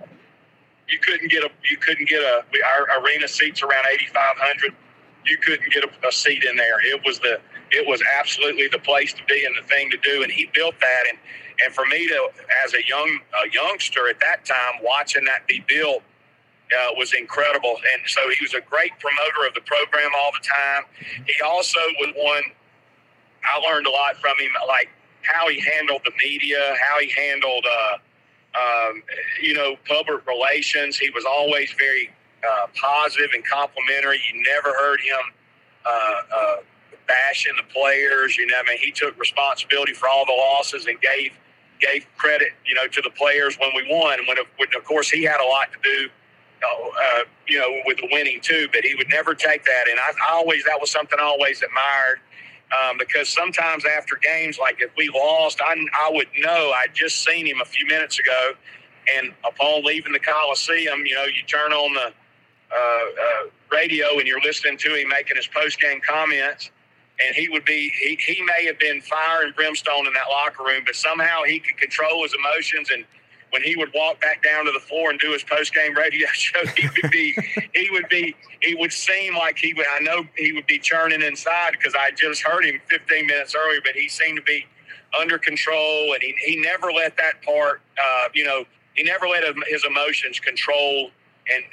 you 0.89 0.99
couldn't 0.99 1.31
get 1.31 1.43
a 1.43 1.49
you 1.69 1.77
couldn't 1.77 2.07
get 2.07 2.21
a 2.21 2.43
our 2.65 3.01
arena 3.01 3.27
seats 3.27 3.63
around 3.63 3.85
8,500. 3.89 4.73
You 5.25 5.37
couldn't 5.37 5.71
get 5.73 5.83
a, 5.83 6.07
a 6.07 6.11
seat 6.11 6.43
in 6.43 6.55
there. 6.55 6.85
It 6.85 7.01
was 7.05 7.19
the 7.19 7.39
it 7.71 7.87
was 7.87 8.01
absolutely 8.17 8.67
the 8.67 8.79
place 8.79 9.13
to 9.13 9.23
be 9.25 9.45
and 9.45 9.55
the 9.57 9.67
thing 9.67 9.89
to 9.89 9.97
do. 9.97 10.23
And 10.23 10.31
he 10.31 10.49
built 10.53 10.75
that. 10.79 11.03
And 11.09 11.17
and 11.65 11.73
for 11.73 11.85
me 11.85 12.07
to 12.07 12.29
as 12.63 12.73
a 12.73 12.85
young 12.87 13.19
a 13.43 13.49
youngster 13.51 14.07
at 14.07 14.19
that 14.19 14.45
time, 14.45 14.83
watching 14.83 15.23
that 15.25 15.47
be 15.47 15.63
built 15.67 16.03
uh, 16.73 16.93
was 16.97 17.13
incredible. 17.13 17.77
And 17.93 18.01
so 18.07 18.21
he 18.29 18.37
was 18.41 18.53
a 18.53 18.61
great 18.61 18.91
promoter 18.99 19.47
of 19.47 19.53
the 19.53 19.61
program 19.61 20.11
all 20.17 20.31
the 20.31 20.45
time. 20.45 20.83
He 21.27 21.41
also 21.41 21.79
was 21.99 22.13
one 22.15 22.43
I 23.45 23.59
learned 23.59 23.87
a 23.87 23.91
lot 23.91 24.17
from 24.17 24.37
him, 24.39 24.51
like 24.67 24.89
how 25.21 25.47
he 25.49 25.59
handled 25.59 26.01
the 26.03 26.11
media, 26.23 26.75
how 26.81 26.99
he 26.99 27.09
handled, 27.09 27.65
uh, 27.65 27.97
um, 28.59 29.03
you 29.41 29.53
know, 29.53 29.75
public 29.87 30.25
relations. 30.27 30.97
He 30.97 31.09
was 31.11 31.25
always 31.25 31.71
very 31.77 32.11
uh, 32.43 32.67
positive 32.79 33.29
and 33.33 33.45
complimentary. 33.45 34.19
You 34.33 34.43
never 34.43 34.69
heard 34.69 34.99
him 35.01 35.33
uh, 35.85 36.21
uh, 36.35 36.55
bashing 37.07 37.53
the 37.57 37.71
players. 37.73 38.37
You 38.37 38.47
know, 38.47 38.55
I 38.63 38.67
mean, 38.67 38.77
he 38.79 38.91
took 38.91 39.19
responsibility 39.19 39.93
for 39.93 40.09
all 40.09 40.25
the 40.25 40.33
losses 40.33 40.85
and 40.87 40.99
gave 41.01 41.31
gave 41.81 42.07
credit, 42.17 42.49
you 42.65 42.73
know, 42.73 42.87
to 42.87 43.01
the 43.01 43.09
players 43.09 43.57
when 43.59 43.69
we 43.75 43.85
won. 43.89 44.19
When, 44.27 44.37
when 44.57 44.69
of 44.77 44.83
course, 44.85 45.09
he 45.09 45.23
had 45.23 45.41
a 45.41 45.45
lot 45.45 45.67
to 45.73 45.77
do 45.83 46.09
uh, 46.65 47.23
you 47.47 47.59
know, 47.59 47.81
with 47.85 47.97
the 47.97 48.07
winning 48.11 48.39
too, 48.41 48.67
but 48.73 48.83
he 48.83 48.95
would 48.95 49.09
never 49.09 49.33
take 49.33 49.63
that. 49.65 49.85
And 49.89 49.99
I, 49.99 50.11
I 50.29 50.33
always, 50.33 50.63
that 50.65 50.79
was 50.79 50.91
something 50.91 51.19
I 51.19 51.23
always 51.23 51.61
admired 51.61 52.19
um, 52.73 52.97
because 52.97 53.29
sometimes 53.29 53.85
after 53.85 54.15
games, 54.17 54.57
like 54.59 54.81
if 54.81 54.91
we 54.97 55.09
lost, 55.09 55.61
I, 55.61 55.75
I 55.93 56.09
would 56.11 56.27
know 56.37 56.73
I'd 56.75 56.93
just 56.93 57.23
seen 57.23 57.45
him 57.45 57.61
a 57.61 57.65
few 57.65 57.85
minutes 57.87 58.19
ago. 58.19 58.53
And 59.17 59.33
upon 59.43 59.83
leaving 59.83 60.13
the 60.13 60.19
Coliseum, 60.19 61.05
you 61.05 61.13
know, 61.13 61.25
you 61.25 61.43
turn 61.47 61.71
on 61.71 61.93
the 61.93 62.13
uh, 62.71 62.75
uh, 62.75 63.49
radio 63.71 64.17
and 64.17 64.27
you're 64.27 64.41
listening 64.41 64.77
to 64.79 64.95
him 64.95 65.09
making 65.09 65.37
his 65.37 65.47
post 65.47 65.79
game 65.79 66.01
comments. 66.01 66.71
And 67.25 67.35
he 67.35 67.47
would 67.47 67.63
be, 67.63 67.91
he, 68.01 68.17
he 68.25 68.41
may 68.41 68.65
have 68.65 68.79
been 68.79 68.99
fire 69.01 69.43
and 69.43 69.55
brimstone 69.55 70.07
in 70.07 70.13
that 70.13 70.27
locker 70.29 70.63
room, 70.63 70.83
but 70.85 70.95
somehow 70.95 71.43
he 71.43 71.59
could 71.59 71.77
control 71.77 72.23
his 72.23 72.33
emotions 72.33 72.89
and 72.91 73.05
when 73.55 73.63
he 73.63 73.77
would 73.77 73.89
walk 73.95 74.19
back 74.19 74.43
down 74.43 74.65
to 74.65 74.71
the 74.73 74.81
floor 74.81 75.09
and 75.09 75.17
do 75.17 75.31
his 75.31 75.41
post 75.41 75.73
game 75.73 75.95
radio 75.95 76.27
show, 76.33 76.59
he 76.75 76.89
would 77.01 77.09
be 77.09 77.33
he 77.73 77.89
would 77.89 78.09
be 78.09 78.35
he 78.61 78.75
would 78.75 78.91
seem 78.91 79.33
like 79.33 79.57
he 79.57 79.73
would 79.73 79.85
I 79.89 79.99
know 79.99 80.25
he 80.35 80.51
would 80.51 80.67
be 80.67 80.77
churning 80.77 81.21
inside 81.21 81.71
because 81.71 81.95
I 81.95 82.11
just 82.11 82.41
heard 82.41 82.65
him 82.65 82.81
15 82.89 83.25
minutes 83.25 83.55
earlier, 83.55 83.79
but 83.81 83.93
he 83.93 84.09
seemed 84.09 84.35
to 84.35 84.43
be 84.43 84.65
under 85.17 85.37
control 85.37 86.11
and 86.13 86.21
he, 86.21 86.35
he 86.45 86.57
never 86.57 86.91
let 86.91 87.15
that 87.15 87.41
part 87.43 87.79
uh, 87.97 88.27
you 88.33 88.43
know 88.43 88.65
he 88.93 89.03
never 89.03 89.25
let 89.25 89.45
his 89.67 89.85
emotions 89.85 90.37
control 90.41 91.11
and 91.49 91.63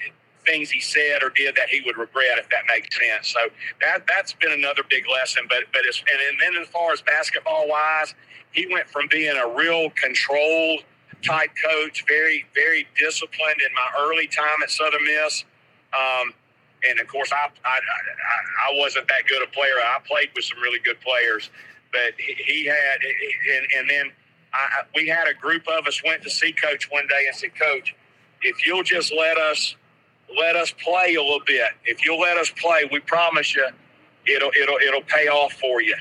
things 0.46 0.70
he 0.70 0.78
said 0.80 1.22
or 1.22 1.30
did 1.30 1.56
that 1.56 1.68
he 1.68 1.80
would 1.84 1.96
regret 1.96 2.38
if 2.38 2.48
that 2.50 2.62
makes 2.68 2.96
sense. 2.96 3.28
So 3.28 3.40
that 3.80 4.06
that's 4.06 4.34
been 4.34 4.52
another 4.52 4.82
big 4.88 5.04
lesson. 5.10 5.46
But 5.48 5.64
but 5.72 5.82
it's, 5.84 5.98
and, 6.00 6.20
and 6.30 6.54
then 6.54 6.62
as 6.62 6.68
far 6.68 6.92
as 6.92 7.02
basketball 7.02 7.68
wise, 7.68 8.14
he 8.52 8.68
went 8.70 8.88
from 8.88 9.08
being 9.10 9.36
a 9.36 9.48
real 9.48 9.90
controlled 9.90 10.84
type 11.22 11.50
coach, 11.64 12.04
very, 12.06 12.44
very 12.54 12.86
disciplined 12.96 13.60
in 13.66 13.72
my 13.74 14.04
early 14.04 14.26
time 14.26 14.62
at 14.62 14.70
Southern 14.70 15.04
Miss. 15.04 15.44
Um, 15.92 16.34
and 16.88 17.00
of 17.00 17.06
course, 17.06 17.30
I, 17.32 17.48
I, 17.64 17.78
I, 18.68 18.74
wasn't 18.74 19.06
that 19.08 19.26
good 19.28 19.42
a 19.42 19.46
player. 19.46 19.74
I 19.78 19.98
played 20.06 20.30
with 20.34 20.44
some 20.44 20.58
really 20.60 20.80
good 20.80 21.00
players, 21.00 21.50
but 21.92 22.14
he 22.18 22.66
had, 22.66 22.98
and, 23.54 23.66
and 23.78 23.90
then 23.90 24.12
I, 24.52 24.82
we 24.94 25.06
had 25.06 25.28
a 25.28 25.34
group 25.34 25.62
of 25.68 25.86
us 25.86 26.02
went 26.04 26.22
to 26.22 26.30
see 26.30 26.52
Coach 26.52 26.90
one 26.90 27.06
day 27.08 27.26
and 27.26 27.36
said, 27.36 27.50
Coach, 27.54 27.94
if 28.42 28.66
you'll 28.66 28.82
just 28.82 29.12
let 29.12 29.38
us 29.38 29.76
let 30.36 30.56
us 30.56 30.72
play 30.82 31.14
a 31.14 31.22
little 31.22 31.42
bit, 31.46 31.72
if 31.84 32.04
you'll 32.04 32.18
let 32.18 32.38
us 32.38 32.50
play, 32.58 32.88
we 32.90 33.00
promise 33.00 33.54
you, 33.54 33.68
it'll 34.26 34.50
it'll 34.60 34.78
it'll 34.78 35.02
pay 35.02 35.28
off 35.28 35.52
for 35.52 35.82
you 35.82 35.96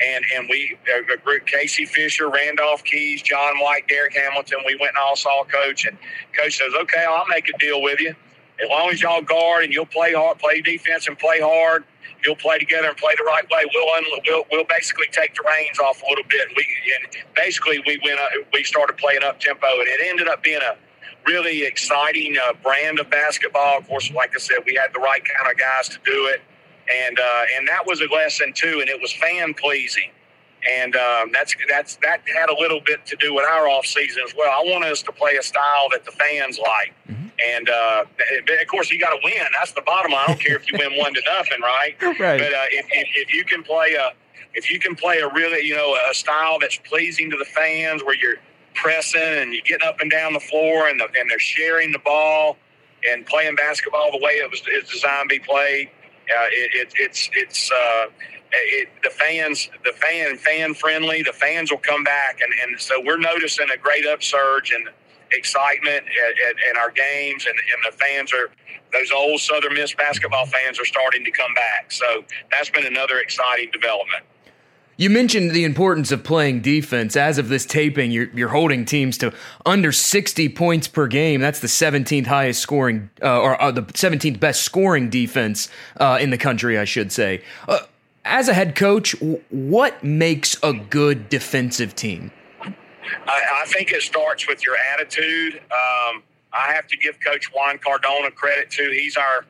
and 0.00 0.24
and 0.36 0.48
we 0.48 0.78
a 0.94 1.16
group 1.18 1.46
Casey 1.46 1.84
Fisher, 1.84 2.28
Randolph 2.28 2.84
Keys, 2.84 3.22
John 3.22 3.58
White, 3.58 3.88
Derek 3.88 4.14
Hamilton. 4.16 4.58
We 4.64 4.76
went 4.76 4.90
and 4.90 4.98
all 4.98 5.16
saw 5.16 5.44
coach, 5.44 5.86
and 5.86 5.96
coach 6.36 6.58
says, 6.58 6.72
"Okay, 6.74 7.04
I'll 7.08 7.26
make 7.26 7.48
a 7.48 7.58
deal 7.58 7.82
with 7.82 8.00
you. 8.00 8.14
As 8.62 8.68
long 8.68 8.90
as 8.90 9.00
y'all 9.00 9.22
guard 9.22 9.64
and 9.64 9.72
you'll 9.72 9.86
play 9.86 10.12
hard, 10.12 10.38
play 10.38 10.60
defense, 10.60 11.06
and 11.06 11.16
play 11.18 11.40
hard, 11.40 11.84
you'll 12.24 12.36
play 12.36 12.58
together 12.58 12.88
and 12.88 12.96
play 12.96 13.14
the 13.16 13.24
right 13.24 13.44
way. 13.50 13.64
We'll 13.72 13.94
un- 13.94 14.22
we'll, 14.26 14.44
we'll 14.50 14.64
basically 14.64 15.06
take 15.12 15.34
the 15.34 15.42
reins 15.46 15.78
off 15.78 16.02
a 16.02 16.06
little 16.08 16.24
bit. 16.28 16.48
We 16.56 16.66
and 17.02 17.24
basically 17.34 17.80
we 17.86 18.00
went 18.04 18.18
uh, 18.18 18.28
we 18.52 18.64
started 18.64 18.96
playing 18.96 19.22
up 19.22 19.40
tempo, 19.40 19.66
and 19.66 19.88
it 19.88 20.00
ended 20.04 20.28
up 20.28 20.42
being 20.42 20.62
a 20.62 20.76
really 21.26 21.64
exciting 21.64 22.36
uh, 22.36 22.52
brand 22.62 23.00
of 23.00 23.10
basketball. 23.10 23.78
Of 23.78 23.86
course, 23.86 24.10
like 24.12 24.32
I 24.34 24.38
said, 24.38 24.58
we 24.66 24.74
had 24.74 24.92
the 24.94 25.00
right 25.00 25.22
kind 25.24 25.50
of 25.50 25.58
guys 25.58 25.88
to 25.90 25.98
do 26.04 26.26
it 26.26 26.40
and 26.88 27.18
uh, 27.18 27.42
and 27.56 27.68
that 27.68 27.86
was 27.86 28.00
a 28.00 28.06
lesson 28.06 28.52
too, 28.52 28.78
and 28.80 28.88
it 28.88 29.00
was 29.00 29.12
fan 29.12 29.54
pleasing, 29.54 30.10
and 30.68 30.96
um, 30.96 31.30
that's 31.32 31.54
that's 31.68 31.96
that 31.96 32.22
had 32.34 32.48
a 32.48 32.58
little 32.58 32.80
bit 32.80 33.04
to 33.06 33.16
do 33.16 33.34
with 33.34 33.44
our 33.44 33.68
off 33.68 33.86
season 33.86 34.22
as 34.26 34.34
well. 34.36 34.50
I 34.50 34.62
want 34.70 34.84
us 34.84 35.02
to 35.02 35.12
play 35.12 35.36
a 35.36 35.42
style 35.42 35.88
that 35.92 36.04
the 36.04 36.12
fans 36.12 36.58
like, 36.58 36.94
mm-hmm. 37.08 37.28
and 37.46 37.68
uh, 37.68 38.04
of 38.60 38.68
course 38.68 38.90
you 38.90 38.98
got 38.98 39.10
to 39.10 39.20
win. 39.22 39.46
That's 39.58 39.72
the 39.72 39.82
bottom 39.82 40.12
line. 40.12 40.24
I 40.24 40.26
don't 40.28 40.40
care 40.40 40.56
if 40.56 40.70
you 40.70 40.78
win 40.78 40.98
one 40.98 41.14
to 41.14 41.22
nothing, 41.26 41.60
right? 41.60 41.94
Right. 42.18 42.40
But 42.40 42.52
uh, 42.52 42.64
if, 42.70 42.86
if, 42.90 43.08
if 43.14 43.34
you 43.34 43.44
can 43.44 43.62
play 43.62 43.94
a 43.94 44.12
if 44.54 44.70
you 44.70 44.80
can 44.80 44.94
play 44.94 45.18
a 45.18 45.28
really 45.28 45.64
you 45.66 45.76
know 45.76 45.96
a 46.10 46.14
style 46.14 46.58
that's 46.58 46.78
pleasing 46.78 47.30
to 47.30 47.36
the 47.36 47.44
fans, 47.44 48.02
where 48.02 48.14
you're 48.14 48.38
pressing 48.74 49.20
and 49.20 49.52
you're 49.52 49.62
getting 49.62 49.86
up 49.86 50.00
and 50.00 50.10
down 50.10 50.32
the 50.32 50.40
floor, 50.40 50.88
and 50.88 51.00
the, 51.00 51.04
and 51.18 51.30
they're 51.30 51.38
sharing 51.38 51.92
the 51.92 51.98
ball 51.98 52.56
and 53.08 53.26
playing 53.26 53.54
basketball 53.54 54.10
the 54.10 54.18
way 54.18 54.32
it 54.32 54.50
was 54.50 54.62
it's 54.66 54.90
designed 54.90 55.28
to 55.30 55.38
be 55.38 55.38
played 55.38 55.88
it, 56.50 56.70
it, 56.74 56.92
it's 56.96 57.30
it's 57.34 57.70
uh, 57.72 58.06
it, 58.52 58.88
the 59.02 59.10
fans 59.10 59.70
the 59.84 59.92
fan 59.92 60.36
fan 60.36 60.74
friendly. 60.74 61.22
The 61.22 61.32
fans 61.32 61.70
will 61.70 61.78
come 61.78 62.04
back, 62.04 62.40
and, 62.40 62.52
and 62.62 62.80
so 62.80 63.00
we're 63.04 63.18
noticing 63.18 63.68
a 63.74 63.76
great 63.76 64.06
upsurge 64.06 64.72
and 64.72 64.88
excitement 65.32 66.04
at, 66.06 66.48
at, 66.48 66.70
at 66.70 66.76
our 66.76 66.90
games, 66.90 67.46
and, 67.46 67.54
and 67.54 67.92
the 67.92 67.96
fans 67.96 68.32
are 68.32 68.50
those 68.92 69.10
old 69.12 69.40
Southern 69.40 69.74
Miss 69.74 69.94
basketball 69.94 70.46
fans 70.46 70.80
are 70.80 70.84
starting 70.86 71.24
to 71.24 71.30
come 71.30 71.52
back. 71.54 71.92
So 71.92 72.24
that's 72.50 72.70
been 72.70 72.86
another 72.86 73.18
exciting 73.18 73.70
development. 73.70 74.24
You 74.98 75.10
mentioned 75.10 75.52
the 75.52 75.62
importance 75.62 76.10
of 76.10 76.24
playing 76.24 76.60
defense. 76.60 77.14
As 77.14 77.38
of 77.38 77.48
this 77.48 77.64
taping, 77.64 78.10
you're, 78.10 78.28
you're 78.34 78.48
holding 78.48 78.84
teams 78.84 79.16
to 79.18 79.32
under 79.64 79.92
60 79.92 80.48
points 80.48 80.88
per 80.88 81.06
game. 81.06 81.40
That's 81.40 81.60
the 81.60 81.68
17th 81.68 82.26
highest 82.26 82.60
scoring, 82.60 83.08
uh, 83.22 83.40
or 83.40 83.62
uh, 83.62 83.70
the 83.70 83.82
17th 83.82 84.40
best 84.40 84.62
scoring 84.62 85.08
defense 85.08 85.68
uh, 85.98 86.18
in 86.20 86.30
the 86.30 86.36
country, 86.36 86.76
I 86.76 86.84
should 86.84 87.12
say. 87.12 87.44
Uh, 87.68 87.78
as 88.24 88.48
a 88.48 88.54
head 88.54 88.74
coach, 88.74 89.14
what 89.50 90.02
makes 90.02 90.60
a 90.64 90.72
good 90.72 91.28
defensive 91.28 91.94
team? 91.94 92.32
I, 92.64 93.62
I 93.62 93.66
think 93.66 93.92
it 93.92 94.02
starts 94.02 94.48
with 94.48 94.66
your 94.66 94.74
attitude. 94.94 95.54
Um, 95.54 96.24
I 96.52 96.72
have 96.72 96.88
to 96.88 96.96
give 96.96 97.20
Coach 97.24 97.54
Juan 97.54 97.78
Cardona 97.78 98.32
credit 98.32 98.68
too. 98.68 98.90
He's 98.92 99.16
our, 99.16 99.44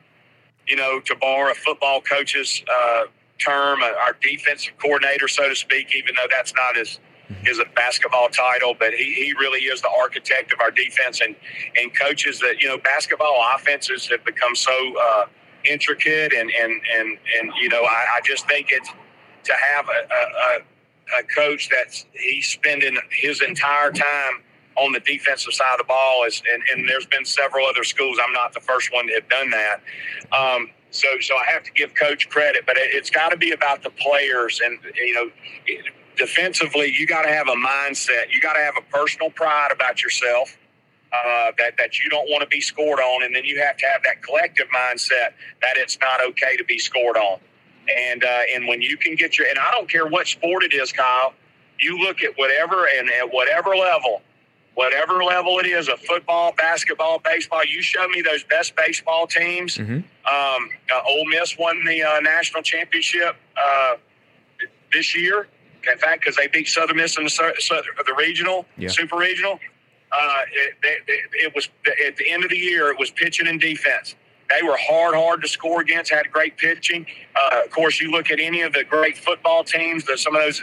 you 0.67 0.75
know, 0.75 0.99
to 0.99 1.15
borrow 1.15 1.51
a 1.51 1.55
football 1.55 2.01
coach's 2.01 2.63
uh, 2.71 3.05
term, 3.39 3.81
uh, 3.81 3.91
our 4.05 4.15
defensive 4.21 4.73
coordinator, 4.81 5.27
so 5.27 5.49
to 5.49 5.55
speak, 5.55 5.95
even 5.95 6.15
though 6.15 6.27
that's 6.29 6.53
not 6.53 6.75
his 6.75 6.99
his 7.43 7.61
basketball 7.75 8.27
title, 8.29 8.75
but 8.77 8.91
he, 8.91 9.13
he 9.13 9.33
really 9.33 9.61
is 9.61 9.81
the 9.81 9.89
architect 9.89 10.51
of 10.51 10.59
our 10.59 10.71
defense 10.71 11.21
and 11.21 11.35
and 11.75 11.93
coaches 11.95 12.39
that 12.39 12.55
you 12.59 12.67
know 12.67 12.77
basketball 12.77 13.43
offenses 13.55 14.07
have 14.07 14.23
become 14.25 14.55
so 14.55 14.73
uh, 15.01 15.25
intricate 15.65 16.33
and 16.33 16.51
and 16.51 16.81
and 16.95 17.17
and 17.39 17.51
you 17.61 17.69
know 17.69 17.83
I, 17.83 18.17
I 18.17 18.21
just 18.23 18.47
think 18.47 18.67
it's 18.71 18.89
to 19.43 19.53
have 19.53 19.87
a, 19.87 20.13
a, 20.13 21.19
a 21.19 21.23
coach 21.23 21.69
that's 21.69 22.05
he's 22.13 22.47
spending 22.47 22.97
his 23.11 23.41
entire 23.41 23.91
time 23.91 24.43
on 24.75 24.91
the 24.91 24.99
defensive 25.01 25.53
side 25.53 25.73
of 25.73 25.79
the 25.79 25.83
ball 25.83 26.23
is 26.25 26.41
and, 26.51 26.63
and 26.73 26.87
there's 26.89 27.05
been 27.05 27.25
several 27.25 27.65
other 27.67 27.83
schools. 27.83 28.17
I'm 28.23 28.33
not 28.33 28.53
the 28.53 28.61
first 28.61 28.93
one 28.93 29.07
to 29.07 29.13
have 29.13 29.29
done 29.29 29.49
that. 29.49 29.81
Um, 30.31 30.69
so, 30.91 31.07
so 31.21 31.35
I 31.35 31.51
have 31.51 31.63
to 31.63 31.71
give 31.73 31.95
coach 31.95 32.29
credit, 32.29 32.65
but 32.67 32.77
it, 32.77 32.93
has 32.95 33.09
got 33.09 33.29
to 33.29 33.37
be 33.37 33.51
about 33.51 33.83
the 33.83 33.91
players. 33.91 34.61
And 34.63 34.79
you 34.95 35.13
know, 35.13 35.29
defensively, 36.17 36.93
you 36.97 37.07
got 37.07 37.23
to 37.23 37.29
have 37.29 37.47
a 37.49 37.55
mindset. 37.55 38.31
You 38.31 38.41
got 38.41 38.53
to 38.53 38.61
have 38.61 38.75
a 38.77 38.83
personal 38.95 39.31
pride 39.31 39.69
about 39.73 40.03
yourself. 40.03 40.49
uh, 41.13 41.51
that 41.57 41.77
that 41.77 41.99
you 41.99 42.09
don't 42.09 42.29
want 42.29 42.41
to 42.41 42.47
be 42.47 42.61
scored 42.61 42.99
on, 42.99 43.23
and 43.23 43.35
then 43.35 43.45
you 43.45 43.61
have 43.61 43.77
to 43.77 43.85
have 43.87 44.03
that 44.03 44.23
collective 44.23 44.67
mindset 44.75 45.33
that 45.61 45.75
it's 45.77 45.97
not 46.01 46.21
okay 46.29 46.57
to 46.57 46.63
be 46.65 46.79
scored 46.79 47.17
on. 47.17 47.39
And 47.95 48.23
uh, 48.23 48.41
and 48.55 48.67
when 48.67 48.81
you 48.81 48.97
can 48.97 49.15
get 49.15 49.37
your 49.37 49.47
and 49.47 49.59
I 49.59 49.71
don't 49.71 49.89
care 49.89 50.07
what 50.07 50.27
sport 50.27 50.63
it 50.63 50.73
is, 50.73 50.91
Kyle. 50.91 51.33
You 51.79 51.97
look 51.99 52.23
at 52.23 52.31
whatever 52.37 52.87
and 52.87 53.09
at 53.09 53.33
whatever 53.33 53.75
level, 53.75 54.21
whatever 54.79 55.21
level 55.21 55.59
it 55.59 55.65
is, 55.65 55.89
a 55.89 55.97
football, 55.97 56.53
basketball, 56.57 57.19
baseball. 57.19 57.65
You 57.65 57.81
show 57.81 58.07
me 58.07 58.21
those 58.21 58.45
best 58.45 58.77
baseball 58.77 59.27
teams. 59.27 59.77
Mm-hmm. 59.77 59.95
Um, 59.95 60.69
uh, 60.89 61.01
Ole 61.05 61.25
Miss 61.25 61.57
won 61.57 61.83
the 61.83 62.01
uh, 62.01 62.21
national 62.21 62.63
championship 62.63 63.35
uh, 63.57 63.95
this 64.93 65.13
year. 65.13 65.49
In 65.91 65.97
fact, 65.97 66.21
because 66.21 66.37
they 66.37 66.47
beat 66.47 66.69
Southern 66.69 66.95
Miss 66.95 67.17
in 67.17 67.25
the, 67.25 67.83
the 68.05 68.15
regional, 68.17 68.65
yeah. 68.77 68.87
super 68.87 69.17
regional. 69.17 69.59
Uh, 70.13 70.41
it, 70.53 70.73
it, 70.81 71.29
it, 71.33 71.55
was 71.55 71.67
at 72.07 72.15
the 72.15 72.29
end 72.31 72.45
of 72.45 72.49
the 72.49 72.57
year. 72.57 72.89
It 72.89 72.97
was 72.97 73.11
pitching 73.11 73.47
and 73.47 73.59
defense. 73.59 74.15
They 74.49 74.63
were 74.63 74.77
hard, 74.77 75.15
hard 75.15 75.41
to 75.43 75.47
score 75.47 75.81
against. 75.81 76.11
Had 76.11 76.31
great 76.31 76.57
pitching. 76.57 77.05
Uh, 77.35 77.61
of 77.63 77.71
course, 77.71 78.01
you 78.01 78.09
look 78.09 78.31
at 78.31 78.39
any 78.39 78.61
of 78.61 78.73
the 78.73 78.83
great 78.83 79.17
football 79.17 79.63
teams, 79.63 80.05
the, 80.05 80.17
some 80.17 80.35
of 80.35 80.41
those 80.41 80.61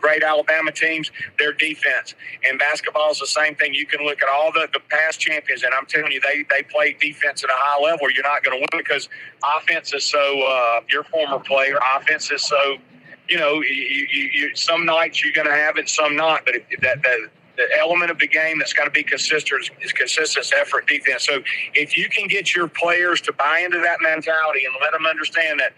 great 0.00 0.22
Alabama 0.22 0.70
teams. 0.70 1.10
Their 1.38 1.52
defense 1.52 2.14
and 2.44 2.58
basketball 2.58 3.10
is 3.10 3.18
the 3.18 3.26
same 3.26 3.54
thing. 3.54 3.72
You 3.72 3.86
can 3.86 4.04
look 4.04 4.22
at 4.22 4.28
all 4.28 4.52
the, 4.52 4.68
the 4.72 4.80
past 4.90 5.18
champions, 5.18 5.62
and 5.62 5.72
I'm 5.72 5.86
telling 5.86 6.12
you, 6.12 6.20
they 6.20 6.44
they 6.50 6.62
play 6.62 6.96
defense 7.00 7.42
at 7.42 7.50
a 7.50 7.56
high 7.56 7.80
level. 7.82 8.10
You're 8.10 8.22
not 8.22 8.44
going 8.44 8.58
to 8.58 8.66
win 8.72 8.82
because 8.84 9.08
offense 9.56 9.94
is 9.94 10.04
so. 10.04 10.42
Uh, 10.42 10.80
your 10.90 11.04
former 11.04 11.38
player, 11.38 11.78
offense 11.96 12.30
is 12.30 12.44
so. 12.44 12.76
You 13.28 13.38
know, 13.38 13.62
you, 13.62 14.06
you, 14.10 14.30
you, 14.34 14.56
some 14.56 14.84
nights 14.84 15.24
you're 15.24 15.32
going 15.32 15.46
to 15.46 15.54
have 15.54 15.78
it, 15.78 15.88
some 15.88 16.16
not. 16.16 16.44
But 16.44 16.56
if 16.56 16.80
that, 16.80 17.02
that 17.02 17.30
the 17.56 17.68
element 17.78 18.10
of 18.10 18.18
the 18.18 18.26
game 18.26 18.58
that's 18.58 18.72
got 18.72 18.84
to 18.84 18.90
be 18.90 19.02
consistent 19.02 19.70
is 19.82 19.92
consistent 19.92 20.50
effort 20.58 20.86
defense. 20.86 21.26
So 21.26 21.42
if 21.74 21.96
you 21.96 22.08
can 22.08 22.26
get 22.28 22.54
your 22.54 22.68
players 22.68 23.20
to 23.22 23.32
buy 23.32 23.60
into 23.60 23.78
that 23.80 23.98
mentality 24.00 24.64
and 24.64 24.74
let 24.80 24.92
them 24.92 25.06
understand 25.06 25.60
that 25.60 25.72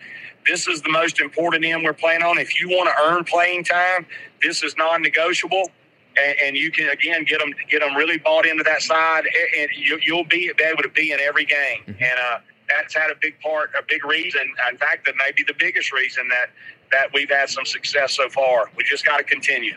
this 0.46 0.68
is 0.68 0.82
the 0.82 0.90
most 0.90 1.20
important 1.20 1.64
end 1.64 1.84
we're 1.84 1.92
playing 1.92 2.22
on. 2.22 2.38
If 2.38 2.60
you 2.60 2.68
want 2.68 2.88
to 2.88 3.04
earn 3.04 3.24
playing 3.24 3.64
time, 3.64 4.06
this 4.42 4.62
is 4.62 4.76
non-negotiable. 4.76 5.70
And, 6.16 6.36
and 6.44 6.56
you 6.56 6.70
can 6.70 6.90
again 6.90 7.24
get 7.24 7.40
them 7.40 7.52
get 7.68 7.80
them 7.80 7.96
really 7.96 8.18
bought 8.18 8.46
into 8.46 8.62
that 8.62 8.82
side, 8.82 9.24
and 9.58 9.68
you, 9.74 10.14
will 10.14 10.24
be 10.24 10.52
able 10.64 10.82
to 10.82 10.88
be 10.88 11.10
in 11.10 11.18
every 11.18 11.44
game. 11.44 11.82
Mm-hmm. 11.88 12.04
And 12.04 12.18
uh, 12.20 12.38
that's 12.68 12.94
had 12.94 13.10
a 13.10 13.16
big 13.20 13.40
part, 13.40 13.70
a 13.76 13.82
big 13.88 14.04
reason. 14.04 14.42
In 14.70 14.78
fact, 14.78 15.06
that 15.06 15.16
may 15.16 15.32
be 15.32 15.42
the 15.42 15.56
biggest 15.58 15.92
reason 15.92 16.28
that 16.28 16.50
that 16.92 17.08
we've 17.12 17.30
had 17.30 17.48
some 17.48 17.64
success 17.64 18.14
so 18.14 18.28
far. 18.28 18.70
We 18.76 18.84
just 18.84 19.04
got 19.04 19.16
to 19.16 19.24
continue. 19.24 19.76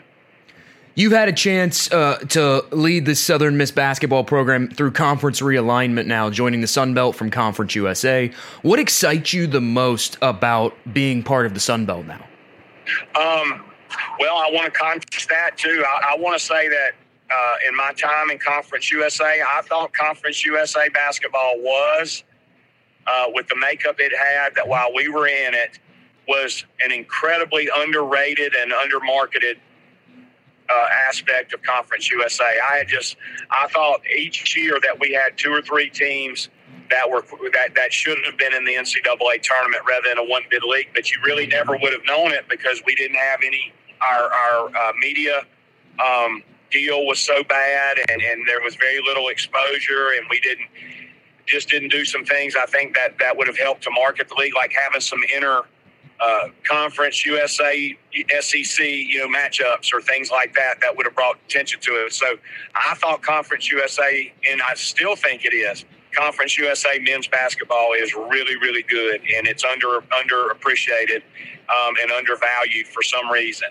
You've 0.98 1.12
had 1.12 1.28
a 1.28 1.32
chance 1.32 1.88
uh, 1.92 2.16
to 2.30 2.64
lead 2.72 3.04
the 3.04 3.14
Southern 3.14 3.56
Miss 3.56 3.70
basketball 3.70 4.24
program 4.24 4.68
through 4.68 4.90
conference 4.90 5.40
realignment 5.40 6.06
now, 6.06 6.28
joining 6.28 6.60
the 6.60 6.66
Sun 6.66 6.92
Belt 6.94 7.14
from 7.14 7.30
Conference 7.30 7.76
USA. 7.76 8.32
What 8.62 8.80
excites 8.80 9.32
you 9.32 9.46
the 9.46 9.60
most 9.60 10.18
about 10.22 10.74
being 10.92 11.22
part 11.22 11.46
of 11.46 11.54
the 11.54 11.60
Sun 11.60 11.86
Belt 11.86 12.04
now? 12.04 12.26
Um, 13.14 13.64
well, 14.18 14.38
I 14.38 14.50
want 14.52 14.74
to 14.74 14.76
contrast 14.76 15.28
that 15.28 15.52
too. 15.56 15.84
I, 15.86 16.14
I 16.14 16.18
want 16.18 16.36
to 16.36 16.44
say 16.44 16.66
that 16.66 16.90
uh, 17.30 17.68
in 17.68 17.76
my 17.76 17.92
time 17.92 18.30
in 18.30 18.40
Conference 18.40 18.90
USA, 18.90 19.40
I 19.40 19.62
thought 19.62 19.92
Conference 19.92 20.44
USA 20.44 20.88
basketball 20.88 21.60
was, 21.60 22.24
uh, 23.06 23.26
with 23.28 23.46
the 23.46 23.56
makeup 23.56 24.00
it 24.00 24.12
had, 24.18 24.52
that 24.56 24.66
while 24.66 24.92
we 24.92 25.06
were 25.06 25.28
in 25.28 25.54
it, 25.54 25.78
was 26.26 26.64
an 26.84 26.90
incredibly 26.90 27.68
underrated 27.72 28.52
and 28.56 28.72
undermarketed 28.72 29.58
uh, 30.68 30.86
aspect 31.08 31.52
of 31.52 31.62
Conference 31.62 32.10
USA. 32.10 32.44
I 32.70 32.78
had 32.78 32.88
just 32.88 33.16
I 33.50 33.66
thought 33.68 34.00
each 34.14 34.56
year 34.56 34.78
that 34.82 34.98
we 34.98 35.12
had 35.12 35.36
two 35.36 35.52
or 35.52 35.62
three 35.62 35.90
teams 35.90 36.48
that 36.90 37.08
were 37.08 37.22
that 37.52 37.74
that 37.74 37.92
should 37.92 38.18
have 38.24 38.36
been 38.36 38.54
in 38.54 38.64
the 38.64 38.74
NCAA 38.74 39.42
tournament 39.42 39.82
rather 39.88 40.08
than 40.08 40.18
a 40.18 40.24
one 40.24 40.42
bid 40.50 40.62
league, 40.64 40.88
but 40.94 41.10
you 41.10 41.18
really 41.24 41.46
never 41.46 41.76
would 41.76 41.92
have 41.92 42.04
known 42.06 42.32
it 42.32 42.46
because 42.48 42.82
we 42.86 42.94
didn't 42.94 43.16
have 43.16 43.40
any 43.44 43.72
our 44.00 44.32
our 44.32 44.76
uh, 44.76 44.92
media. 45.00 45.44
Um, 46.04 46.42
deal 46.70 47.06
was 47.06 47.18
so 47.18 47.42
bad 47.44 47.96
and, 48.10 48.22
and 48.22 48.46
there 48.46 48.60
was 48.62 48.76
very 48.76 49.00
little 49.02 49.28
exposure 49.28 50.10
and 50.16 50.26
we 50.28 50.38
didn't 50.40 50.68
just 51.46 51.68
didn't 51.70 51.88
do 51.88 52.04
some 52.04 52.24
things 52.24 52.54
I 52.56 52.66
think 52.66 52.94
that 52.94 53.18
that 53.18 53.36
would 53.36 53.46
have 53.46 53.58
helped 53.58 53.82
to 53.84 53.90
market 53.90 54.28
the 54.28 54.34
league 54.34 54.54
like 54.54 54.72
having 54.72 55.00
some 55.00 55.22
inner 55.34 55.62
uh, 56.20 56.48
conference 56.64 57.24
USA, 57.24 57.96
SEC, 58.40 58.84
you 58.84 59.18
know, 59.18 59.28
matchups 59.28 59.92
or 59.92 60.00
things 60.00 60.30
like 60.30 60.54
that 60.54 60.80
that 60.80 60.96
would 60.96 61.06
have 61.06 61.14
brought 61.14 61.36
attention 61.46 61.80
to 61.80 61.92
it. 61.92 62.12
So 62.12 62.36
I 62.74 62.94
thought 62.96 63.22
Conference 63.22 63.70
USA, 63.70 64.32
and 64.50 64.60
I 64.62 64.74
still 64.74 65.14
think 65.14 65.44
it 65.44 65.54
is. 65.54 65.84
Conference 66.12 66.58
USA 66.58 66.98
men's 66.98 67.28
basketball 67.28 67.92
is 67.92 68.14
really, 68.14 68.56
really 68.56 68.82
good, 68.82 69.20
and 69.36 69.46
it's 69.46 69.64
under 69.64 70.00
underappreciated 70.10 71.22
um, 71.68 71.94
and 72.02 72.10
undervalued 72.10 72.86
for 72.88 73.02
some 73.02 73.30
reason. 73.30 73.68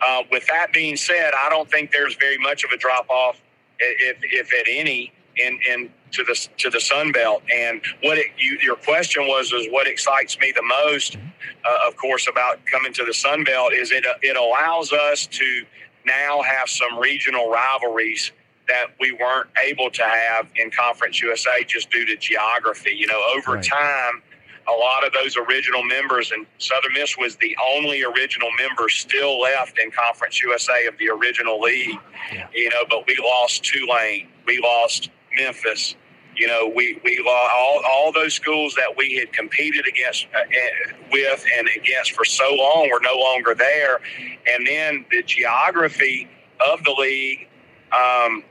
Uh, 0.00 0.22
with 0.30 0.46
that 0.46 0.72
being 0.72 0.96
said, 0.96 1.32
I 1.38 1.48
don't 1.48 1.70
think 1.70 1.92
there's 1.92 2.16
very 2.16 2.38
much 2.38 2.64
of 2.64 2.70
a 2.72 2.76
drop 2.76 3.08
off, 3.08 3.40
if, 3.78 4.16
if 4.22 4.52
at 4.52 4.66
any, 4.68 5.12
in, 5.36 5.58
in 5.68 5.90
to 6.14 6.24
the 6.24 6.48
to 6.58 6.70
the 6.70 6.80
Sun 6.80 7.12
Belt. 7.12 7.42
And 7.52 7.82
what 8.02 8.18
it, 8.18 8.28
you, 8.38 8.58
your 8.62 8.76
question 8.76 9.26
was 9.26 9.52
is 9.52 9.66
what 9.70 9.86
excites 9.86 10.38
me 10.38 10.52
the 10.54 10.62
most, 10.62 11.16
uh, 11.16 11.88
of 11.88 11.96
course, 11.96 12.28
about 12.28 12.64
coming 12.66 12.92
to 12.94 13.04
the 13.04 13.14
Sun 13.14 13.44
Belt 13.44 13.72
is 13.72 13.90
it 13.90 14.06
uh, 14.06 14.14
it 14.22 14.36
allows 14.36 14.92
us 14.92 15.26
to 15.26 15.64
now 16.06 16.42
have 16.42 16.68
some 16.68 16.98
regional 16.98 17.50
rivalries 17.50 18.32
that 18.66 18.86
we 18.98 19.12
weren't 19.12 19.50
able 19.62 19.90
to 19.90 20.02
have 20.02 20.46
in 20.56 20.70
Conference 20.70 21.20
USA 21.20 21.64
just 21.66 21.90
due 21.90 22.06
to 22.06 22.16
geography. 22.16 22.92
You 22.96 23.06
know, 23.06 23.22
over 23.36 23.52
right. 23.52 23.64
time. 23.64 24.22
A 24.66 24.72
lot 24.72 25.06
of 25.06 25.12
those 25.12 25.36
original 25.36 25.84
members, 25.84 26.32
and 26.32 26.46
Southern 26.56 26.94
Miss 26.94 27.18
was 27.18 27.36
the 27.36 27.54
only 27.70 28.02
original 28.02 28.48
member 28.58 28.88
still 28.88 29.38
left 29.38 29.78
in 29.78 29.90
Conference 29.90 30.40
USA 30.40 30.86
of 30.86 30.96
the 30.96 31.10
original 31.10 31.60
league. 31.60 31.98
Yeah. 32.32 32.48
You 32.54 32.70
know, 32.70 32.86
but 32.88 33.06
we 33.06 33.14
lost 33.22 33.62
Tulane, 33.62 34.26
we 34.46 34.60
lost 34.60 35.10
Memphis, 35.36 35.96
you 36.36 36.46
know, 36.46 36.70
we 36.74 37.00
we 37.04 37.22
all 37.26 37.80
all 37.86 38.12
those 38.12 38.34
schools 38.34 38.74
that 38.74 38.96
we 38.96 39.14
had 39.16 39.32
competed 39.32 39.86
against 39.86 40.26
uh, 40.34 40.40
eh, 40.40 40.92
with 41.12 41.44
and 41.58 41.68
against 41.76 42.12
for 42.12 42.24
so 42.24 42.54
long 42.54 42.88
were 42.90 43.00
no 43.00 43.16
longer 43.16 43.54
there, 43.54 44.00
and 44.46 44.66
then 44.66 45.04
the 45.10 45.22
geography 45.22 46.28
of 46.70 46.82
the 46.84 46.92
league. 46.92 47.48
Um, 47.92 48.42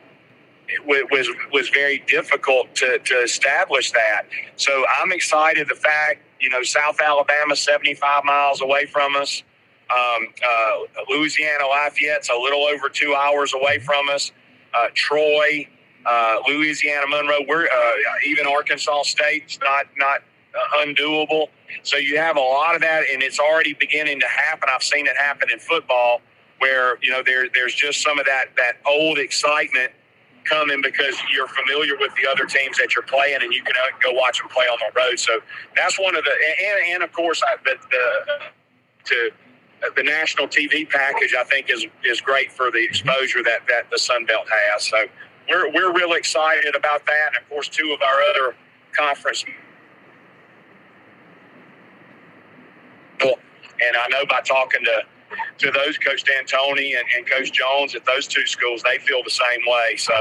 was 0.85 1.29
was 1.51 1.69
very 1.69 1.99
difficult 2.07 2.73
to, 2.75 2.97
to 2.99 3.15
establish 3.15 3.91
that. 3.91 4.23
So 4.55 4.85
I'm 5.01 5.11
excited. 5.11 5.67
The 5.67 5.75
fact 5.75 6.21
you 6.39 6.49
know 6.49 6.63
South 6.63 6.99
Alabama, 7.01 7.55
75 7.55 8.23
miles 8.23 8.61
away 8.61 8.85
from 8.85 9.15
us. 9.15 9.43
Um, 9.93 10.27
uh, 10.43 11.03
Louisiana 11.09 11.65
Lafayette's 11.67 12.29
a 12.29 12.35
little 12.35 12.63
over 12.63 12.89
two 12.89 13.13
hours 13.13 13.53
away 13.53 13.79
from 13.79 14.09
us. 14.09 14.31
Uh, 14.73 14.87
Troy, 14.93 15.67
uh, 16.05 16.37
Louisiana 16.47 17.07
Monroe, 17.07 17.39
we're 17.47 17.65
uh, 17.65 17.91
even 18.25 18.45
Arkansas 18.47 19.03
State's 19.03 19.59
not 19.59 19.87
not 19.97 20.21
uh, 20.55 20.85
undoable. 20.85 21.47
So 21.83 21.97
you 21.97 22.17
have 22.17 22.37
a 22.37 22.41
lot 22.41 22.75
of 22.75 22.81
that, 22.81 23.03
and 23.11 23.23
it's 23.23 23.39
already 23.39 23.73
beginning 23.73 24.19
to 24.19 24.27
happen. 24.27 24.69
I've 24.71 24.83
seen 24.83 25.07
it 25.07 25.17
happen 25.17 25.49
in 25.51 25.59
football, 25.59 26.21
where 26.59 26.97
you 27.01 27.11
know 27.11 27.23
there 27.23 27.47
there's 27.53 27.75
just 27.75 28.01
some 28.01 28.19
of 28.19 28.25
that 28.25 28.47
that 28.57 28.77
old 28.85 29.17
excitement 29.17 29.91
coming 30.45 30.81
because 30.81 31.15
you're 31.33 31.47
familiar 31.47 31.95
with 31.97 32.11
the 32.21 32.29
other 32.29 32.45
teams 32.45 32.77
that 32.77 32.93
you're 32.95 33.03
playing, 33.05 33.39
and 33.41 33.53
you 33.53 33.63
can 33.63 33.75
uh, 33.75 33.97
go 34.01 34.11
watch 34.11 34.39
them 34.39 34.49
play 34.49 34.65
on 34.65 34.77
the 34.79 34.99
road. 34.99 35.17
So 35.19 35.39
that's 35.75 35.99
one 35.99 36.15
of 36.15 36.23
the 36.23 36.31
and, 36.31 36.95
and 36.95 37.03
of 37.03 37.11
course 37.13 37.41
I, 37.43 37.55
the, 37.63 37.75
the 37.91 38.39
to 39.05 39.31
the 39.95 40.03
national 40.03 40.47
TV 40.47 40.89
package 40.89 41.33
I 41.37 41.43
think 41.43 41.69
is 41.69 41.85
is 42.03 42.21
great 42.21 42.51
for 42.51 42.71
the 42.71 42.83
exposure 42.83 43.43
that 43.43 43.61
that 43.67 43.89
the 43.89 43.97
Sun 43.97 44.25
Belt 44.25 44.47
has. 44.49 44.83
So 44.83 45.05
we're, 45.49 45.71
we're 45.71 45.93
really 45.93 46.17
excited 46.17 46.75
about 46.75 47.05
that. 47.05 47.27
And 47.35 47.43
of 47.43 47.49
course, 47.49 47.67
two 47.69 47.91
of 47.93 48.01
our 48.01 48.21
other 48.21 48.55
conference. 48.95 49.45
And 53.81 53.97
I 53.97 54.07
know 54.09 54.25
by 54.27 54.41
talking 54.41 54.83
to 54.85 55.03
to 55.57 55.71
those 55.71 55.97
Coach 55.97 56.23
D'Antoni 56.23 56.95
and, 56.95 57.05
and 57.17 57.27
Coach 57.27 57.51
Jones 57.51 57.95
at 57.95 58.05
those 58.05 58.27
two 58.27 58.45
schools, 58.45 58.83
they 58.83 58.99
feel 58.99 59.23
the 59.23 59.31
same 59.31 59.61
way. 59.65 59.95
So 59.97 60.13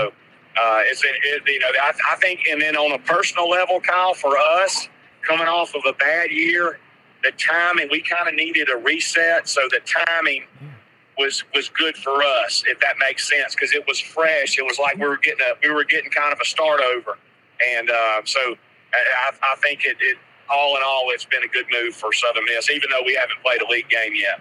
uh, 0.57 0.81
it's 0.85 1.03
it, 1.05 1.43
you 1.47 1.59
know 1.59 1.69
I, 1.83 1.93
I 2.13 2.17
think, 2.17 2.41
and 2.51 2.61
then 2.61 2.77
on 2.77 2.93
a 2.93 2.99
personal 2.99 3.49
level, 3.49 3.81
Kyle, 3.81 4.15
for 4.15 4.39
us 4.39 4.89
coming 5.23 5.47
off 5.47 5.75
of 5.75 5.83
a 5.87 5.93
bad 5.93 6.31
year, 6.31 6.79
the 7.23 7.33
timing 7.33 7.89
we 7.91 8.03
kind 8.03 8.29
of 8.29 8.35
needed 8.35 8.71
a 8.71 8.77
reset. 8.77 9.49
So 9.49 9.69
the 9.71 9.81
timing 9.85 10.45
was 11.19 11.45
was 11.55 11.69
good 11.69 11.97
for 11.97 12.23
us, 12.23 12.65
if 12.67 12.81
that 12.81 12.97
makes 12.99 13.29
sense, 13.29 13.55
because 13.55 13.73
it 13.73 13.87
was 13.87 14.01
fresh. 14.01 14.59
It 14.59 14.63
was 14.63 14.79
like 14.79 14.97
we 14.97 15.07
were 15.07 15.19
getting 15.19 15.41
a 15.41 15.55
we 15.67 15.73
were 15.73 15.85
getting 15.85 16.11
kind 16.11 16.33
of 16.33 16.41
a 16.41 16.45
start 16.45 16.81
over, 16.81 17.19
and 17.75 17.91
uh, 17.91 18.23
so 18.25 18.57
I, 18.93 19.31
I 19.43 19.57
think 19.57 19.85
it, 19.85 19.97
it 20.01 20.19
all 20.51 20.77
in 20.77 20.83
all, 20.85 21.11
it's 21.11 21.25
been 21.25 21.43
a 21.43 21.49
good 21.49 21.67
move 21.73 21.95
for 21.95 22.13
Southern 22.13 22.45
Miss, 22.45 22.71
even 22.71 22.91
though 22.91 23.03
we 23.05 23.15
haven't 23.15 23.41
played 23.43 23.63
a 23.63 23.69
league 23.69 23.89
game 23.89 24.13
yet. 24.15 24.41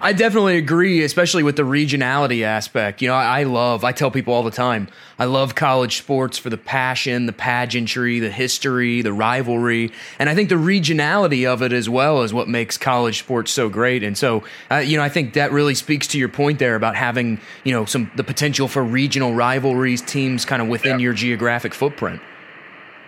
I 0.00 0.12
definitely 0.12 0.56
agree, 0.56 1.04
especially 1.04 1.42
with 1.42 1.56
the 1.56 1.62
regionality 1.62 2.42
aspect. 2.42 3.00
You 3.02 3.08
know, 3.08 3.14
I, 3.14 3.40
I, 3.40 3.42
love, 3.44 3.84
I 3.84 3.92
tell 3.92 4.10
people 4.10 4.34
all 4.34 4.42
the 4.42 4.50
time, 4.50 4.88
I 5.18 5.26
love 5.26 5.54
college 5.54 5.98
sports 5.98 6.38
for 6.38 6.50
the 6.50 6.58
passion, 6.58 7.26
the 7.26 7.32
pageantry, 7.32 8.18
the 8.18 8.30
history, 8.30 9.02
the 9.02 9.12
rivalry. 9.12 9.92
And 10.18 10.28
I 10.28 10.34
think 10.34 10.48
the 10.48 10.56
regionality 10.56 11.46
of 11.46 11.62
it 11.62 11.72
as 11.72 11.88
well 11.88 12.22
is 12.22 12.34
what 12.34 12.48
makes 12.48 12.76
college 12.76 13.20
sports 13.20 13.52
so 13.52 13.68
great. 13.68 14.02
And 14.02 14.18
so, 14.18 14.42
uh, 14.70 14.78
you 14.78 14.96
know, 14.96 15.04
I 15.04 15.08
think 15.08 15.34
that 15.34 15.52
really 15.52 15.74
speaks 15.74 16.08
to 16.08 16.18
your 16.18 16.28
point 16.28 16.58
there 16.58 16.74
about 16.74 16.96
having, 16.96 17.40
you 17.64 17.72
know, 17.72 17.84
some, 17.84 18.10
the 18.16 18.24
potential 18.24 18.66
for 18.68 18.82
regional 18.82 19.34
rivalries, 19.34 20.02
teams 20.02 20.44
kind 20.44 20.60
of 20.60 20.68
within 20.68 20.98
your 20.98 21.12
geographic 21.12 21.74
footprint. 21.74 22.20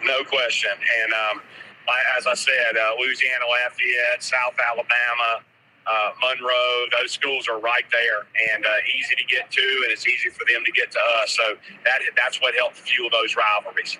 No 0.04 0.22
question. 0.24 0.70
And, 1.02 1.12
um, 1.12 1.42
as 2.16 2.26
I 2.26 2.34
said, 2.34 2.76
uh, 2.76 2.94
Louisiana 2.98 3.44
Lafayette, 3.50 4.22
South 4.22 4.54
Alabama, 4.58 5.44
uh, 5.86 6.10
Monroe, 6.20 6.86
those 6.98 7.12
schools 7.12 7.48
are 7.48 7.58
right 7.58 7.84
there 7.92 8.26
and 8.52 8.64
uh, 8.64 8.68
easy 8.98 9.14
to 9.16 9.24
get 9.24 9.50
to, 9.50 9.60
and 9.60 9.92
it's 9.92 10.06
easy 10.06 10.30
for 10.30 10.44
them 10.50 10.64
to 10.64 10.72
get 10.72 10.90
to 10.92 11.00
us. 11.22 11.30
So 11.36 11.56
that 11.84 12.00
that's 12.16 12.40
what 12.40 12.54
helped 12.54 12.76
fuel 12.76 13.10
those 13.10 13.36
rivalries. 13.36 13.98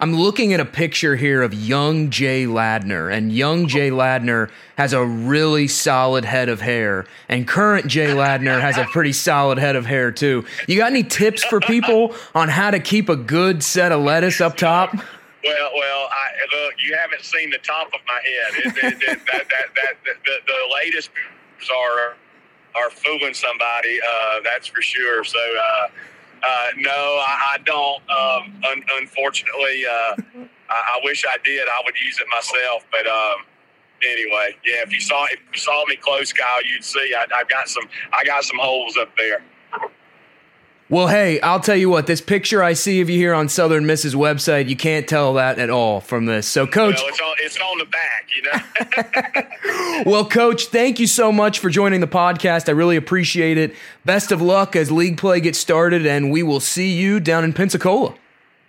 I'm 0.00 0.14
looking 0.14 0.52
at 0.52 0.60
a 0.60 0.64
picture 0.64 1.16
here 1.16 1.42
of 1.42 1.52
young 1.52 2.10
Jay 2.10 2.44
Ladner, 2.44 3.12
and 3.12 3.32
young 3.32 3.66
Jay 3.66 3.90
Ladner 3.90 4.48
has 4.76 4.92
a 4.92 5.04
really 5.04 5.66
solid 5.66 6.24
head 6.24 6.48
of 6.48 6.60
hair, 6.60 7.04
and 7.28 7.48
current 7.48 7.88
Jay 7.88 8.08
Ladner 8.08 8.60
has 8.60 8.78
a 8.78 8.84
pretty 8.84 9.12
solid 9.12 9.58
head 9.58 9.74
of 9.74 9.86
hair 9.86 10.12
too. 10.12 10.44
You 10.68 10.78
got 10.78 10.92
any 10.92 11.02
tips 11.02 11.42
for 11.42 11.58
people 11.58 12.14
on 12.32 12.48
how 12.48 12.70
to 12.70 12.78
keep 12.78 13.08
a 13.08 13.16
good 13.16 13.64
set 13.64 13.90
of 13.90 14.00
lettuce 14.00 14.40
up 14.40 14.56
top? 14.56 14.94
Well, 15.44 15.70
well, 15.74 16.08
I, 16.10 16.64
look, 16.64 16.74
you 16.84 16.96
haven't 16.96 17.22
seen 17.22 17.50
the 17.50 17.58
top 17.58 17.88
of 17.88 18.00
my 18.06 18.20
head. 18.24 18.66
It, 18.66 18.76
it, 18.76 19.02
it, 19.02 19.26
that, 19.26 19.48
that, 19.48 19.74
that, 19.76 20.16
the, 20.24 20.36
the 20.46 20.74
latest 20.74 21.10
are 21.70 22.16
are 22.74 22.90
fooling 22.90 23.34
somebody. 23.34 24.00
Uh, 24.00 24.40
that's 24.44 24.66
for 24.66 24.82
sure. 24.82 25.24
So, 25.24 25.38
uh, 25.38 25.88
uh, 26.42 26.68
no, 26.76 26.90
I, 26.90 27.54
I 27.54 27.58
don't. 27.64 28.02
Um, 28.10 28.62
un- 28.70 28.84
unfortunately, 29.00 29.84
uh, 29.86 30.16
I, 30.70 30.98
I, 30.98 31.00
wish 31.02 31.24
I 31.26 31.36
did. 31.44 31.66
I 31.66 31.82
would 31.84 31.98
use 32.00 32.18
it 32.20 32.26
myself, 32.30 32.84
but. 32.90 33.06
Um, 33.06 33.44
anyway, 34.04 34.56
yeah. 34.64 34.82
If 34.82 34.92
you 34.92 35.00
saw 35.00 35.24
if 35.26 35.40
you 35.52 35.58
saw 35.58 35.84
me 35.86 35.96
close, 35.96 36.32
Kyle, 36.32 36.64
you'd 36.64 36.84
see 36.84 37.14
I, 37.16 37.26
I've 37.34 37.48
got 37.48 37.68
some 37.68 37.84
I 38.12 38.24
got 38.24 38.44
some 38.44 38.58
holes 38.58 38.96
up 38.96 39.10
there. 39.16 39.42
Well, 40.90 41.08
hey, 41.08 41.38
I'll 41.42 41.60
tell 41.60 41.76
you 41.76 41.90
what, 41.90 42.06
this 42.06 42.22
picture 42.22 42.62
I 42.62 42.72
see 42.72 43.02
of 43.02 43.10
you 43.10 43.18
here 43.18 43.34
on 43.34 43.50
Southern 43.50 43.84
Miss's 43.84 44.14
website, 44.14 44.70
you 44.70 44.76
can't 44.76 45.06
tell 45.06 45.34
that 45.34 45.58
at 45.58 45.68
all 45.68 46.00
from 46.00 46.24
this. 46.24 46.46
So, 46.46 46.66
Coach. 46.66 46.96
Well, 46.96 47.08
it's 47.08 47.20
on, 47.20 47.34
it's 47.40 47.58
on 47.60 47.78
the 47.78 47.84
back, 47.84 48.26
you 48.34 50.02
know? 50.04 50.04
well, 50.10 50.26
Coach, 50.26 50.68
thank 50.68 50.98
you 50.98 51.06
so 51.06 51.30
much 51.30 51.58
for 51.58 51.68
joining 51.68 52.00
the 52.00 52.06
podcast. 52.06 52.70
I 52.70 52.72
really 52.72 52.96
appreciate 52.96 53.58
it. 53.58 53.74
Best 54.06 54.32
of 54.32 54.40
luck 54.40 54.76
as 54.76 54.90
league 54.90 55.18
play 55.18 55.40
gets 55.40 55.58
started, 55.58 56.06
and 56.06 56.32
we 56.32 56.42
will 56.42 56.60
see 56.60 56.90
you 56.94 57.20
down 57.20 57.44
in 57.44 57.52
Pensacola. 57.52 58.14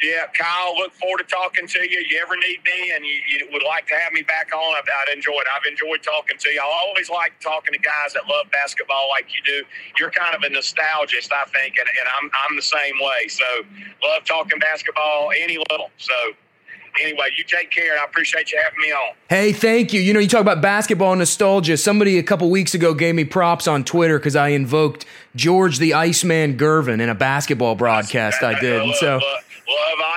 Yeah, 0.02 0.28
Kyle, 0.34 0.78
look 0.78 0.94
forward 0.94 1.18
to 1.20 1.24
talking 1.26 1.68
to 1.68 1.80
you. 1.80 2.00
You 2.10 2.22
ever 2.24 2.38
need 2.38 2.64
me 2.64 2.94
and 2.96 3.06
you, 3.06 3.20
you 3.28 3.48
would 3.52 3.64
like 3.64 3.86
to 3.88 3.96
have 3.96 4.14
me 4.14 4.22
back 4.22 4.50
on, 4.54 4.76
I'd, 4.76 4.88
I'd 4.88 5.14
enjoy 5.14 5.34
it. 5.34 5.48
I've 5.54 5.68
enjoyed 5.68 6.02
talking 6.04 6.38
to 6.38 6.50
you. 6.50 6.62
I 6.62 6.88
always 6.88 7.10
like 7.10 7.38
talking 7.42 7.74
to 7.74 7.80
guys 7.80 8.14
that 8.14 8.24
love 8.30 8.50
basketball 8.50 9.10
like 9.10 9.28
you 9.28 9.44
do. 9.44 9.68
You're 10.00 10.12
kind 10.12 10.34
of 10.34 10.42
a 10.44 10.56
nostalgist, 10.56 11.34
I 11.34 11.44
think, 11.52 11.76
and, 11.78 11.88
and 11.88 12.08
I'm, 12.16 12.32
I'm 12.34 12.56
the 12.56 12.62
same 12.62 12.96
way. 12.96 13.28
So, 13.28 13.44
love 14.02 14.24
talking 14.24 14.58
basketball 14.60 15.32
any 15.38 15.58
little. 15.70 15.92
So, 15.98 16.14
anyway, 17.02 17.32
you 17.38 17.44
take 17.44 17.70
care, 17.70 17.92
and 17.92 18.00
I 18.00 18.06
appreciate 18.06 18.54
you 18.54 18.60
having 18.64 18.80
me 18.80 18.94
on. 18.94 19.16
Hey, 19.30 19.52
thank 19.52 19.92
you. 19.92 20.00
You 20.00 20.14
know, 20.14 20.22
you 20.22 20.30
talk 20.30 20.42
about 20.42 20.62
basketball 20.62 21.14
nostalgia. 21.18 21.76
Somebody 21.76 22.18
a 22.18 22.24
couple 22.24 22.50
weeks 22.50 22.74
ago 22.74 22.94
gave 22.94 23.16
me 23.16 23.26
props 23.26 23.68
on 23.68 23.84
Twitter 23.84 24.18
because 24.18 24.38
I 24.38 24.50
invoked 24.50 25.06
George 25.36 25.78
the 25.78 25.94
Iceman 25.94 26.58
Gervin 26.58 27.02
in 27.02 27.10
a 27.10 27.16
basketball 27.16 27.76
broadcast 27.76 28.44
I 28.44 28.58
did. 28.62 28.82
And 28.82 28.96
so. 28.96 29.18
Love 29.18 29.44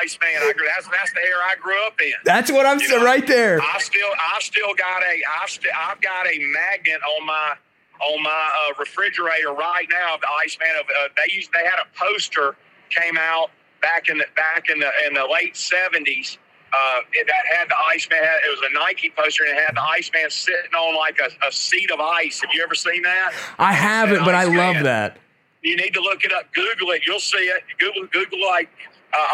Iceman. 0.02 0.28
I 0.42 0.52
grew, 0.52 0.66
that's 0.74 0.88
that's 0.88 1.12
the 1.12 1.20
era 1.20 1.42
I 1.44 1.56
grew 1.60 1.86
up 1.86 2.00
in. 2.00 2.12
That's 2.24 2.50
what 2.50 2.66
I'm 2.66 2.80
saying 2.80 3.02
right 3.02 3.26
there. 3.26 3.60
I 3.60 3.78
still 3.78 4.08
I 4.10 4.40
still 4.40 4.74
got 4.74 5.02
a 5.02 5.22
I 5.42 5.46
still 5.46 5.72
I've 5.76 6.00
got 6.00 6.26
a 6.26 6.38
magnet 6.38 7.00
on 7.02 7.26
my 7.26 7.52
on 8.00 8.22
my 8.22 8.30
uh, 8.30 8.74
refrigerator 8.78 9.52
right 9.52 9.86
now 9.90 10.14
of 10.14 10.20
the 10.20 10.28
Iceman. 10.44 10.68
Of 10.80 10.86
uh, 10.86 11.08
they 11.16 11.32
used 11.34 11.50
they 11.52 11.64
had 11.64 11.78
a 11.78 11.86
poster 11.98 12.56
came 12.90 13.16
out 13.16 13.50
back 13.80 14.08
in 14.08 14.18
the 14.18 14.26
back 14.36 14.68
in 14.68 14.80
the 14.80 14.90
in 15.06 15.14
the 15.14 15.26
late 15.30 15.56
seventies. 15.56 16.38
Uh, 16.72 17.00
that 17.26 17.58
had 17.58 17.68
the 17.68 17.76
Iceman. 17.92 18.18
It 18.18 18.50
was 18.50 18.70
a 18.70 18.72
Nike 18.72 19.12
poster, 19.14 19.44
and 19.44 19.58
it 19.58 19.62
had 19.62 19.76
the 19.76 19.82
Iceman 19.82 20.30
sitting 20.30 20.72
on 20.72 20.96
like 20.96 21.20
a, 21.20 21.46
a 21.46 21.52
seat 21.52 21.90
of 21.90 22.00
ice. 22.00 22.40
Have 22.40 22.48
you 22.54 22.62
ever 22.62 22.74
seen 22.74 23.02
that? 23.02 23.34
I 23.58 23.74
haven't, 23.74 24.24
but 24.24 24.34
I 24.34 24.44
love 24.44 24.82
that. 24.84 25.18
You 25.60 25.76
need 25.76 25.92
to 25.92 26.00
look 26.00 26.24
it 26.24 26.32
up. 26.32 26.52
Google 26.54 26.90
it. 26.92 27.02
You'll 27.06 27.20
see 27.20 27.36
it. 27.36 27.62
Google 27.78 28.06
Google 28.06 28.40
like 28.48 28.70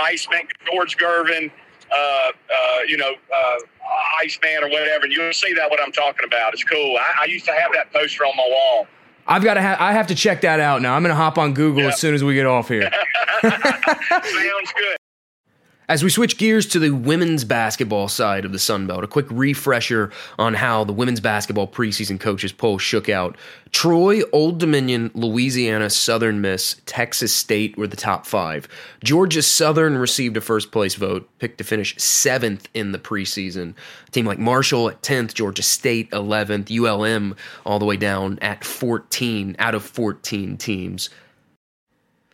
Iceman, 0.02 0.42
George 0.70 0.96
Gervin, 0.96 1.50
uh, 1.90 1.96
uh, 1.96 2.30
you 2.86 2.96
know, 2.96 3.12
uh, 3.34 3.56
Iceman 4.22 4.62
or 4.62 4.68
whatever. 4.68 5.04
And 5.04 5.12
you'll 5.12 5.32
see 5.32 5.52
that 5.54 5.70
what 5.70 5.82
I'm 5.82 5.92
talking 5.92 6.26
about. 6.26 6.52
It's 6.52 6.64
cool. 6.64 6.96
I, 6.96 7.22
I 7.22 7.24
used 7.26 7.44
to 7.46 7.52
have 7.52 7.72
that 7.74 7.92
poster 7.92 8.24
on 8.24 8.36
my 8.36 8.46
wall. 8.48 8.86
I've 9.26 9.44
got 9.44 9.54
to 9.54 9.60
have. 9.60 9.78
I 9.78 9.92
have 9.92 10.06
to 10.06 10.14
check 10.14 10.40
that 10.40 10.58
out 10.58 10.80
now. 10.80 10.94
I'm 10.94 11.02
going 11.02 11.10
to 11.10 11.16
hop 11.16 11.36
on 11.36 11.52
Google 11.52 11.82
yep. 11.82 11.92
as 11.92 12.00
soon 12.00 12.14
as 12.14 12.24
we 12.24 12.34
get 12.34 12.46
off 12.46 12.68
here. 12.68 12.90
Sounds 13.42 14.72
good. 14.74 14.96
As 15.90 16.04
we 16.04 16.10
switch 16.10 16.36
gears 16.36 16.66
to 16.66 16.78
the 16.78 16.90
women's 16.90 17.44
basketball 17.44 18.08
side 18.08 18.44
of 18.44 18.52
the 18.52 18.58
Sun 18.58 18.86
Belt, 18.86 19.04
a 19.04 19.06
quick 19.06 19.24
refresher 19.30 20.12
on 20.38 20.52
how 20.52 20.84
the 20.84 20.92
women's 20.92 21.20
basketball 21.20 21.66
preseason 21.66 22.20
coaches 22.20 22.52
poll 22.52 22.76
shook 22.76 23.08
out. 23.08 23.38
Troy, 23.72 24.22
Old 24.32 24.58
Dominion, 24.58 25.10
Louisiana, 25.14 25.90
Southern 25.90 26.40
Miss, 26.40 26.80
Texas 26.86 27.34
State 27.34 27.76
were 27.76 27.86
the 27.86 27.96
top 27.96 28.26
five. 28.26 28.68
Georgia 29.02 29.42
Southern 29.42 29.98
received 29.98 30.36
a 30.36 30.40
first 30.40 30.72
place 30.72 30.94
vote, 30.94 31.28
picked 31.38 31.58
to 31.58 31.64
finish 31.64 31.96
seventh 31.96 32.68
in 32.74 32.92
the 32.92 32.98
preseason. 32.98 33.74
A 34.06 34.10
team 34.10 34.26
like 34.26 34.38
Marshall 34.38 34.88
at 34.90 35.02
10th, 35.02 35.34
Georgia 35.34 35.62
State 35.62 36.10
11th, 36.10 36.70
ULM 36.70 37.36
all 37.64 37.78
the 37.78 37.84
way 37.84 37.96
down 37.96 38.38
at 38.40 38.64
14 38.64 39.56
out 39.58 39.74
of 39.74 39.82
14 39.84 40.56
teams. 40.56 41.10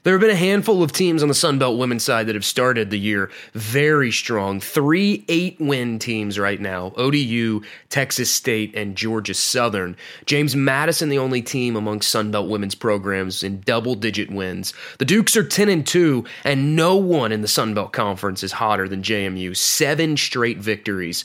There 0.05 0.12
have 0.12 0.20
been 0.20 0.28
a 0.28 0.36
handful 0.36 0.82
of 0.82 0.92
teams 0.92 1.22
on 1.22 1.28
the 1.30 1.34
Sun 1.34 1.59
Belt 1.59 1.78
women's 1.78 2.05
side 2.05 2.26
that 2.26 2.34
have 2.34 2.44
started 2.44 2.90
the 2.90 2.98
year 2.98 3.30
very 3.55 4.12
strong. 4.12 4.61
Three 4.61 5.24
eight 5.28 5.59
win 5.59 5.98
teams 5.98 6.38
right 6.38 6.61
now 6.61 6.92
ODU, 6.96 7.62
Texas 7.88 8.30
State, 8.30 8.74
and 8.76 8.96
Georgia 8.96 9.32
Southern. 9.32 9.96
James 10.26 10.55
Madison, 10.55 11.09
the 11.09 11.18
only 11.18 11.40
team 11.40 11.74
among 11.74 12.02
Sun 12.02 12.32
Belt 12.32 12.50
women's 12.50 12.74
programs 12.74 13.42
in 13.42 13.62
double 13.62 13.94
digit 13.94 14.30
wins. 14.30 14.74
The 14.98 15.07
Dukes 15.07 15.38
are 15.38 15.42
10 15.42 15.70
and 15.70 15.86
2, 15.86 16.22
and 16.44 16.76
no 16.76 16.96
one 16.96 17.32
in 17.32 17.40
the 17.40 17.48
Sun 17.48 17.72
Belt 17.72 17.94
Conference 17.94 18.42
is 18.42 18.52
hotter 18.52 18.86
than 18.86 19.00
JMU. 19.00 19.57
Seven 19.57 20.18
straight 20.18 20.59
victories. 20.59 21.24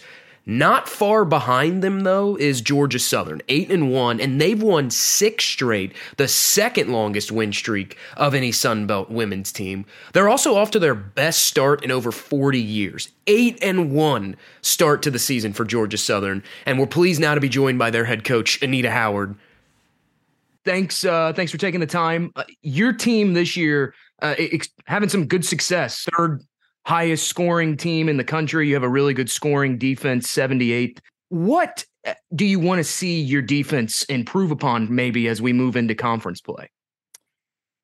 Not 0.49 0.89
far 0.89 1.25
behind 1.25 1.83
them 1.83 1.99
though 1.99 2.35
is 2.35 2.59
Georgia 2.59 2.97
Southern, 2.97 3.39
8 3.49 3.69
and 3.69 3.91
1 3.91 4.19
and 4.19 4.41
they've 4.41 4.59
won 4.59 4.89
6 4.89 5.45
straight, 5.45 5.93
the 6.17 6.27
second 6.27 6.91
longest 6.91 7.31
win 7.31 7.53
streak 7.53 7.95
of 8.17 8.33
any 8.33 8.51
Sun 8.51 8.87
Belt 8.87 9.11
women's 9.11 9.51
team. 9.51 9.85
They're 10.13 10.27
also 10.27 10.55
off 10.55 10.71
to 10.71 10.79
their 10.79 10.95
best 10.95 11.45
start 11.45 11.83
in 11.83 11.91
over 11.91 12.11
40 12.11 12.59
years. 12.59 13.09
8 13.27 13.59
and 13.61 13.91
1 13.91 14.35
start 14.63 15.03
to 15.03 15.11
the 15.11 15.19
season 15.19 15.53
for 15.53 15.65
Georgia 15.65 15.99
Southern 15.99 16.41
and 16.65 16.79
we're 16.79 16.87
pleased 16.87 17.21
now 17.21 17.35
to 17.35 17.41
be 17.41 17.47
joined 17.47 17.77
by 17.77 17.91
their 17.91 18.05
head 18.05 18.23
coach 18.23 18.59
Anita 18.63 18.89
Howard. 18.89 19.35
Thanks 20.65 21.05
uh, 21.05 21.31
thanks 21.33 21.51
for 21.51 21.59
taking 21.59 21.79
the 21.79 21.85
time. 21.85 22.31
Uh, 22.35 22.45
your 22.63 22.91
team 22.91 23.35
this 23.35 23.55
year 23.55 23.93
uh, 24.23 24.33
ex- 24.39 24.69
having 24.85 25.09
some 25.09 25.27
good 25.27 25.45
success. 25.45 26.07
Third 26.17 26.41
highest 26.89 27.27
scoring 27.27 27.77
team 27.77 28.09
in 28.09 28.17
the 28.17 28.23
country. 28.23 28.67
You 28.67 28.73
have 28.73 28.81
a 28.81 28.89
really 28.89 29.13
good 29.13 29.29
scoring 29.29 29.77
defense, 29.77 30.27
78th. 30.27 30.97
What 31.29 31.85
uh, 32.07 32.15
do 32.33 32.45
you 32.45 32.59
want 32.59 32.79
to 32.79 32.83
see 32.83 33.21
your 33.21 33.43
defense 33.43 34.03
improve 34.05 34.49
upon 34.49 34.93
maybe 34.93 35.27
as 35.27 35.39
we 35.39 35.53
move 35.53 35.75
into 35.75 35.93
conference 35.93 36.41
play? 36.41 36.67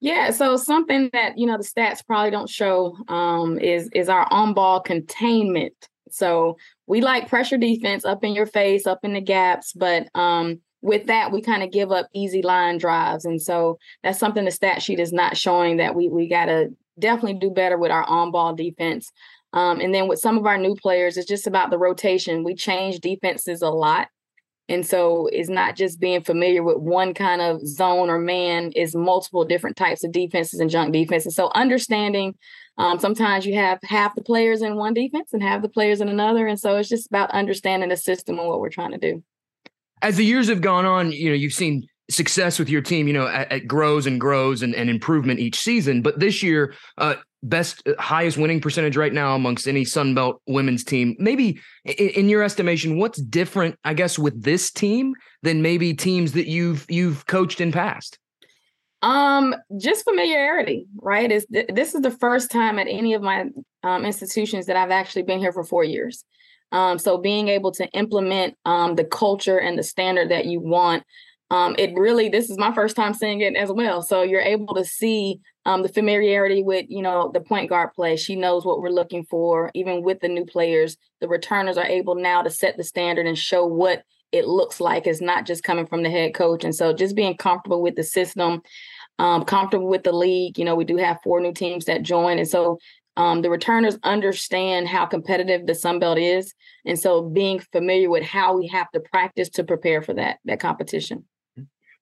Yeah, 0.01 0.31
so 0.31 0.57
something 0.57 1.11
that 1.13 1.37
you 1.37 1.45
know 1.45 1.57
the 1.57 1.63
stats 1.63 2.05
probably 2.05 2.31
don't 2.31 2.49
show 2.49 2.97
um, 3.07 3.59
is 3.59 3.89
is 3.93 4.09
our 4.09 4.27
on 4.31 4.55
ball 4.55 4.79
containment. 4.79 5.73
So 6.09 6.57
we 6.87 7.01
like 7.01 7.29
pressure 7.29 7.57
defense 7.57 8.05
up 8.05 8.23
in 8.23 8.33
your 8.33 8.45
face, 8.47 8.87
up 8.87 8.99
in 9.03 9.13
the 9.13 9.21
gaps, 9.21 9.71
but 9.73 10.07
um, 10.15 10.61
with 10.81 11.05
that 11.07 11.31
we 11.31 11.41
kind 11.41 11.63
of 11.63 11.71
give 11.71 11.91
up 11.91 12.07
easy 12.13 12.41
line 12.41 12.77
drives, 12.79 13.25
and 13.25 13.41
so 13.41 13.77
that's 14.03 14.19
something 14.19 14.45
the 14.45 14.51
stat 14.51 14.81
sheet 14.81 14.99
is 14.99 15.13
not 15.13 15.37
showing 15.37 15.77
that 15.77 15.95
we 15.95 16.09
we 16.09 16.27
got 16.27 16.45
to 16.45 16.75
definitely 16.99 17.39
do 17.39 17.49
better 17.49 17.77
with 17.77 17.91
our 17.91 18.03
on 18.03 18.31
ball 18.31 18.55
defense. 18.55 19.11
Um, 19.53 19.79
and 19.79 19.93
then 19.93 20.07
with 20.07 20.19
some 20.19 20.37
of 20.37 20.45
our 20.45 20.57
new 20.57 20.75
players, 20.75 21.17
it's 21.17 21.27
just 21.27 21.47
about 21.47 21.69
the 21.69 21.77
rotation. 21.77 22.43
We 22.43 22.55
change 22.55 22.99
defenses 22.99 23.61
a 23.61 23.69
lot. 23.69 24.09
And 24.67 24.85
so 24.85 25.27
it's 25.31 25.49
not 25.49 25.75
just 25.75 25.99
being 25.99 26.23
familiar 26.23 26.63
with 26.63 26.77
one 26.77 27.13
kind 27.13 27.41
of 27.41 27.65
zone 27.65 28.09
or 28.09 28.17
man, 28.17 28.71
is 28.71 28.95
multiple 28.95 29.45
different 29.45 29.77
types 29.77 30.03
of 30.03 30.11
defenses 30.11 30.59
and 30.59 30.69
junk 30.69 30.91
defenses. 30.91 31.35
So 31.35 31.51
understanding 31.53 32.35
um, 32.77 32.99
sometimes 32.99 33.45
you 33.45 33.55
have 33.55 33.79
half 33.83 34.15
the 34.15 34.23
players 34.23 34.61
in 34.61 34.75
one 34.75 34.93
defense 34.93 35.31
and 35.31 35.41
half 35.41 35.61
the 35.61 35.69
players 35.69 36.01
in 36.01 36.09
another. 36.09 36.47
And 36.47 36.59
so 36.59 36.75
it's 36.75 36.89
just 36.89 37.07
about 37.07 37.31
understanding 37.31 37.89
the 37.89 37.97
system 37.97 38.37
and 38.37 38.47
what 38.47 38.59
we're 38.59 38.69
trying 38.69 38.91
to 38.91 38.97
do. 38.97 39.23
As 40.01 40.17
the 40.17 40.25
years 40.25 40.49
have 40.49 40.61
gone 40.61 40.85
on, 40.85 41.11
you 41.11 41.29
know, 41.29 41.35
you've 41.35 41.53
seen 41.53 41.87
success 42.09 42.59
with 42.59 42.69
your 42.69 42.81
team, 42.81 43.07
you 43.07 43.13
know, 43.13 43.25
it 43.49 43.67
grows 43.67 44.05
and 44.05 44.19
grows 44.19 44.61
and, 44.61 44.75
and 44.75 44.89
improvement 44.89 45.39
each 45.39 45.59
season. 45.59 46.01
But 46.01 46.19
this 46.19 46.43
year, 46.43 46.73
uh, 46.97 47.15
best 47.43 47.87
uh, 47.87 47.93
highest 47.99 48.37
winning 48.37 48.59
percentage 48.59 48.97
right 48.97 49.13
now 49.13 49.35
amongst 49.35 49.67
any 49.67 49.85
Sun 49.85 50.15
Belt 50.15 50.41
women's 50.47 50.83
team. 50.83 51.15
Maybe 51.19 51.59
in, 51.85 52.09
in, 52.09 52.29
your 52.29 52.43
estimation, 52.43 52.97
what's 52.97 53.21
different, 53.21 53.77
I 53.83 53.93
guess, 53.93 54.19
with 54.19 54.41
this 54.43 54.71
team 54.71 55.13
than 55.43 55.61
maybe 55.61 55.93
teams 55.93 56.33
that 56.33 56.47
you've 56.47 56.85
you've 56.89 57.25
coached 57.25 57.61
in 57.61 57.71
past? 57.71 58.19
Um, 59.01 59.55
just 59.77 60.03
familiarity, 60.03 60.87
right? 60.97 61.31
Is 61.31 61.45
th- 61.51 61.67
this 61.73 61.93
is 61.93 62.01
the 62.01 62.11
first 62.11 62.51
time 62.51 62.79
at 62.79 62.87
any 62.87 63.13
of 63.13 63.21
my 63.21 63.45
um, 63.83 64.05
institutions 64.05 64.65
that 64.65 64.75
I've 64.75 64.91
actually 64.91 65.23
been 65.23 65.39
here 65.39 65.51
for 65.51 65.63
four 65.63 65.83
years. 65.83 66.23
Um, 66.71 66.97
so 66.97 67.17
being 67.17 67.47
able 67.47 67.71
to 67.73 67.87
implement 67.89 68.57
um, 68.65 68.95
the 68.95 69.05
culture 69.05 69.59
and 69.59 69.77
the 69.77 69.83
standard 69.83 70.29
that 70.29 70.45
you 70.45 70.59
want 70.59 71.03
um, 71.51 71.75
it 71.77 71.93
really 71.95 72.27
this 72.27 72.49
is 72.49 72.57
my 72.57 72.73
first 72.73 72.95
time 72.95 73.13
seeing 73.13 73.41
it 73.41 73.55
as 73.55 73.71
well. 73.71 74.01
So 74.01 74.23
you're 74.23 74.41
able 74.41 74.73
to 74.75 74.83
see 74.83 75.39
um, 75.65 75.83
the 75.83 75.89
familiarity 75.89 76.63
with 76.63 76.85
you 76.89 77.01
know 77.01 77.29
the 77.33 77.39
point 77.39 77.69
guard 77.69 77.93
play. 77.93 78.17
She 78.17 78.35
knows 78.35 78.65
what 78.65 78.81
we're 78.81 78.89
looking 78.89 79.25
for. 79.25 79.69
Even 79.75 80.01
with 80.03 80.19
the 80.21 80.27
new 80.27 80.45
players 80.45 80.97
the 81.21 81.27
returners 81.27 81.77
are 81.77 81.85
able 81.85 82.15
now 82.15 82.41
to 82.41 82.49
set 82.49 82.77
the 82.77 82.83
standard 82.83 83.25
and 83.25 83.37
show 83.37 83.65
what 83.65 84.03
it 84.31 84.47
looks 84.47 84.81
like. 84.81 85.07
It's 85.07 85.21
not 85.21 85.45
just 85.45 85.63
coming 85.63 85.85
from 85.85 86.03
the 86.03 86.09
head 86.09 86.33
coach. 86.33 86.63
And 86.63 86.75
so 86.75 86.93
just 86.93 87.15
being 87.15 87.37
comfortable 87.37 87.81
with 87.81 87.95
the 87.95 88.03
system 88.03 88.61
um, 89.19 89.45
comfortable 89.45 89.87
with 89.87 90.03
the 90.03 90.11
league. 90.11 90.57
You 90.57 90.65
know 90.65 90.75
we 90.75 90.83
do 90.83 90.97
have 90.97 91.19
four 91.23 91.39
new 91.41 91.53
teams 91.53 91.85
that 91.85 92.01
join. 92.01 92.39
And 92.39 92.47
so 92.47 92.79
um, 93.17 93.41
the 93.43 93.49
returners 93.49 93.97
understand 94.03 94.89
how 94.89 95.05
competitive 95.05 95.67
the 95.67 95.75
Sun 95.75 95.99
Belt 95.99 96.17
is, 96.17 96.53
and 96.85 96.99
so 96.99 97.21
being 97.21 97.59
familiar 97.71 98.09
with 98.09 98.23
how 98.23 98.57
we 98.57 98.67
have 98.67 98.91
to 98.91 98.99
practice 98.99 99.49
to 99.51 99.63
prepare 99.63 100.01
for 100.01 100.13
that 100.15 100.39
that 100.45 100.59
competition. 100.59 101.23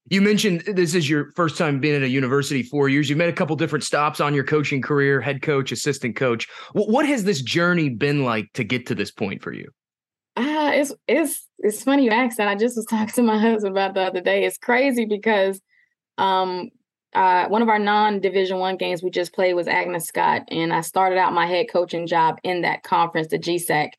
You 0.10 0.22
mentioned 0.22 0.64
this 0.66 0.96
is 0.96 1.10
your 1.10 1.32
first 1.32 1.58
time 1.58 1.80
being 1.80 1.96
at 1.96 2.02
a 2.02 2.10
university 2.10 2.62
four 2.62 2.90
years. 2.90 3.10
You've 3.10 3.18
made 3.18 3.30
a 3.30 3.34
couple 3.34 3.56
different 3.56 3.86
stops 3.86 4.20
on 4.20 4.34
your 4.34 4.44
coaching 4.44 4.82
career, 4.82 5.22
head 5.22 5.42
coach, 5.42 5.72
assistant 5.72 6.16
coach. 6.16 6.48
What 6.74 7.06
has 7.06 7.24
this 7.24 7.42
journey 7.42 7.90
been 7.90 8.24
like 8.24 8.52
to 8.54 8.64
get 8.64 8.86
to 8.88 8.96
this 8.96 9.12
point 9.12 9.42
for 9.42 9.54
you? 9.54 9.70
Uh, 10.36 10.72
it's 10.74 10.94
it's 11.08 11.48
it's 11.60 11.84
funny 11.84 12.06
you 12.06 12.12
asked 12.12 12.38
that. 12.38 12.48
I 12.48 12.56
just 12.56 12.76
was 12.76 12.86
talking 12.90 13.14
to 13.14 13.24
my 13.24 13.40
husband 13.40 13.74
about 13.74 13.94
the 13.94 14.02
other 14.02 14.22
day. 14.22 14.44
It's 14.44 14.58
crazy 14.58 15.06
because 15.06 15.62
um 16.18 16.70
uh, 17.16 17.48
one 17.48 17.62
of 17.62 17.70
our 17.70 17.78
non-division 17.78 18.58
one 18.58 18.76
games 18.76 19.04
we 19.04 19.12
just 19.12 19.34
played 19.34 19.54
was 19.54 19.68
Agnes 19.68 20.08
Scott, 20.08 20.42
and 20.50 20.74
I 20.74 20.82
started 20.82 21.20
out 21.20 21.32
my 21.32 21.46
head 21.46 21.68
coaching 21.72 22.08
job 22.08 22.40
in 22.44 22.62
that 22.62 22.82
conference, 22.82 23.28
the 23.28 23.38
GSAC, 23.38 23.92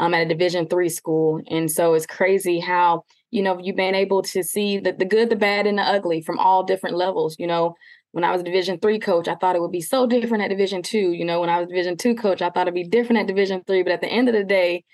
um, 0.00 0.12
at 0.14 0.22
a 0.22 0.28
Division 0.28 0.66
three 0.66 0.88
school. 0.88 1.40
And 1.48 1.70
so 1.70 1.94
it's 1.94 2.06
crazy 2.06 2.58
how 2.58 3.04
you 3.36 3.42
know, 3.42 3.58
you've 3.62 3.76
been 3.76 3.94
able 3.94 4.22
to 4.22 4.42
see 4.42 4.78
the, 4.78 4.92
the 4.92 5.04
good, 5.04 5.28
the 5.28 5.36
bad, 5.36 5.66
and 5.66 5.76
the 5.76 5.82
ugly 5.82 6.22
from 6.22 6.38
all 6.38 6.64
different 6.64 6.96
levels. 6.96 7.36
You 7.38 7.46
know, 7.46 7.74
when 8.12 8.24
I 8.24 8.32
was 8.32 8.40
a 8.40 8.44
Division 8.44 8.78
three 8.80 8.98
coach, 8.98 9.28
I 9.28 9.34
thought 9.34 9.56
it 9.56 9.60
would 9.60 9.72
be 9.72 9.82
so 9.82 10.06
different 10.06 10.42
at 10.42 10.48
Division 10.48 10.82
two. 10.82 11.12
You 11.12 11.26
know, 11.26 11.40
when 11.42 11.50
I 11.50 11.58
was 11.58 11.68
Division 11.68 11.98
two 11.98 12.14
coach, 12.14 12.40
I 12.40 12.48
thought 12.48 12.66
it'd 12.66 12.74
be 12.74 12.84
different 12.84 13.20
at 13.20 13.26
Division 13.26 13.62
three. 13.66 13.82
But 13.82 13.92
at 13.92 14.00
the 14.00 14.08
end 14.08 14.30
of 14.30 14.34
the 14.34 14.42
day, 14.42 14.84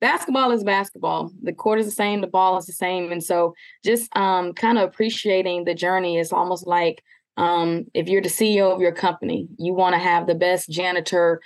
basketball 0.00 0.50
is 0.50 0.64
basketball. 0.64 1.30
The 1.42 1.52
court 1.52 1.78
is 1.78 1.86
the 1.86 1.92
same, 1.92 2.20
the 2.20 2.26
ball 2.26 2.58
is 2.58 2.66
the 2.66 2.72
same. 2.72 3.12
And 3.12 3.22
so 3.22 3.54
just 3.84 4.14
um, 4.16 4.52
kind 4.52 4.78
of 4.78 4.88
appreciating 4.88 5.62
the 5.62 5.74
journey 5.74 6.18
is 6.18 6.32
almost 6.32 6.66
like 6.66 7.04
um, 7.36 7.86
if 7.94 8.08
you're 8.08 8.22
the 8.22 8.28
CEO 8.28 8.72
of 8.72 8.80
your 8.80 8.92
company, 8.92 9.48
you 9.58 9.72
want 9.72 9.94
to 9.94 9.98
have 9.98 10.26
the 10.26 10.34
best 10.34 10.68
janitor 10.68 11.40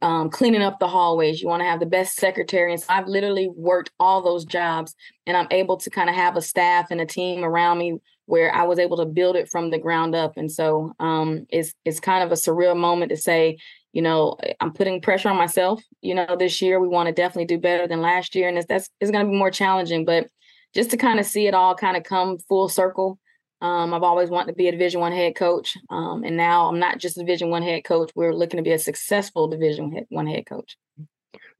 um, 0.00 0.30
cleaning 0.30 0.62
up 0.62 0.78
the 0.78 0.86
hallways. 0.86 1.42
You 1.42 1.48
want 1.48 1.60
to 1.62 1.68
have 1.68 1.80
the 1.80 1.86
best 1.86 2.16
secretary. 2.16 2.72
And 2.72 2.84
I've 2.88 3.08
literally 3.08 3.50
worked 3.54 3.90
all 3.98 4.22
those 4.22 4.44
jobs, 4.44 4.94
and 5.26 5.36
I'm 5.36 5.48
able 5.50 5.76
to 5.78 5.90
kind 5.90 6.08
of 6.08 6.14
have 6.14 6.36
a 6.36 6.42
staff 6.42 6.90
and 6.90 7.00
a 7.00 7.06
team 7.06 7.42
around 7.44 7.78
me 7.78 7.98
where 8.26 8.54
I 8.54 8.62
was 8.62 8.78
able 8.78 8.96
to 8.98 9.04
build 9.04 9.34
it 9.34 9.48
from 9.50 9.70
the 9.70 9.78
ground 9.78 10.14
up. 10.14 10.36
And 10.36 10.50
so 10.50 10.92
um, 11.00 11.46
it's 11.48 11.74
it's 11.84 12.00
kind 12.00 12.22
of 12.22 12.30
a 12.30 12.40
surreal 12.40 12.76
moment 12.76 13.10
to 13.10 13.16
say, 13.16 13.58
you 13.92 14.00
know, 14.00 14.36
I'm 14.60 14.72
putting 14.72 15.00
pressure 15.00 15.28
on 15.28 15.36
myself. 15.36 15.82
You 16.02 16.14
know, 16.14 16.36
this 16.38 16.62
year 16.62 16.78
we 16.78 16.88
want 16.88 17.08
to 17.08 17.12
definitely 17.12 17.46
do 17.46 17.58
better 17.58 17.88
than 17.88 18.00
last 18.00 18.36
year, 18.36 18.48
and 18.48 18.58
it's 18.58 18.66
that's 18.68 18.88
it's 19.00 19.10
going 19.10 19.26
to 19.26 19.30
be 19.30 19.36
more 19.36 19.50
challenging, 19.50 20.04
but 20.04 20.28
just 20.72 20.90
to 20.90 20.96
kind 20.96 21.18
of 21.18 21.26
see 21.26 21.48
it 21.48 21.54
all 21.54 21.74
kind 21.74 21.96
of 21.96 22.04
come 22.04 22.38
full 22.38 22.68
circle 22.68 23.18
um, 23.62 23.94
I've 23.94 24.02
always 24.02 24.28
wanted 24.28 24.52
to 24.52 24.56
be 24.56 24.66
a 24.66 24.72
Division 24.72 25.00
One 25.00 25.12
head 25.12 25.36
coach, 25.36 25.76
um, 25.88 26.24
and 26.24 26.36
now 26.36 26.68
I'm 26.68 26.80
not 26.80 26.98
just 26.98 27.16
a 27.16 27.20
Division 27.20 27.48
One 27.48 27.62
head 27.62 27.84
coach. 27.84 28.10
We're 28.16 28.34
looking 28.34 28.58
to 28.58 28.62
be 28.64 28.72
a 28.72 28.78
successful 28.78 29.46
Division 29.46 30.04
One 30.08 30.26
head 30.26 30.46
coach. 30.46 30.76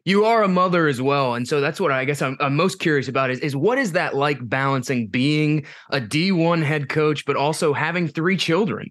You 0.05 0.25
are 0.25 0.43
a 0.43 0.49
mother 0.49 0.89
as 0.89 1.01
well, 1.01 1.35
and 1.35 1.47
so 1.47 1.61
that's 1.61 1.79
what 1.79 1.93
I 1.93 2.05
guess 2.05 2.21
I'm, 2.21 2.37
I'm 2.41 2.57
most 2.57 2.81
curious 2.81 3.07
about 3.07 3.31
is 3.31 3.39
is 3.39 3.55
what 3.55 3.79
is 3.79 3.93
that 3.93 4.17
like 4.17 4.39
balancing 4.49 5.07
being 5.07 5.65
a 5.91 6.01
D1 6.01 6.65
head 6.65 6.89
coach 6.89 7.25
but 7.25 7.37
also 7.37 7.73
having 7.73 8.09
three 8.09 8.37
children? 8.37 8.91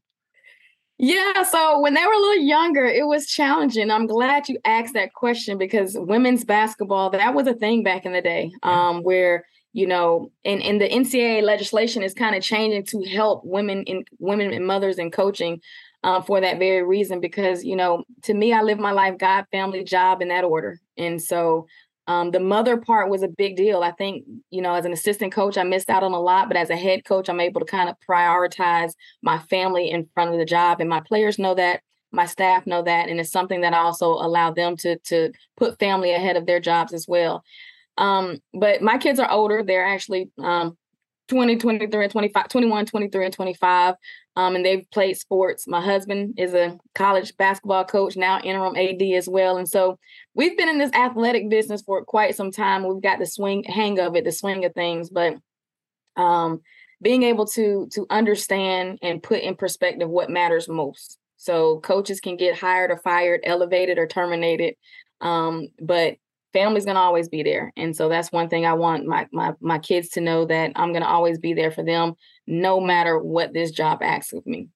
Yeah, 0.98 1.44
so 1.44 1.82
when 1.82 1.96
they 1.96 2.06
were 2.06 2.14
a 2.14 2.18
little 2.18 2.46
younger, 2.46 2.86
it 2.86 3.08
was 3.08 3.26
challenging. 3.26 3.92
I'm 3.92 4.08
glad 4.08 4.48
you 4.48 4.58
asked 4.64 4.94
that 4.94 5.14
question 5.14 5.58
because 5.58 5.98
women's 6.00 6.46
basketball 6.46 7.10
that 7.10 7.34
was 7.34 7.48
a 7.48 7.56
thing 7.56 7.84
back 7.84 8.06
in 8.06 8.14
the 8.14 8.22
day, 8.22 8.52
um, 8.64 9.02
where 9.04 9.44
you 9.74 9.88
know, 9.88 10.32
and, 10.44 10.62
and 10.62 10.82
the 10.82 10.90
NCAA 10.90 11.44
legislation 11.44 12.04
is 12.04 12.14
kind 12.14 12.36
of 12.36 12.44
changing 12.44 12.86
to 12.88 13.10
help 13.10 13.42
women 13.46 13.84
in 13.84 14.04
women 14.20 14.52
and 14.52 14.68
mothers 14.68 14.98
in 14.98 15.12
coaching 15.12 15.62
um, 16.04 16.24
for 16.24 16.42
that 16.42 16.60
very 16.60 16.84
reason. 16.84 17.20
Because 17.20 17.64
you 17.64 17.76
know, 17.76 18.04
to 18.24 18.34
me, 18.34 18.54
I 18.54 18.62
live 18.62 18.80
my 18.80 18.92
life 18.92 19.18
God, 19.18 19.46
family, 19.52 19.84
job 19.84 20.22
in 20.22 20.28
that 20.28 20.44
order, 20.44 20.80
and 20.98 21.22
so 21.22 21.68
um, 22.08 22.32
the 22.32 22.40
mother 22.40 22.78
part 22.78 23.10
was 23.10 23.24
a 23.24 23.30
big 23.30 23.56
deal. 23.56 23.84
I 23.84 23.92
think 23.92 24.26
you 24.50 24.62
know, 24.62 24.74
as 24.74 24.86
an 24.86 24.94
assistant 24.94 25.32
coach, 25.32 25.58
I 25.58 25.64
missed 25.64 25.90
out 25.90 26.04
on 26.04 26.14
a 26.14 26.20
lot, 26.20 26.50
but 26.50 26.58
as 26.58 26.70
a 26.70 26.76
head 26.76 27.06
coach, 27.06 27.30
I'm 27.30 27.40
able 27.40 27.62
to 27.62 27.66
kind 27.66 27.90
of 27.90 27.96
prioritize 28.08 28.92
my 29.22 29.40
family 29.40 29.90
in 29.90 30.10
front 30.14 30.32
of 30.32 30.38
the 30.38 30.46
job, 30.46 30.82
and 30.82 30.90
my 30.90 31.02
players 31.02 31.40
know 31.40 31.56
that. 31.56 31.82
My 32.14 32.26
staff 32.26 32.68
know 32.68 32.82
that, 32.82 33.08
and 33.08 33.22
it's 33.22 33.32
something 33.32 33.62
that 33.62 33.74
I 33.74 33.78
also 33.78 34.08
allow 34.08 34.52
them 34.52 34.76
to 34.78 34.98
to 34.98 35.32
put 35.56 35.80
family 35.80 36.12
ahead 36.12 36.36
of 36.36 36.46
their 36.46 36.60
jobs 36.60 36.94
as 36.94 37.08
well. 37.08 37.42
Um, 38.02 38.40
but 38.54 38.82
my 38.82 38.98
kids 38.98 39.20
are 39.20 39.32
older. 39.32 39.64
They're 39.64 39.86
actually 39.86 40.32
um 40.38 40.78
20, 41.30 41.56
23, 41.58 42.04
and 42.04 42.12
25, 42.12 42.50
21, 42.50 42.86
23, 42.88 43.26
and 43.26 43.34
25. 43.34 43.96
Um, 44.36 44.56
and 44.56 44.66
they've 44.66 44.90
played 44.92 45.18
sports. 45.18 45.66
My 45.66 45.80
husband 45.80 46.34
is 46.38 46.54
a 46.54 46.78
college 46.94 47.38
basketball 47.38 47.86
coach, 47.86 48.18
now 48.18 48.42
interim 48.42 48.76
AD 48.76 49.02
as 49.02 49.30
well. 49.30 49.56
And 49.56 49.68
so 49.68 49.98
we've 50.34 50.58
been 50.58 50.68
in 50.68 50.78
this 50.78 50.92
athletic 50.92 51.50
business 51.50 51.84
for 51.84 52.04
quite 52.04 52.36
some 52.36 52.52
time. 52.52 52.86
We've 52.86 53.02
got 53.02 53.20
the 53.20 53.26
swing 53.26 53.64
hang 53.64 53.98
of 54.00 54.16
it, 54.18 54.26
the 54.26 54.32
swing 54.34 54.66
of 54.66 54.74
things. 54.74 55.10
But 55.10 55.36
um, 56.18 56.62
being 57.02 57.24
able 57.24 57.46
to 57.48 57.88
to 57.94 58.06
understand 58.10 59.00
and 59.02 59.24
put 59.24 59.42
in 59.42 59.56
perspective 59.56 60.10
what 60.10 60.30
matters 60.30 60.68
most. 60.68 61.18
So 61.38 61.80
coaches 61.80 62.20
can 62.20 62.36
get 62.36 62.58
hired 62.58 62.92
or 62.92 62.98
fired, 62.98 63.42
elevated 63.44 63.98
or 63.98 64.06
terminated. 64.08 64.76
Um, 65.22 65.70
but 65.80 66.18
family's 66.54 66.86
gonna 66.86 67.00
always 67.00 67.30
be 67.30 67.44
there. 67.44 67.72
And 67.78 67.96
so 67.96 68.10
that's 68.10 68.32
one 68.32 68.50
thing 68.50 68.66
I 68.66 68.74
want 68.74 69.06
my 69.06 69.28
my 69.32 69.54
my 69.62 69.80
kids 69.80 70.10
to 70.10 70.22
know 70.22 70.46
that 70.46 70.72
I'm 70.76 70.94
gonna 70.94 71.06
always 71.06 71.40
be 71.40 71.54
there 71.54 71.72
for 71.72 71.84
them, 71.84 72.14
no 72.48 72.80
matter 72.80 73.20
what 73.20 73.54
this 73.54 73.72
job 73.72 74.02
asks 74.02 74.34
of 74.34 74.46
me. 74.46 74.70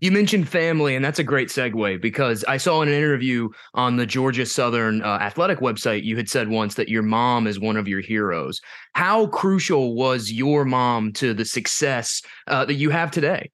You 0.00 0.12
mentioned 0.12 0.46
family, 0.46 0.94
and 0.94 1.02
that's 1.02 1.20
a 1.20 1.24
great 1.24 1.48
segue 1.48 2.02
because 2.02 2.44
I 2.44 2.58
saw 2.58 2.82
in 2.82 2.88
an 2.88 2.94
interview 2.94 3.48
on 3.72 3.96
the 3.96 4.04
Georgia 4.04 4.44
Southern 4.44 5.02
uh, 5.02 5.18
Athletic 5.22 5.60
website, 5.60 6.04
you 6.04 6.18
had 6.18 6.28
said 6.28 6.50
once 6.50 6.74
that 6.74 6.90
your 6.90 7.02
mom 7.02 7.46
is 7.46 7.58
one 7.58 7.78
of 7.78 7.88
your 7.88 8.02
heroes. 8.02 8.60
How 8.94 9.26
crucial 9.28 9.94
was 9.94 10.30
your 10.30 10.66
mom 10.66 11.14
to 11.14 11.32
the 11.32 11.46
success 11.46 12.20
uh, 12.46 12.66
that 12.66 12.74
you 12.74 12.90
have 12.90 13.10
today? 13.10 13.50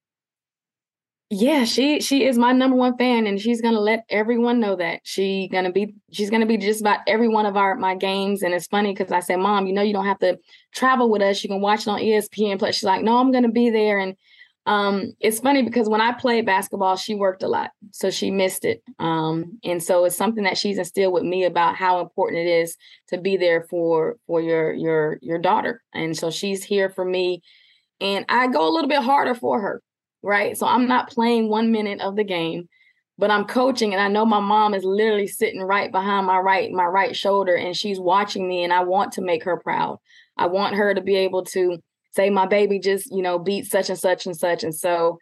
Yeah 1.34 1.64
she 1.64 1.98
she 1.98 2.26
is 2.26 2.36
my 2.36 2.52
number 2.52 2.76
one 2.76 2.94
fan 2.98 3.26
and 3.26 3.40
she's 3.40 3.62
gonna 3.62 3.80
let 3.80 4.04
everyone 4.10 4.60
know 4.60 4.76
that. 4.76 5.00
She 5.02 5.48
gonna 5.50 5.72
be 5.72 5.94
she's 6.12 6.28
gonna 6.28 6.44
be 6.44 6.58
just 6.58 6.82
about 6.82 6.98
every 7.06 7.26
one 7.26 7.46
of 7.46 7.56
our 7.56 7.74
my 7.74 7.94
games 7.94 8.42
and 8.42 8.52
it's 8.52 8.66
funny 8.66 8.92
because 8.92 9.10
i 9.10 9.20
said 9.20 9.36
mom 9.36 9.66
you 9.66 9.72
know 9.72 9.80
you 9.80 9.94
don't 9.94 10.04
have 10.04 10.18
to 10.18 10.38
travel 10.74 11.10
with 11.10 11.22
us. 11.22 11.42
You 11.42 11.48
can 11.48 11.62
watch 11.62 11.82
it 11.82 11.88
on 11.88 12.00
espn 12.00 12.58
plus 12.58 12.74
she's 12.74 12.84
like 12.84 13.02
no 13.02 13.16
i'm 13.16 13.32
gonna 13.32 13.50
be 13.50 13.70
there. 13.70 13.98
And 13.98 14.14
um 14.66 15.14
it's 15.20 15.40
funny 15.40 15.62
because 15.62 15.88
when 15.88 16.02
i 16.02 16.12
played 16.12 16.44
basketball 16.44 16.96
she 16.96 17.14
worked 17.14 17.42
a 17.42 17.48
lot 17.48 17.70
so 17.92 18.10
she 18.10 18.30
missed 18.30 18.66
it. 18.66 18.82
Um 18.98 19.58
and 19.64 19.82
so 19.82 20.04
it's 20.04 20.16
something 20.16 20.44
that 20.44 20.58
she's 20.58 20.76
instilled 20.76 21.14
with 21.14 21.24
me 21.24 21.44
about 21.44 21.76
how 21.76 22.00
important 22.00 22.46
it 22.46 22.50
is 22.50 22.76
to 23.08 23.16
be 23.16 23.38
there 23.38 23.62
for 23.70 24.16
for 24.26 24.42
your 24.42 24.74
your 24.74 25.18
your 25.22 25.38
daughter. 25.38 25.82
And 25.94 26.14
so 26.14 26.30
she's 26.30 26.62
here 26.62 26.90
for 26.90 27.06
me 27.06 27.40
and 28.02 28.26
i 28.28 28.48
go 28.48 28.68
a 28.68 28.72
little 28.72 28.88
bit 28.88 29.02
harder 29.02 29.34
for 29.34 29.60
her 29.62 29.80
right? 30.22 30.56
So 30.56 30.66
I'm 30.66 30.86
not 30.86 31.10
playing 31.10 31.48
one 31.48 31.72
minute 31.72 32.00
of 32.00 32.16
the 32.16 32.24
game, 32.24 32.68
but 33.18 33.30
I'm 33.30 33.44
coaching 33.44 33.92
and 33.92 34.00
I 34.00 34.08
know 34.08 34.24
my 34.24 34.40
mom 34.40 34.74
is 34.74 34.84
literally 34.84 35.26
sitting 35.26 35.60
right 35.60 35.90
behind 35.90 36.26
my 36.26 36.38
right 36.38 36.70
my 36.72 36.86
right 36.86 37.14
shoulder 37.14 37.54
and 37.54 37.76
she's 37.76 38.00
watching 38.00 38.48
me 38.48 38.64
and 38.64 38.72
I 38.72 38.84
want 38.84 39.12
to 39.12 39.22
make 39.22 39.44
her 39.44 39.58
proud. 39.58 39.98
I 40.36 40.46
want 40.46 40.76
her 40.76 40.94
to 40.94 41.00
be 41.00 41.16
able 41.16 41.44
to 41.46 41.78
say 42.12 42.30
my 42.30 42.46
baby 42.46 42.78
just, 42.78 43.10
you 43.10 43.22
know, 43.22 43.38
beat 43.38 43.66
such 43.66 43.90
and 43.90 43.98
such 43.98 44.26
and 44.26 44.36
such 44.36 44.64
and 44.64 44.74
so 44.74 45.18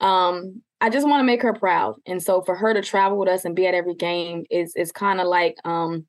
um 0.00 0.62
I 0.82 0.88
just 0.88 1.06
want 1.06 1.20
to 1.20 1.26
make 1.26 1.42
her 1.42 1.52
proud. 1.52 1.96
And 2.06 2.22
so 2.22 2.40
for 2.40 2.54
her 2.56 2.72
to 2.72 2.80
travel 2.80 3.18
with 3.18 3.28
us 3.28 3.44
and 3.44 3.54
be 3.54 3.66
at 3.66 3.74
every 3.74 3.94
game 3.94 4.44
is 4.50 4.74
is 4.76 4.92
kind 4.92 5.20
of 5.20 5.26
like 5.26 5.56
um 5.64 6.06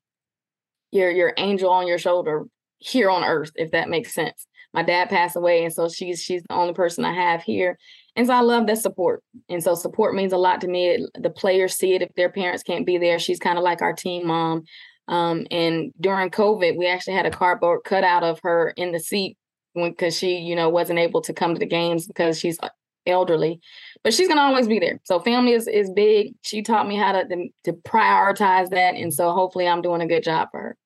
your 0.90 1.10
your 1.10 1.32
angel 1.38 1.70
on 1.70 1.86
your 1.86 1.98
shoulder 1.98 2.44
here 2.78 3.10
on 3.10 3.24
earth 3.24 3.52
if 3.54 3.70
that 3.70 3.88
makes 3.88 4.12
sense 4.12 4.46
my 4.74 4.82
dad 4.82 5.10
passed 5.10 5.36
away, 5.36 5.64
and 5.64 5.72
so 5.72 5.88
she's 5.88 6.22
she's 6.22 6.42
the 6.48 6.54
only 6.54 6.74
person 6.74 7.04
I 7.04 7.12
have 7.12 7.42
here. 7.42 7.78
And 8.14 8.26
so 8.26 8.34
I 8.34 8.40
love 8.40 8.66
that 8.66 8.78
support. 8.78 9.22
And 9.48 9.62
so 9.62 9.74
support 9.74 10.14
means 10.14 10.32
a 10.32 10.38
lot 10.38 10.60
to 10.60 10.68
me. 10.68 11.06
The 11.14 11.30
players 11.30 11.76
see 11.76 11.94
it 11.94 12.02
if 12.02 12.14
their 12.14 12.30
parents 12.30 12.62
can't 12.62 12.86
be 12.86 12.98
there. 12.98 13.18
She's 13.18 13.38
kind 13.38 13.58
of 13.58 13.64
like 13.64 13.80
our 13.80 13.94
team 13.94 14.26
mom. 14.26 14.64
Um, 15.08 15.46
and 15.50 15.92
during 16.00 16.30
COVID, 16.30 16.76
we 16.76 16.86
actually 16.86 17.14
had 17.14 17.26
a 17.26 17.30
cardboard 17.30 17.80
cutout 17.84 18.22
of 18.22 18.40
her 18.42 18.72
in 18.76 18.92
the 18.92 19.00
seat 19.00 19.36
because 19.74 20.16
she, 20.16 20.36
you 20.36 20.54
know, 20.54 20.68
wasn't 20.68 20.98
able 20.98 21.22
to 21.22 21.32
come 21.32 21.54
to 21.54 21.58
the 21.58 21.66
games 21.66 22.06
because 22.06 22.38
she's 22.38 22.58
uh, 22.62 22.68
elderly. 23.06 23.60
But 24.04 24.14
she's 24.14 24.28
gonna 24.28 24.42
always 24.42 24.68
be 24.68 24.78
there. 24.78 25.00
So 25.04 25.18
family 25.18 25.52
is 25.52 25.66
is 25.66 25.90
big. 25.90 26.34
She 26.42 26.62
taught 26.62 26.86
me 26.86 26.96
how 26.96 27.12
to 27.12 27.24
to 27.64 27.72
prioritize 27.72 28.70
that, 28.70 28.94
and 28.94 29.12
so 29.12 29.32
hopefully 29.32 29.66
I'm 29.66 29.82
doing 29.82 30.02
a 30.02 30.06
good 30.06 30.22
job 30.22 30.48
for 30.50 30.60
her. 30.60 30.76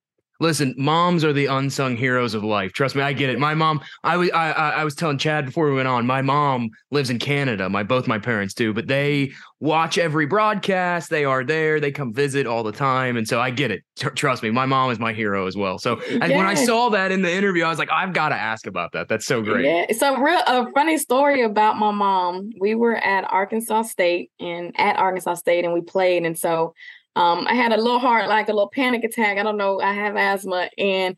Listen, 0.41 0.75
moms 0.77 1.25
are 1.25 1.33
the 1.33 1.47
unsung 1.47 1.97
heroes 1.97 2.35
of 2.35 2.45
life. 2.45 2.73
Trust 2.73 2.95
me, 2.95 3.03
I 3.03 3.13
get 3.13 3.31
it. 3.31 3.39
My 3.39 3.55
mom, 3.55 3.81
I 4.05 4.17
was, 4.17 4.31
I, 4.33 4.53
I 4.53 4.85
was 4.85 4.95
telling 4.95 5.19
Chad 5.19 5.47
before 5.47 5.69
we 5.69 5.77
went 5.77 5.89
on. 5.89 6.07
My 6.07 6.23
mom 6.23 6.71
lives 6.91 7.11
in 7.11 7.19
Canada. 7.19 7.69
My 7.69 7.83
both 7.83 8.07
my 8.07 8.19
parents 8.19 8.55
do, 8.55 8.73
but 8.75 8.87
they 8.87 9.33
watch 9.61 9.97
every 9.99 10.27
broadcast. 10.27 11.09
They 11.09 11.25
are 11.25 11.45
there. 11.45 11.81
They 11.81 11.91
come 11.91 12.13
visit 12.13 12.47
all 12.47 12.63
the 12.63 12.73
time, 12.73 13.17
and 13.17 13.27
so 13.27 13.41
I 13.41 13.51
get 13.51 13.71
it. 13.71 13.83
Trust 13.97 14.43
me, 14.43 14.51
my 14.51 14.67
mom 14.67 14.91
is 14.91 14.99
my 14.99 15.13
hero 15.13 15.47
as 15.47 15.57
well. 15.57 15.79
So, 15.79 16.01
and 16.11 16.33
when 16.33 16.47
I 16.47 16.55
saw 16.55 16.91
that 16.91 17.13
in 17.13 17.23
the 17.23 17.33
interview, 17.33 17.65
I 17.65 17.71
was 17.71 17.79
like, 17.79 17.91
I've 17.91 18.13
got 18.13 18.29
to 18.31 18.35
ask 18.35 18.67
about 18.67 18.93
that. 18.93 19.09
That's 19.09 19.27
so 19.27 19.43
great. 19.43 19.65
Yeah. 19.65 19.97
So, 19.97 20.19
real 20.19 20.41
a 20.47 20.71
funny 20.73 20.99
story 20.99 21.43
about 21.43 21.79
my 21.79 21.91
mom. 21.91 22.51
We 22.61 22.75
were 22.75 22.97
at 22.97 23.25
Arkansas 23.25 23.83
State 23.83 24.31
and 24.39 24.79
at 24.79 24.97
Arkansas 24.97 25.35
State, 25.35 25.65
and 25.65 25.73
we 25.73 25.81
played, 25.81 26.25
and 26.25 26.39
so 26.39 26.75
um, 27.17 27.47
I 27.49 27.55
had 27.55 27.73
a 27.73 27.77
little 27.77 27.99
heart, 27.99 28.29
like 28.29 28.49
a 28.49 28.53
little 28.53 28.69
panic 28.69 29.03
attack. 29.03 29.39
I 29.39 29.43
don't 29.43 29.57
know. 29.57 29.81
I 29.81 29.93
have 29.93 30.17
asthma, 30.17 30.69
and 30.79 31.17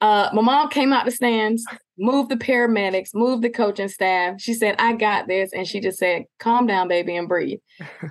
uh, 0.00 0.28
my 0.32 0.42
mom 0.42 0.68
came 0.68 0.92
out 0.92 1.06
the 1.06 1.10
stands, 1.10 1.64
moved 1.98 2.30
the 2.30 2.36
paramedics, 2.36 3.10
move 3.14 3.42
the 3.42 3.50
coaching 3.50 3.88
staff. 3.88 4.40
She 4.40 4.54
said, 4.54 4.76
"I 4.78 4.94
got 4.94 5.26
this," 5.28 5.52
and 5.52 5.66
she 5.66 5.80
just 5.80 5.98
said, 5.98 6.24
"Calm 6.38 6.66
down, 6.66 6.88
baby, 6.88 7.16
and 7.16 7.28
breathe." 7.28 7.58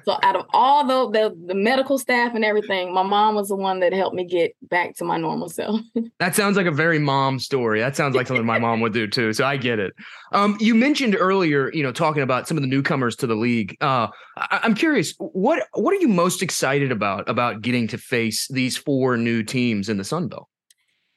so, 0.05 0.17
out 0.23 0.35
of 0.35 0.45
all 0.53 0.85
the, 0.85 1.11
the 1.11 1.35
the 1.47 1.55
medical 1.55 1.97
staff 1.97 2.33
and 2.35 2.43
everything, 2.45 2.93
my 2.93 3.03
mom 3.03 3.35
was 3.35 3.49
the 3.49 3.55
one 3.55 3.79
that 3.81 3.93
helped 3.93 4.15
me 4.15 4.25
get 4.25 4.55
back 4.63 4.95
to 4.95 5.05
my 5.05 5.17
normal 5.17 5.49
self. 5.49 5.81
that 6.19 6.35
sounds 6.35 6.57
like 6.57 6.65
a 6.65 6.71
very 6.71 6.99
mom 6.99 7.39
story. 7.39 7.79
That 7.79 7.95
sounds 7.95 8.15
like 8.15 8.27
something 8.27 8.45
my 8.45 8.59
mom 8.59 8.81
would 8.81 8.93
do 8.93 9.07
too. 9.07 9.33
So 9.33 9.45
I 9.45 9.57
get 9.57 9.79
it. 9.79 9.93
Um, 10.31 10.57
you 10.59 10.75
mentioned 10.75 11.15
earlier, 11.19 11.71
you 11.73 11.83
know, 11.83 11.91
talking 11.91 12.23
about 12.23 12.47
some 12.47 12.57
of 12.57 12.61
the 12.61 12.67
newcomers 12.67 13.15
to 13.17 13.27
the 13.27 13.35
league. 13.35 13.77
Uh, 13.81 14.07
I- 14.37 14.59
I'm 14.63 14.75
curious, 14.75 15.13
what 15.19 15.67
what 15.73 15.93
are 15.93 15.99
you 15.99 16.07
most 16.07 16.41
excited 16.41 16.91
about 16.91 17.29
about 17.29 17.61
getting 17.61 17.87
to 17.89 17.97
face 17.97 18.47
these 18.49 18.77
four 18.77 19.17
new 19.17 19.43
teams 19.43 19.89
in 19.89 19.97
the 19.97 20.03
Sun 20.03 20.29
Belt? 20.29 20.47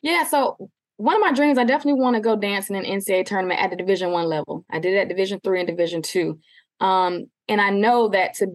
Yeah, 0.02 0.24
so 0.24 0.70
one 0.98 1.14
of 1.14 1.20
my 1.20 1.32
dreams, 1.32 1.58
I 1.58 1.64
definitely 1.64 2.00
want 2.00 2.16
to 2.16 2.20
go 2.20 2.34
dance 2.36 2.68
in 2.68 2.76
an 2.76 2.84
NCAA 2.84 3.24
tournament 3.24 3.60
at 3.60 3.70
the 3.70 3.76
Division 3.76 4.10
One 4.10 4.26
level. 4.26 4.64
I 4.68 4.80
did 4.80 4.94
it 4.94 4.98
at 4.98 5.08
Division 5.08 5.40
Three 5.42 5.60
and 5.60 5.68
Division 5.68 6.02
Two, 6.02 6.40
um, 6.80 7.26
and 7.48 7.60
I 7.60 7.70
know 7.70 8.08
that 8.08 8.34
to 8.34 8.48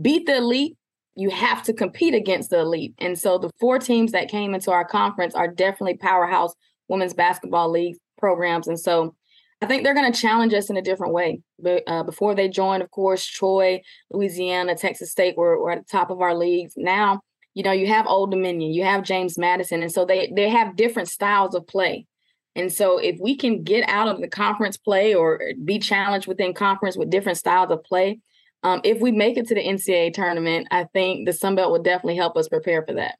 beat 0.00 0.26
the 0.26 0.36
elite, 0.36 0.76
you 1.14 1.30
have 1.30 1.62
to 1.64 1.72
compete 1.72 2.14
against 2.14 2.50
the 2.50 2.60
elite. 2.60 2.94
And 2.98 3.18
so 3.18 3.38
the 3.38 3.50
four 3.58 3.78
teams 3.78 4.12
that 4.12 4.28
came 4.28 4.54
into 4.54 4.70
our 4.70 4.84
conference 4.84 5.34
are 5.34 5.48
definitely 5.48 5.96
powerhouse 5.96 6.52
women's 6.88 7.14
basketball 7.14 7.70
league 7.70 7.96
programs, 8.18 8.68
and 8.68 8.78
so 8.78 9.14
I 9.62 9.66
think 9.66 9.82
they're 9.82 9.94
going 9.94 10.12
to 10.12 10.20
challenge 10.20 10.52
us 10.52 10.68
in 10.68 10.76
a 10.76 10.82
different 10.82 11.14
way. 11.14 11.40
But 11.58 11.82
uh, 11.86 12.02
before 12.02 12.34
they 12.34 12.46
joined, 12.46 12.82
of 12.82 12.90
course, 12.90 13.24
Troy, 13.24 13.80
Louisiana, 14.10 14.74
Texas 14.74 15.10
State 15.10 15.34
were, 15.38 15.58
were 15.58 15.70
at 15.70 15.78
the 15.78 15.90
top 15.90 16.10
of 16.10 16.20
our 16.20 16.34
leagues. 16.34 16.74
Now 16.76 17.22
you 17.56 17.62
know, 17.62 17.72
you 17.72 17.86
have 17.86 18.06
Old 18.06 18.30
Dominion, 18.30 18.74
you 18.74 18.84
have 18.84 19.02
James 19.02 19.38
Madison, 19.38 19.82
and 19.82 19.90
so 19.90 20.04
they 20.04 20.30
they 20.36 20.50
have 20.50 20.76
different 20.76 21.08
styles 21.08 21.54
of 21.54 21.66
play. 21.66 22.06
And 22.54 22.70
so 22.70 22.98
if 22.98 23.18
we 23.18 23.34
can 23.34 23.62
get 23.64 23.88
out 23.88 24.08
of 24.08 24.20
the 24.20 24.28
conference 24.28 24.76
play 24.76 25.14
or 25.14 25.40
be 25.64 25.78
challenged 25.78 26.26
within 26.26 26.52
conference 26.52 26.98
with 26.98 27.08
different 27.08 27.38
styles 27.38 27.70
of 27.70 27.82
play, 27.82 28.20
um, 28.62 28.82
if 28.84 29.00
we 29.00 29.10
make 29.10 29.38
it 29.38 29.48
to 29.48 29.54
the 29.54 29.64
NCAA 29.64 30.12
tournament, 30.12 30.68
I 30.70 30.84
think 30.84 31.26
the 31.26 31.32
Sun 31.32 31.54
Belt 31.54 31.72
will 31.72 31.82
definitely 31.82 32.16
help 32.16 32.36
us 32.36 32.46
prepare 32.46 32.84
for 32.84 32.92
that. 32.92 33.16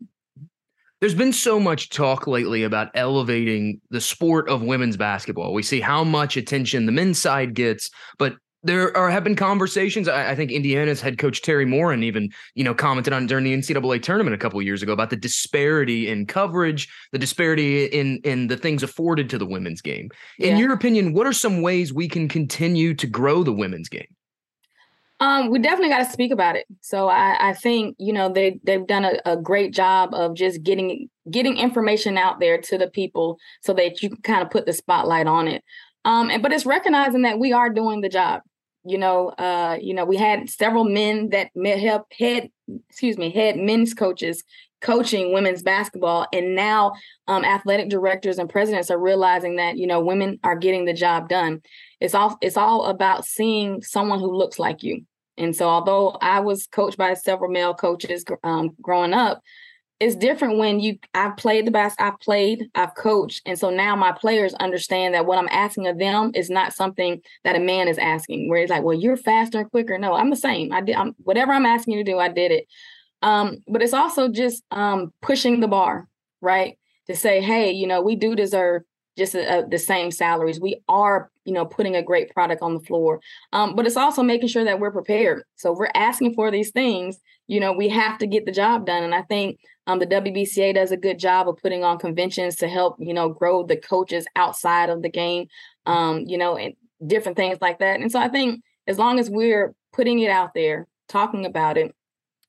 There's 1.01 1.15
been 1.15 1.33
so 1.33 1.59
much 1.59 1.89
talk 1.89 2.27
lately 2.27 2.63
about 2.63 2.91
elevating 2.95 3.81
the 3.89 4.03
sport 4.03 4.51
of 4.51 4.63
women's 4.63 4.99
basketball. 4.99 5.55
We 5.55 5.63
see 5.63 5.81
how 5.81 6.05
much 6.05 6.37
attention 6.37 6.85
the 6.85 6.93
men's 6.93 7.21
side 7.21 7.55
gets, 7.55 7.91
but 8.19 8.35
there 8.67 8.97
are 8.97 9.11
have 9.11 9.25
been 9.25 9.37
conversations. 9.37 10.09
I, 10.09 10.33
I, 10.33 10.35
think 10.35 10.51
Indiana's 10.51 11.01
head 11.01 11.19
coach 11.19 11.43
Teri 11.43 11.67
Moren 11.67 12.03
even 12.03 12.31
you 12.55 12.65
know 12.65 12.75
commented 12.75 13.13
on 13.13 13.27
during 13.27 13.45
the 13.45 13.55
NCAA 13.55 14.03
tournament 14.03 14.35
a 14.35 14.39
couple 14.39 14.61
years 14.63 14.83
ago 14.83 14.93
about 14.93 15.11
the 15.11 15.17
disparity 15.17 16.09
in 16.09 16.27
coverage, 16.27 16.89
the 17.13 17.19
disparity 17.19 17.87
in 17.87 18.21
in 18.25 18.49
the 18.49 18.57
things 18.57 18.83
afforded 18.83 19.31
to 19.31 19.39
the 19.39 19.47
women's 19.47 19.81
game. 19.81 20.11
In 20.39 20.57
yeah. 20.57 20.59
your 20.59 20.73
opinion, 20.73 21.13
what 21.13 21.27
are 21.27 21.33
some 21.33 21.63
ways 21.63 21.93
we 21.93 22.09
can 22.09 22.29
continue 22.29 22.95
to 22.95 23.07
grow 23.07 23.43
the 23.43 23.53
women's 23.53 23.89
game? 23.89 24.09
Um, 25.19 25.49
we 25.49 25.59
definitely 25.59 25.89
got 25.89 26.05
to 26.05 26.13
speak 26.13 26.31
about 26.31 26.57
it. 26.57 26.67
So 26.83 27.09
I, 27.09 27.51
I 27.51 27.53
think 27.55 27.97
you 27.99 28.13
know 28.13 28.31
they 28.33 28.61
they've 28.65 28.87
done 28.87 29.05
a, 29.05 29.15
a 29.25 29.37
great 29.37 29.73
job 29.73 30.13
of 30.13 30.35
just 30.35 30.63
getting 30.63 31.09
getting 31.31 31.57
information 31.57 32.19
out 32.19 32.41
there 32.41 32.61
to 32.61 32.79
the 32.79 32.89
people 32.89 33.39
so 33.63 33.73
that 33.75 34.03
you 34.03 34.11
can 34.11 34.23
kind 34.23 34.43
of 34.43 34.51
put 34.51 34.67
the 34.67 34.73
spotlight 34.73 35.27
on 35.27 35.49
it. 35.49 35.65
Um, 36.05 36.31
and, 36.31 36.43
but 36.43 36.53
it's 36.53 36.67
recognizing 36.67 37.23
that 37.23 37.39
we 37.39 37.53
are 37.53 37.69
doing 37.69 38.01
the 38.01 38.09
job. 38.09 38.43
You 38.87 38.99
know, 38.99 39.29
uh, 39.31 39.79
you 39.81 39.95
know, 39.95 40.05
we 40.05 40.17
had 40.17 40.49
several 40.49 40.85
men 40.85 41.31
that 41.31 41.51
help 41.79 42.13
head, 42.13 42.51
excuse 42.89 43.19
me, 43.19 43.31
head 43.31 43.57
men's 43.57 43.95
coaches 43.95 44.45
coaching 44.81 45.33
women's 45.33 45.63
basketball, 45.63 46.27
and 46.33 46.55
now 46.55 46.93
um, 47.27 47.45
athletic 47.45 47.89
directors 47.89 48.39
and 48.39 48.49
presidents 48.49 48.91
are 48.91 48.99
realizing 48.99 49.57
that 49.57 49.77
you 49.77 49.87
know 49.87 50.01
women 50.01 50.39
are 50.45 50.57
getting 50.57 50.85
the 50.85 50.93
job 50.93 51.29
done. 51.29 51.63
It's 52.01 52.15
all 52.15 52.39
it's 52.41 52.57
all 52.57 52.87
about 52.87 53.25
seeing 53.25 53.83
someone 53.83 54.21
who 54.21 54.35
looks 54.35 54.59
like 54.59 54.83
you. 54.83 55.05
And 55.39 55.55
so, 55.55 55.69
although 55.69 56.11
I 56.21 56.41
was 56.41 56.67
coached 56.67 56.97
by 56.97 57.15
several 57.15 57.51
male 57.51 57.75
coaches 57.75 58.25
um, 58.43 58.71
growing 58.81 59.13
up, 59.13 59.43
it's 59.99 60.17
different 60.17 60.59
when 60.59 60.79
you 60.81 60.99
I've 61.15 61.37
played 61.37 61.67
the 61.67 61.71
best 61.71 62.01
I've 62.01 62.21
played, 62.21 62.69
I've 62.75 62.95
coached, 62.95 63.43
and 63.47 63.59
so 63.59 63.71
now 63.71 63.97
my 63.97 64.13
players 64.13 64.55
understand 64.55 65.15
that 65.15 65.27
what 65.27 65.39
I'm 65.39 65.49
asking 65.51 65.87
of 65.87 65.99
them 65.99 66.33
is 66.35 66.51
not 66.51 66.75
something 66.75 67.23
that 67.45 67.57
a 67.57 67.61
man 67.61 67.89
is 67.89 67.99
asking. 67.99 68.49
Where 68.49 68.61
it's 68.61 68.71
like, 68.71 68.83
well, 68.83 68.99
you're 68.99 69.17
faster 69.17 69.61
and 69.61 69.71
quicker. 69.71 69.99
No, 69.99 70.15
I'm 70.15 70.31
the 70.31 70.37
same. 70.37 70.73
I 70.73 70.83
did 70.83 70.97
I'm, 70.97 71.15
whatever 71.25 71.53
I'm 71.53 71.67
asking 71.67 71.95
you 71.95 72.05
to 72.05 72.11
do, 72.13 72.19
I 72.19 72.29
did 72.29 72.53
it. 72.53 72.67
Um, 73.23 73.59
but 73.67 73.83
it's 73.83 73.95
also 73.95 74.29
just 74.29 74.63
um, 74.71 75.13
pushing 75.23 75.61
the 75.61 75.69
bar, 75.69 76.07
right? 76.41 76.79
To 77.07 77.17
say, 77.17 77.41
hey, 77.41 77.73
you 77.73 77.87
know, 77.87 78.03
we 78.03 78.17
do 78.17 78.37
deserve 78.37 78.83
just 79.17 79.35
a, 79.35 79.61
a, 79.61 79.69
the 79.69 79.79
same 79.79 80.11
salaries. 80.11 80.61
We 80.61 80.83
are, 80.89 81.31
you 81.47 81.53
know, 81.53 81.65
putting 81.65 81.95
a 81.95 82.03
great 82.03 82.31
product 82.31 82.61
on 82.61 82.75
the 82.75 82.81
floor. 82.81 83.21
Um, 83.53 83.77
but 83.77 83.87
it's 83.87 83.97
also 83.97 84.23
making 84.23 84.49
sure 84.49 84.65
that 84.65 84.81
we're 84.81 84.91
prepared. 84.91 85.45
So 85.55 85.73
we're 85.73 85.91
asking 85.95 86.35
for 86.35 86.51
these 86.51 86.73
things. 86.73 87.19
You 87.47 87.61
know, 87.61 87.73
we 87.73 87.89
have 87.89 88.19
to 88.19 88.27
get 88.27 88.45
the 88.45 88.53
job 88.53 88.85
done. 88.85 89.05
And 89.05 89.15
I 89.15 89.23
think 89.23 89.61
um, 89.87 90.01
the 90.01 90.07
WBCA 90.07 90.75
does 90.75 90.91
a 90.91 90.97
good 90.97 91.19
job 91.19 91.49
of 91.49 91.57
putting 91.59 91.85
on 91.85 91.99
conventions 91.99 92.57
to 92.57 92.69
help, 92.69 92.97
you 92.99 93.15
know, 93.15 93.29
grow 93.29 93.63
the 93.63 93.77
coaches 93.77 94.27
outside 94.35 94.91
of 94.91 95.03
the 95.03 95.09
game, 95.09 95.47
um, 95.87 96.25
you 96.27 96.37
know, 96.37 96.57
and 96.57 96.75
different 97.07 97.37
things 97.37 97.59
like 97.61 97.79
that. 97.79 98.01
And 98.01 98.11
so 98.11 98.19
I 98.19 98.29
think 98.29 98.63
as 98.89 98.99
long 98.99 99.21
as 99.21 99.31
we're 99.31 99.73
putting 99.93 100.19
it 100.19 100.31
out 100.31 100.53
there, 100.55 100.89
talking 101.09 101.47
about 101.47 101.79
it, 101.79 101.95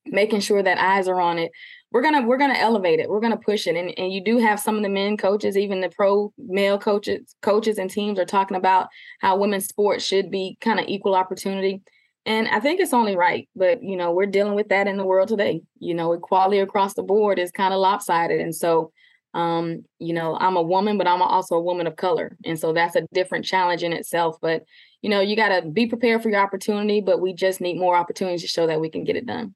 making 0.05 0.39
sure 0.39 0.63
that 0.63 0.79
eyes 0.79 1.07
are 1.07 1.21
on 1.21 1.37
it, 1.37 1.51
we're 1.91 2.01
gonna 2.01 2.23
we're 2.27 2.38
gonna 2.38 2.57
elevate 2.57 2.99
it. 2.99 3.09
We're 3.09 3.21
gonna 3.21 3.38
push 3.38 3.67
it. 3.67 3.75
And 3.75 3.97
and 3.97 4.11
you 4.11 4.23
do 4.23 4.38
have 4.38 4.59
some 4.59 4.75
of 4.75 4.83
the 4.83 4.89
men 4.89 5.17
coaches, 5.17 5.57
even 5.57 5.81
the 5.81 5.89
pro 5.89 6.33
male 6.38 6.77
coaches, 6.77 7.35
coaches 7.41 7.77
and 7.77 7.89
teams 7.89 8.19
are 8.19 8.25
talking 8.25 8.57
about 8.57 8.88
how 9.19 9.38
women's 9.38 9.67
sports 9.67 10.05
should 10.05 10.29
be 10.29 10.57
kind 10.59 10.79
of 10.79 10.85
equal 10.88 11.15
opportunity. 11.15 11.81
And 12.25 12.49
I 12.49 12.59
think 12.59 12.81
it's 12.81 12.93
only 12.93 13.15
right, 13.15 13.47
but 13.55 13.81
you 13.81 13.95
know, 13.95 14.11
we're 14.11 14.25
dealing 14.25 14.55
with 14.55 14.67
that 14.69 14.88
in 14.88 14.97
the 14.97 15.05
world 15.05 15.29
today. 15.29 15.61
You 15.79 15.93
know, 15.93 16.11
equality 16.11 16.59
across 16.59 16.93
the 16.93 17.03
board 17.03 17.39
is 17.39 17.51
kind 17.51 17.73
of 17.73 17.79
lopsided. 17.79 18.41
And 18.41 18.53
so, 18.53 18.91
um, 19.33 19.85
you 19.99 20.13
know, 20.13 20.35
I'm 20.38 20.57
a 20.57 20.61
woman, 20.61 20.97
but 20.97 21.07
I'm 21.07 21.21
also 21.21 21.55
a 21.55 21.61
woman 21.61 21.88
of 21.88 21.95
color. 21.95 22.35
And 22.43 22.59
so 22.59 22.73
that's 22.73 22.97
a 22.97 23.07
different 23.13 23.45
challenge 23.45 23.81
in 23.81 23.93
itself. 23.93 24.38
But, 24.41 24.63
you 25.01 25.09
know, 25.09 25.21
you 25.21 25.38
got 25.38 25.57
to 25.57 25.69
be 25.69 25.88
prepared 25.88 26.21
for 26.21 26.29
your 26.29 26.41
opportunity, 26.41 26.99
but 26.99 27.21
we 27.21 27.33
just 27.33 27.61
need 27.61 27.79
more 27.79 27.95
opportunities 27.95 28.41
to 28.41 28.47
show 28.49 28.67
that 28.67 28.81
we 28.81 28.89
can 28.89 29.05
get 29.05 29.15
it 29.15 29.25
done. 29.25 29.55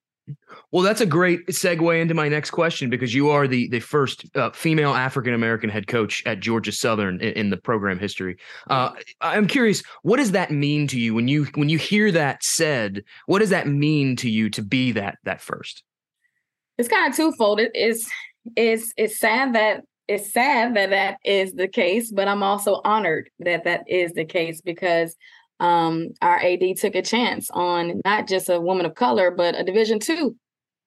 Well, 0.71 0.83
that's 0.83 1.01
a 1.01 1.05
great 1.05 1.45
segue 1.47 2.01
into 2.01 2.13
my 2.13 2.29
next 2.29 2.51
question 2.51 2.89
because 2.89 3.13
you 3.13 3.29
are 3.29 3.47
the 3.47 3.67
the 3.69 3.79
first 3.79 4.25
uh, 4.35 4.51
female 4.51 4.93
African 4.93 5.33
American 5.33 5.69
head 5.69 5.87
coach 5.87 6.23
at 6.25 6.39
Georgia 6.39 6.71
Southern 6.71 7.19
in, 7.19 7.33
in 7.33 7.49
the 7.49 7.57
program 7.57 7.99
history. 7.99 8.37
Uh, 8.69 8.91
I'm 9.19 9.47
curious, 9.47 9.83
what 10.03 10.17
does 10.17 10.31
that 10.31 10.51
mean 10.51 10.87
to 10.87 10.99
you 10.99 11.13
when 11.13 11.27
you 11.27 11.45
when 11.55 11.69
you 11.69 11.77
hear 11.77 12.11
that 12.11 12.43
said? 12.43 13.03
What 13.25 13.39
does 13.39 13.49
that 13.49 13.67
mean 13.67 14.15
to 14.17 14.29
you 14.29 14.49
to 14.51 14.61
be 14.61 14.91
that 14.93 15.17
that 15.23 15.41
first? 15.41 15.83
It's 16.77 16.87
kind 16.87 17.09
of 17.09 17.15
twofold. 17.15 17.59
It 17.59 17.71
is 17.75 18.09
it's 18.55 18.93
it's 18.97 19.19
sad 19.19 19.53
that 19.55 19.81
it's 20.07 20.33
sad 20.33 20.75
that 20.75 20.89
that 20.89 21.17
is 21.23 21.53
the 21.53 21.67
case, 21.67 22.11
but 22.11 22.27
I'm 22.27 22.43
also 22.43 22.81
honored 22.83 23.29
that 23.39 23.63
that 23.63 23.83
is 23.87 24.13
the 24.13 24.25
case 24.25 24.61
because 24.61 25.15
um, 25.61 26.09
our 26.21 26.39
AD 26.39 26.75
took 26.77 26.95
a 26.95 27.03
chance 27.03 27.49
on 27.51 28.01
not 28.03 28.27
just 28.27 28.49
a 28.49 28.59
woman 28.59 28.85
of 28.85 28.95
color, 28.95 29.29
but 29.29 29.57
a 29.57 29.63
Division 29.63 29.99
two 29.99 30.35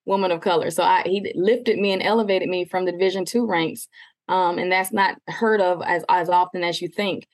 woman 0.05 0.33
of 0.33 0.41
color. 0.41 0.71
So 0.71 0.83
I, 0.83 1.03
he 1.07 1.33
lifted 1.37 1.79
me 1.79 1.93
and 1.93 2.03
elevated 2.03 2.49
me 2.49 2.65
from 2.65 2.85
the 2.85 2.93
Division 2.93 3.25
two 3.25 3.47
ranks, 3.47 3.89
um, 4.29 4.59
and 4.59 4.71
that's 4.71 4.93
not 4.93 5.17
heard 5.29 5.61
of 5.61 5.81
as 5.83 6.05
as 6.09 6.29
often 6.29 6.65
as 6.65 6.83
you 6.83 6.89
think. 6.89 7.29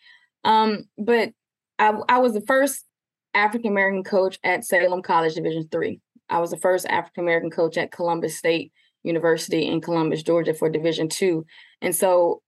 Um, 0.45 0.85
but 0.99 1.31
I, 1.79 1.95
I 2.09 2.19
was 2.19 2.35
the 2.35 2.43
first 2.43 2.85
African 3.33 3.71
American 3.71 4.05
coach 4.05 4.39
at 4.45 4.65
Salem 4.65 5.01
College 5.01 5.35
Division 5.35 5.67
three. 5.73 6.01
I 6.29 6.41
was 6.41 6.51
the 6.51 6.59
first 6.59 6.87
African 6.87 7.25
American 7.25 7.51
coach 7.51 7.79
at 7.79 7.91
Columbus 7.91 8.37
State 8.37 8.71
University 9.03 9.67
in 9.67 9.81
Columbus, 9.81 10.23
Georgia 10.23 10.53
for 10.53 10.69
Division 10.69 11.09
two. 11.09 11.47
And 11.81 11.97
so 11.97 12.43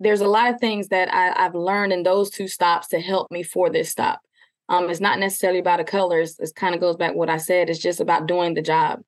there's 0.00 0.20
a 0.20 0.28
lot 0.28 0.52
of 0.52 0.60
things 0.60 0.88
that 0.88 1.12
I, 1.12 1.42
have 1.42 1.54
learned 1.54 1.92
in 1.92 2.02
those 2.02 2.30
two 2.30 2.48
stops 2.48 2.88
to 2.88 3.00
help 3.00 3.30
me 3.30 3.42
for 3.42 3.70
this 3.70 3.90
stop. 3.90 4.20
Um, 4.68 4.90
it's 4.90 5.00
not 5.00 5.18
necessarily 5.18 5.60
about 5.60 5.78
the 5.78 5.84
colors. 5.84 6.38
It 6.38 6.50
kind 6.54 6.74
of 6.74 6.80
goes 6.80 6.96
back 6.96 7.14
what 7.14 7.30
I 7.30 7.36
said. 7.36 7.70
It's 7.70 7.78
just 7.78 8.00
about 8.00 8.26
doing 8.26 8.54
the 8.54 8.62
job. 8.62 9.02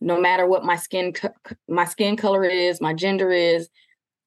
No 0.00 0.20
matter 0.20 0.46
what 0.46 0.64
my 0.64 0.76
skin 0.76 1.12
my 1.68 1.84
skin 1.84 2.16
color 2.16 2.44
is, 2.44 2.80
my 2.80 2.94
gender 2.94 3.30
is, 3.30 3.68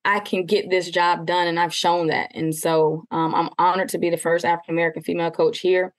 I 0.05 0.19
can 0.19 0.45
get 0.45 0.69
this 0.69 0.89
job 0.89 1.25
done, 1.25 1.47
and 1.47 1.59
I've 1.59 1.73
shown 1.73 2.07
that. 2.07 2.31
And 2.33 2.55
so 2.55 3.03
um, 3.11 3.35
I'm 3.35 3.49
honored 3.59 3.89
to 3.89 3.97
be 3.97 4.09
the 4.09 4.17
first 4.17 4.45
African 4.45 4.75
American 4.75 5.03
female 5.03 5.31
coach 5.31 5.59
here. 5.59 5.93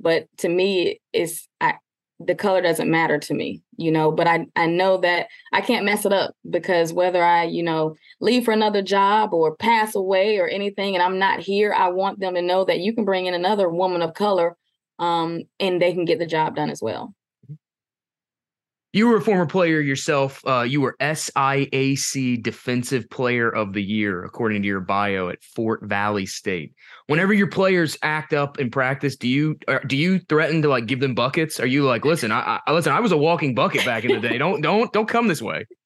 But 0.00 0.26
to 0.38 0.48
me, 0.48 1.00
it's 1.12 1.48
I, 1.60 1.74
the 2.20 2.34
color 2.34 2.62
doesn't 2.62 2.90
matter 2.90 3.18
to 3.18 3.34
me, 3.34 3.62
you 3.76 3.90
know, 3.90 4.12
but 4.12 4.26
I, 4.26 4.46
I 4.54 4.66
know 4.66 4.98
that 4.98 5.28
I 5.52 5.60
can't 5.60 5.84
mess 5.84 6.06
it 6.06 6.12
up 6.12 6.34
because 6.48 6.92
whether 6.92 7.22
I, 7.22 7.44
you 7.44 7.62
know, 7.62 7.96
leave 8.20 8.44
for 8.44 8.52
another 8.52 8.82
job 8.82 9.34
or 9.34 9.56
pass 9.56 9.94
away 9.94 10.38
or 10.38 10.46
anything 10.46 10.94
and 10.94 11.02
I'm 11.02 11.18
not 11.18 11.40
here, 11.40 11.72
I 11.72 11.88
want 11.88 12.20
them 12.20 12.34
to 12.34 12.42
know 12.42 12.64
that 12.64 12.80
you 12.80 12.94
can 12.94 13.04
bring 13.04 13.26
in 13.26 13.34
another 13.34 13.68
woman 13.68 14.00
of 14.00 14.14
color 14.14 14.56
um, 14.98 15.42
and 15.58 15.82
they 15.82 15.92
can 15.92 16.04
get 16.04 16.18
the 16.18 16.26
job 16.26 16.54
done 16.54 16.70
as 16.70 16.80
well. 16.80 17.14
You 18.94 19.08
were 19.08 19.16
a 19.16 19.20
former 19.20 19.44
player 19.44 19.80
yourself. 19.80 20.40
Uh, 20.46 20.60
you 20.60 20.80
were 20.80 20.94
SIAC 21.00 22.40
Defensive 22.40 23.10
Player 23.10 23.50
of 23.50 23.72
the 23.72 23.82
Year, 23.82 24.24
according 24.24 24.62
to 24.62 24.68
your 24.68 24.78
bio 24.78 25.30
at 25.30 25.42
Fort 25.42 25.82
Valley 25.82 26.26
State. 26.26 26.74
Whenever 27.08 27.32
your 27.32 27.48
players 27.48 27.98
act 28.04 28.32
up 28.32 28.60
in 28.60 28.70
practice, 28.70 29.16
do 29.16 29.26
you 29.26 29.56
uh, 29.66 29.80
do 29.88 29.96
you 29.96 30.20
threaten 30.20 30.62
to 30.62 30.68
like 30.68 30.86
give 30.86 31.00
them 31.00 31.12
buckets? 31.12 31.58
Are 31.58 31.66
you 31.66 31.82
like, 31.82 32.04
listen, 32.04 32.30
I, 32.30 32.60
I 32.64 32.72
listen, 32.72 32.92
I 32.92 33.00
was 33.00 33.10
a 33.10 33.16
walking 33.16 33.52
bucket 33.52 33.84
back 33.84 34.04
in 34.04 34.12
the 34.12 34.28
day. 34.28 34.38
Don't 34.38 34.60
don't 34.60 34.92
don't 34.92 35.08
come 35.08 35.26
this 35.26 35.42
way. 35.42 35.66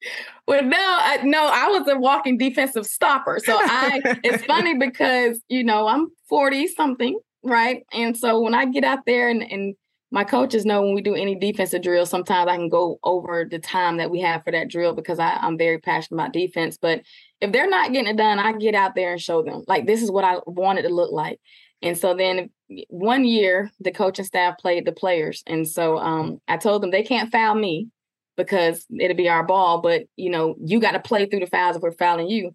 Well, 0.47 0.63
no, 0.63 0.79
I, 0.79 1.19
no, 1.25 1.47
I 1.47 1.67
was 1.67 1.87
a 1.89 1.99
walking 1.99 2.39
defensive 2.39 2.87
stopper. 2.87 3.39
So 3.45 3.55
I, 3.55 4.01
it's 4.25 4.43
funny 4.47 4.79
because 4.79 5.43
you 5.49 5.63
know 5.63 5.87
I'm 5.87 6.09
forty 6.27 6.67
something, 6.69 7.19
right? 7.43 7.85
And 7.93 8.17
so 8.17 8.41
when 8.41 8.55
I 8.55 8.65
get 8.65 8.83
out 8.83 9.05
there 9.05 9.29
and 9.29 9.43
and 9.43 9.75
my 10.11 10.25
coaches 10.25 10.65
know 10.65 10.83
when 10.83 10.95
we 10.95 11.03
do 11.03 11.15
any 11.15 11.35
defensive 11.35 11.83
drill, 11.83 12.07
sometimes 12.07 12.49
I 12.49 12.57
can 12.57 12.69
go 12.69 12.99
over 13.05 13.47
the 13.49 13.59
time 13.59 13.99
that 13.99 14.11
we 14.11 14.21
have 14.21 14.43
for 14.43 14.51
that 14.53 14.69
drill 14.69 14.95
because 14.95 15.19
I, 15.19 15.35
I'm 15.35 15.59
very 15.59 15.79
passionate 15.79 16.17
about 16.17 16.33
defense. 16.33 16.79
But 16.81 17.03
if 17.41 17.53
they're 17.53 17.69
not 17.69 17.93
getting 17.93 18.11
it 18.11 18.17
done, 18.17 18.39
I 18.39 18.53
get 18.53 18.75
out 18.75 18.95
there 18.95 19.13
and 19.13 19.21
show 19.21 19.43
them 19.43 19.65
like 19.67 19.87
this 19.87 20.03
is 20.03 20.11
what 20.11 20.25
I 20.25 20.39
wanted 20.47 20.85
it 20.85 20.89
to 20.89 20.95
look 20.95 21.13
like. 21.13 21.41
And 21.83 21.97
so 21.97 22.15
then 22.15 22.51
one 22.89 23.25
year 23.25 23.71
the 23.81 23.93
coaching 23.93 24.25
staff 24.25 24.59
played 24.59 24.85
the 24.85 24.93
players. 24.93 25.43
And 25.47 25.69
so 25.69 25.99
um, 25.99 26.41
I 26.49 26.57
told 26.57 26.83
them 26.83 26.91
they 26.91 27.03
can't 27.03 27.31
foul 27.31 27.55
me 27.55 27.89
because 28.37 28.87
it'll 28.99 29.17
be 29.17 29.29
our 29.29 29.45
ball, 29.45 29.81
but 29.81 30.05
you 30.17 30.31
know, 30.31 30.57
you 30.65 30.81
got 30.81 30.93
to 30.93 31.01
play 31.01 31.27
through 31.27 31.41
the 31.41 31.47
fouls 31.47 31.77
if 31.77 31.83
we're 31.83 31.93
fouling 31.93 32.29
you. 32.29 32.53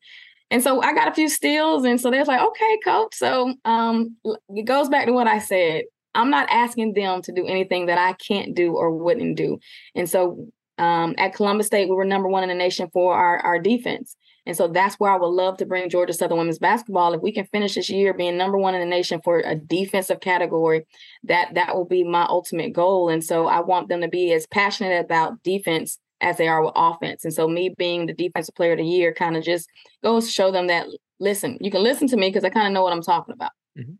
And 0.50 0.62
so 0.62 0.82
I 0.82 0.94
got 0.94 1.08
a 1.08 1.14
few 1.14 1.30
steals. 1.30 1.84
And 1.84 2.00
so 2.00 2.12
they're 2.12 2.26
like, 2.26 2.42
okay, 2.42 2.80
coach. 2.84 3.16
So 3.16 3.56
um, 3.66 4.18
it 4.50 4.66
goes 4.66 4.90
back 4.90 5.06
to 5.06 5.14
what 5.14 5.28
I 5.28 5.40
said. 5.40 5.86
I'm 6.16 6.30
not 6.30 6.50
asking 6.50 6.94
them 6.94 7.22
to 7.24 7.32
do 7.32 7.46
anything 7.46 7.88
that 7.88 7.98
I 7.98 8.14
can't 8.14 8.56
do 8.56 8.76
or 8.76 8.92
wouldn't 8.92 9.36
do. 9.36 9.60
And 9.96 10.10
so 10.10 10.48
um, 10.78 11.16
at 11.18 11.34
Columbus 11.34 11.68
State, 11.68 11.90
we 11.90 11.96
were 11.96 12.06
number 12.06 12.28
one 12.28 12.44
in 12.44 12.50
the 12.50 12.56
nation 12.56 12.90
for 12.92 13.16
our, 13.16 13.40
our 13.40 13.60
defense. 13.60 14.16
And 14.46 14.58
so 14.58 14.68
that's 14.68 14.96
where 14.96 15.12
I 15.12 15.18
would 15.18 15.28
love 15.28 15.58
to 15.58 15.66
bring 15.66 15.90
Georgia 15.90 16.12
Southern 16.12 16.38
women's 16.38 16.60
basketball. 16.60 17.14
If 17.14 17.22
we 17.22 17.32
can 17.32 17.46
finish 17.46 17.76
this 17.76 17.90
year 17.90 18.14
being 18.14 18.38
number 18.38 18.58
one 18.58 18.76
in 18.76 18.82
the 18.82 18.86
nation 18.86 19.22
for 19.24 19.40
a 19.40 19.56
defensive 19.56 20.20
category, 20.20 20.86
that 21.24 21.54
that 21.54 21.76
will 21.76 21.86
be 21.86 22.04
my 22.04 22.26
ultimate 22.26 22.74
goal. 22.74 23.08
And 23.08 23.24
so 23.24 23.48
I 23.48 23.62
want 23.62 23.88
them 23.88 24.02
to 24.02 24.10
be 24.10 24.34
as 24.34 24.46
passionate 24.48 25.00
about 25.00 25.42
defense 25.44 25.98
as 26.20 26.38
they 26.38 26.48
are 26.48 26.64
with 26.64 26.74
offense. 26.76 27.24
And 27.24 27.34
so 27.34 27.48
me 27.48 27.74
being 27.78 28.06
the 28.06 28.14
defensive 28.14 28.56
player 28.56 28.74
of 28.74 28.80
the 28.80 28.86
year 28.86 29.14
kind 29.14 29.38
of 29.38 29.44
just 29.44 29.70
goes 30.04 30.26
to 30.26 30.32
show 30.32 30.52
them 30.52 30.68
that 30.68 30.88
listen, 31.20 31.58
you 31.62 31.72
can 31.72 31.84
listen 31.84 32.08
to 32.10 32.18
me 32.18 32.28
because 32.28 32.44
I 32.44 32.50
kind 32.50 32.68
of 32.68 32.74
know 32.74 32.84
what 32.84 32.94
I'm 32.94 33.02
talking 33.02 33.34
about. 33.34 33.52
Mm-hmm 33.78 33.94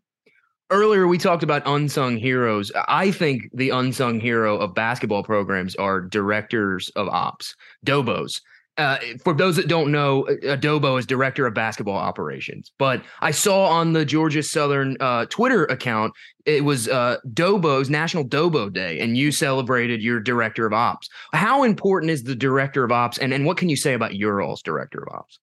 earlier 0.74 1.06
we 1.06 1.18
talked 1.18 1.42
about 1.42 1.62
unsung 1.66 2.16
heroes. 2.16 2.72
I 2.88 3.10
think 3.10 3.48
the 3.54 3.70
unsung 3.70 4.20
hero 4.20 4.58
of 4.58 4.74
basketball 4.74 5.22
programs 5.22 5.76
are 5.76 6.00
directors 6.00 6.90
of 6.96 7.08
ops, 7.08 7.54
dobos. 7.86 8.40
Uh, 8.76 8.98
for 9.22 9.32
those 9.32 9.54
that 9.54 9.68
don't 9.68 9.92
know, 9.92 10.26
a 10.26 10.58
Dobo 10.58 10.98
is 10.98 11.06
director 11.06 11.46
of 11.46 11.54
basketball 11.54 11.96
operations. 11.96 12.72
But 12.76 13.04
I 13.20 13.30
saw 13.30 13.66
on 13.66 13.92
the 13.92 14.04
Georgia 14.04 14.42
Southern 14.42 14.96
uh, 14.98 15.26
Twitter 15.26 15.64
account, 15.66 16.12
it 16.44 16.64
was 16.64 16.88
uh, 16.88 17.18
Dobo's 17.32 17.88
National 17.88 18.24
Dobo 18.24 18.72
Day, 18.72 18.98
and 18.98 19.16
you 19.16 19.30
celebrated 19.30 20.02
your 20.02 20.18
director 20.18 20.66
of 20.66 20.72
ops. 20.72 21.08
How 21.32 21.62
important 21.62 22.10
is 22.10 22.24
the 22.24 22.34
director 22.34 22.82
of 22.82 22.90
ops, 22.90 23.18
and, 23.18 23.32
and 23.32 23.46
what 23.46 23.58
can 23.58 23.68
you 23.68 23.76
say 23.76 23.94
about 23.94 24.16
your 24.16 24.42
all's 24.42 24.60
director 24.60 25.06
of 25.06 25.14
ops? 25.14 25.38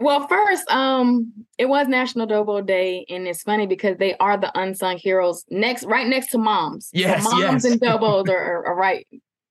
Well, 0.00 0.28
first, 0.28 0.70
um, 0.70 1.32
it 1.58 1.68
was 1.68 1.88
National 1.88 2.26
Dobo 2.26 2.64
Day, 2.64 3.04
and 3.08 3.26
it's 3.26 3.42
funny 3.42 3.66
because 3.66 3.96
they 3.98 4.16
are 4.18 4.36
the 4.36 4.56
unsung 4.56 4.96
heroes 4.96 5.44
next, 5.50 5.84
right 5.84 6.06
next 6.06 6.30
to 6.30 6.38
moms. 6.38 6.88
Yes, 6.92 7.24
so 7.24 7.30
moms 7.30 7.64
yes. 7.64 7.72
and 7.72 7.80
Dobos 7.80 8.28
are, 8.28 8.36
are, 8.36 8.66
are 8.66 8.76
right 8.76 9.06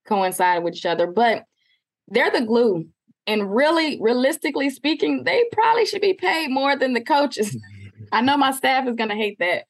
coincide 0.07 0.63
with 0.63 0.75
each 0.75 0.85
other, 0.85 1.05
but 1.05 1.43
they're 2.07 2.31
the 2.31 2.45
glue. 2.45 2.85
And 3.25 3.53
really, 3.53 3.99
realistically 4.01 4.69
speaking, 4.69 5.25
they 5.25 5.43
probably 5.51 5.85
should 5.85 6.01
be 6.01 6.13
paid 6.13 6.49
more 6.49 6.77
than 6.77 6.93
the 6.93 7.03
coaches. 7.03 7.57
I 8.13 8.21
know 8.21 8.37
my 8.37 8.51
staff 8.51 8.87
is 8.87 8.95
going 8.95 9.09
to 9.09 9.15
hate 9.15 9.37
that, 9.39 9.65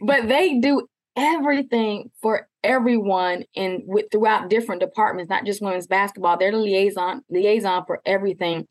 but 0.00 0.26
they 0.26 0.58
do 0.58 0.88
everything 1.14 2.10
for 2.20 2.48
everyone 2.64 3.44
and 3.54 3.82
with 3.86 4.06
throughout 4.10 4.50
different 4.50 4.80
departments, 4.80 5.30
not 5.30 5.46
just 5.46 5.62
women's 5.62 5.86
basketball. 5.86 6.36
They're 6.36 6.50
the 6.50 6.58
liaison 6.58 7.22
liaison 7.30 7.84
for 7.86 8.00
everything 8.04 8.66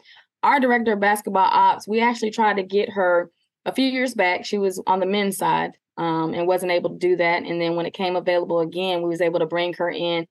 our 0.48 0.60
director 0.62 0.94
of 0.94 1.02
basketball 1.02 1.50
ops, 1.52 1.88
we 1.88 2.02
actually 2.02 2.32
tried 2.32 2.56
to 2.56 2.64
get 2.64 2.90
her 2.90 3.30
a 3.66 3.74
few 3.74 3.86
years 3.86 4.14
back. 4.14 4.46
She 4.46 4.58
was 4.58 4.82
on 4.88 5.02
the 5.02 5.06
men's 5.06 5.38
side 5.38 5.74
um, 5.98 6.34
and 6.34 6.48
wasn't 6.48 6.72
able 6.72 6.92
to 6.92 6.98
do 6.98 7.18
that. 7.18 7.44
And 7.44 7.60
then 7.60 7.76
when 7.76 7.86
it 7.86 7.94
came 7.94 8.16
available 8.16 8.62
again, 8.62 9.02
we 9.02 9.10
was 9.10 9.20
able 9.20 9.40
to 9.40 9.46
bring 9.46 9.74
her 9.74 9.90
in. 9.90 10.26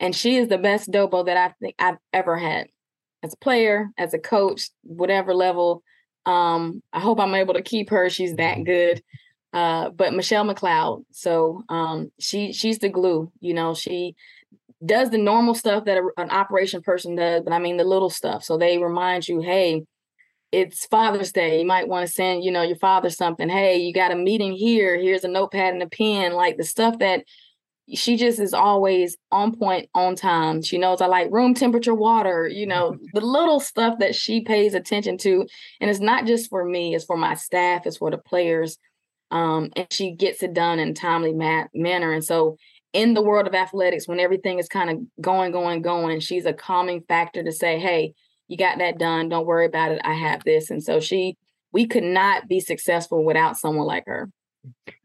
And 0.00 0.14
she 0.14 0.36
is 0.36 0.48
the 0.48 0.58
best 0.58 0.90
Dobo 0.90 1.24
that 1.24 1.36
I 1.36 1.54
think 1.60 1.76
I've 1.78 1.98
ever 2.12 2.36
had 2.36 2.66
as 3.22 3.34
a 3.34 3.36
player, 3.36 3.90
as 3.96 4.12
a 4.12 4.18
coach, 4.18 4.70
whatever 4.82 5.34
level. 5.34 5.84
Um, 6.26 6.82
I 6.92 6.98
hope 6.98 7.20
I'm 7.20 7.34
able 7.34 7.54
to 7.54 7.62
keep 7.62 7.90
her. 7.90 8.10
She's 8.10 8.34
that 8.36 8.56
mm-hmm. 8.56 8.64
good. 8.64 9.02
Uh, 9.52 9.90
but 9.90 10.14
Michelle 10.14 10.44
McLeod, 10.44 11.04
so 11.10 11.64
um, 11.68 12.12
she 12.20 12.52
she's 12.52 12.78
the 12.78 12.88
glue. 12.88 13.32
You 13.40 13.52
know, 13.52 13.74
she 13.74 14.14
does 14.84 15.10
the 15.10 15.18
normal 15.18 15.54
stuff 15.54 15.84
that 15.84 15.98
a, 15.98 16.08
an 16.16 16.30
operation 16.30 16.82
person 16.82 17.14
does, 17.14 17.42
but 17.42 17.52
I 17.52 17.58
mean 17.58 17.76
the 17.76 17.84
little 17.84 18.10
stuff. 18.10 18.44
So 18.44 18.56
they 18.56 18.78
remind 18.78 19.28
you, 19.28 19.40
hey, 19.40 19.84
it's 20.52 20.86
Father's 20.86 21.32
Day. 21.32 21.60
You 21.60 21.66
might 21.66 21.88
want 21.88 22.06
to 22.06 22.12
send, 22.12 22.42
you 22.42 22.50
know, 22.50 22.62
your 22.62 22.76
father 22.76 23.10
something. 23.10 23.48
Hey, 23.48 23.78
you 23.78 23.92
got 23.92 24.12
a 24.12 24.16
meeting 24.16 24.52
here. 24.52 24.98
Here's 24.98 25.24
a 25.24 25.28
notepad 25.28 25.74
and 25.74 25.82
a 25.82 25.88
pen. 25.88 26.32
Like 26.32 26.56
the 26.56 26.64
stuff 26.64 26.98
that 26.98 27.24
she 27.92 28.16
just 28.16 28.38
is 28.38 28.54
always 28.54 29.16
on 29.30 29.56
point, 29.56 29.88
on 29.94 30.14
time. 30.14 30.62
She 30.62 30.78
knows 30.78 31.00
I 31.00 31.06
like 31.06 31.30
room 31.30 31.54
temperature 31.54 31.94
water, 31.94 32.48
you 32.48 32.66
know, 32.66 32.96
the 33.12 33.20
little 33.20 33.60
stuff 33.60 33.98
that 34.00 34.14
she 34.14 34.40
pays 34.42 34.74
attention 34.74 35.18
to. 35.18 35.46
And 35.80 35.90
it's 35.90 36.00
not 36.00 36.26
just 36.26 36.50
for 36.50 36.64
me, 36.64 36.94
it's 36.94 37.04
for 37.04 37.16
my 37.16 37.34
staff, 37.34 37.86
it's 37.86 37.98
for 37.98 38.10
the 38.10 38.18
players. 38.18 38.78
Um, 39.30 39.70
and 39.76 39.86
she 39.90 40.12
gets 40.12 40.42
it 40.42 40.54
done 40.54 40.80
in 40.80 40.94
timely 40.94 41.32
ma- 41.32 41.66
manner. 41.72 42.12
And 42.12 42.24
so 42.24 42.56
in 42.92 43.14
the 43.14 43.22
world 43.22 43.46
of 43.46 43.54
athletics, 43.54 44.08
when 44.08 44.20
everything 44.20 44.58
is 44.58 44.68
kind 44.68 44.90
of 44.90 44.98
going, 45.20 45.52
going, 45.52 45.82
going, 45.82 46.20
she's 46.20 46.46
a 46.46 46.52
calming 46.52 47.02
factor 47.08 47.42
to 47.42 47.52
say, 47.52 47.78
hey, 47.78 48.14
you 48.48 48.56
got 48.56 48.78
that 48.78 48.98
done. 48.98 49.28
Don't 49.28 49.46
worry 49.46 49.66
about 49.66 49.92
it. 49.92 50.00
I 50.04 50.14
have 50.14 50.42
this. 50.44 50.70
And 50.70 50.82
so 50.82 50.98
she, 50.98 51.36
we 51.72 51.86
could 51.86 52.02
not 52.02 52.48
be 52.48 52.58
successful 52.58 53.24
without 53.24 53.56
someone 53.56 53.86
like 53.86 54.04
her. 54.06 54.28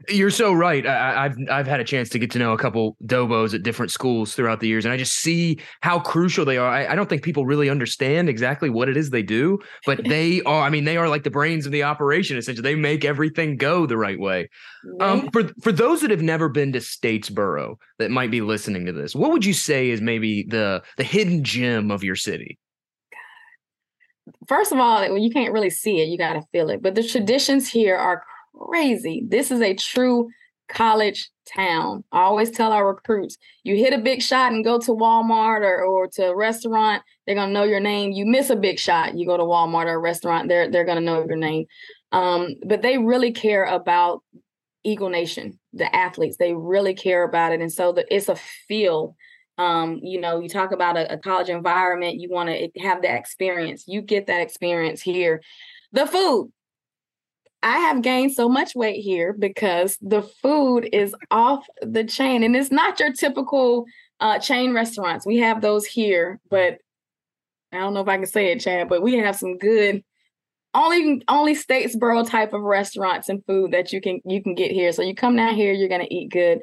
You're 0.09 0.29
so 0.29 0.53
right. 0.53 0.85
I, 0.85 1.23
have 1.23 1.37
I've 1.49 1.67
had 1.67 1.79
a 1.79 1.83
chance 1.83 2.09
to 2.09 2.19
get 2.19 2.31
to 2.31 2.39
know 2.39 2.53
a 2.53 2.57
couple 2.57 2.97
Dobos 3.05 3.53
at 3.53 3.63
different 3.63 3.91
schools 3.91 4.35
throughout 4.35 4.59
the 4.59 4.67
years, 4.67 4.85
and 4.85 4.93
I 4.93 4.97
just 4.97 5.13
see 5.13 5.59
how 5.81 5.99
crucial 5.99 6.45
they 6.45 6.57
are. 6.57 6.69
I, 6.69 6.87
I 6.87 6.95
don't 6.95 7.09
think 7.09 7.23
people 7.23 7.45
really 7.45 7.69
understand 7.69 8.29
exactly 8.29 8.69
what 8.69 8.89
it 8.89 8.97
is 8.97 9.09
they 9.09 9.23
do, 9.23 9.59
but 9.85 10.03
they 10.07 10.41
are. 10.43 10.61
I 10.61 10.69
mean, 10.69 10.83
they 10.83 10.97
are 10.97 11.09
like 11.09 11.23
the 11.23 11.29
brains 11.29 11.65
of 11.65 11.71
the 11.71 11.83
operation. 11.83 12.37
Essentially, 12.37 12.63
they 12.63 12.75
make 12.75 13.05
everything 13.05 13.57
go 13.57 13.85
the 13.85 13.97
right 13.97 14.19
way. 14.19 14.49
Um, 14.99 15.29
for 15.31 15.49
for 15.61 15.71
those 15.71 16.01
that 16.01 16.11
have 16.11 16.21
never 16.21 16.49
been 16.49 16.71
to 16.73 16.79
Statesboro 16.79 17.75
that 17.99 18.11
might 18.11 18.31
be 18.31 18.41
listening 18.41 18.85
to 18.85 18.93
this, 18.93 19.15
what 19.15 19.31
would 19.31 19.45
you 19.45 19.53
say 19.53 19.89
is 19.89 20.01
maybe 20.01 20.43
the 20.43 20.83
the 20.97 21.03
hidden 21.03 21.43
gem 21.43 21.91
of 21.91 22.03
your 22.03 22.15
city? 22.15 22.59
First 24.47 24.71
of 24.71 24.79
all, 24.79 25.17
you 25.17 25.29
can't 25.29 25.53
really 25.53 25.69
see 25.69 26.01
it; 26.01 26.09
you 26.09 26.17
got 26.17 26.33
to 26.33 26.41
feel 26.51 26.69
it. 26.69 26.81
But 26.81 26.95
the 26.95 27.03
traditions 27.03 27.69
here 27.69 27.95
are 27.95 28.23
crazy. 28.59 29.23
This 29.27 29.51
is 29.51 29.61
a 29.61 29.73
true 29.73 30.29
college 30.67 31.29
town. 31.45 32.03
I 32.11 32.21
always 32.21 32.49
tell 32.49 32.71
our 32.71 32.87
recruits, 32.87 33.37
you 33.63 33.75
hit 33.75 33.93
a 33.93 33.99
big 33.99 34.21
shot 34.21 34.51
and 34.51 34.63
go 34.63 34.79
to 34.79 34.91
Walmart 34.91 35.61
or, 35.61 35.83
or 35.83 36.07
to 36.07 36.29
a 36.29 36.35
restaurant, 36.35 37.03
they're 37.25 37.35
gonna 37.35 37.53
know 37.53 37.63
your 37.63 37.79
name. 37.79 38.11
You 38.11 38.25
miss 38.25 38.49
a 38.49 38.55
big 38.55 38.79
shot, 38.79 39.15
you 39.17 39.25
go 39.25 39.37
to 39.37 39.43
Walmart 39.43 39.85
or 39.85 39.95
a 39.95 39.99
restaurant, 39.99 40.49
they're 40.49 40.69
they're 40.69 40.85
gonna 40.85 41.01
know 41.01 41.25
your 41.25 41.37
name. 41.37 41.65
Um, 42.11 42.55
but 42.65 42.81
they 42.81 42.97
really 42.97 43.31
care 43.31 43.65
about 43.65 44.23
Eagle 44.83 45.09
Nation, 45.09 45.59
the 45.73 45.93
athletes. 45.95 46.37
They 46.37 46.53
really 46.53 46.93
care 46.93 47.23
about 47.23 47.51
it, 47.51 47.61
and 47.61 47.71
so 47.71 47.91
the, 47.91 48.05
it's 48.13 48.29
a 48.29 48.35
feel. 48.67 49.15
Um, 49.57 49.99
you 50.03 50.19
know, 50.19 50.41
you 50.41 50.49
talk 50.49 50.73
about 50.73 50.97
a, 50.97 51.13
a 51.13 51.17
college 51.17 51.49
environment. 51.49 52.19
You 52.19 52.29
want 52.29 52.49
to 52.49 52.69
have 52.81 53.01
that 53.03 53.15
experience. 53.15 53.85
You 53.87 54.01
get 54.01 54.27
that 54.27 54.41
experience 54.41 55.01
here. 55.01 55.41
The 55.93 56.05
food, 56.05 56.51
I 57.66 57.80
have 57.80 58.03
gained 58.03 58.32
so 58.32 58.47
much 58.47 58.76
weight 58.76 59.01
here 59.01 59.34
because 59.34 59.97
the 59.99 60.22
food 60.22 60.88
is 60.93 61.16
off 61.32 61.66
the 61.82 62.03
chain 62.03 62.43
and 62.43 62.55
it's 62.55 62.70
not 62.70 62.99
your 62.99 63.11
typical 63.11 63.86
uh, 64.20 64.38
chain 64.38 64.72
restaurants. 64.72 65.26
We 65.26 65.38
have 65.38 65.61
those 65.61 65.84
here, 65.84 66.39
but 66.51 66.78
I 67.74 67.80
don't 67.80 67.95
know 67.95 68.01
if 68.01 68.07
I 68.07 68.18
can 68.18 68.28
say 68.28 68.51
it, 68.51 68.59
Chad, 68.59 68.88
but 68.88 69.01
we 69.01 69.16
have 69.16 69.36
some 69.36 69.57
good 69.57 70.03
only 70.76 71.24
only 71.28 71.55
Statesboro 71.55 72.30
type 72.30 72.53
of 72.53 72.61
restaurants 72.61 73.30
and 73.30 73.43
food 73.47 73.72
that 73.72 73.91
you 73.91 73.99
can 73.99 74.22
you 74.26 74.43
can 74.43 74.53
get 74.53 74.72
here. 74.72 74.91
So 74.91 75.01
you 75.01 75.16
come 75.16 75.36
down 75.36 75.55
here, 75.55 75.74
you're 75.74 75.89
gonna 75.89 76.05
eat 76.11 76.30
good. 76.32 76.61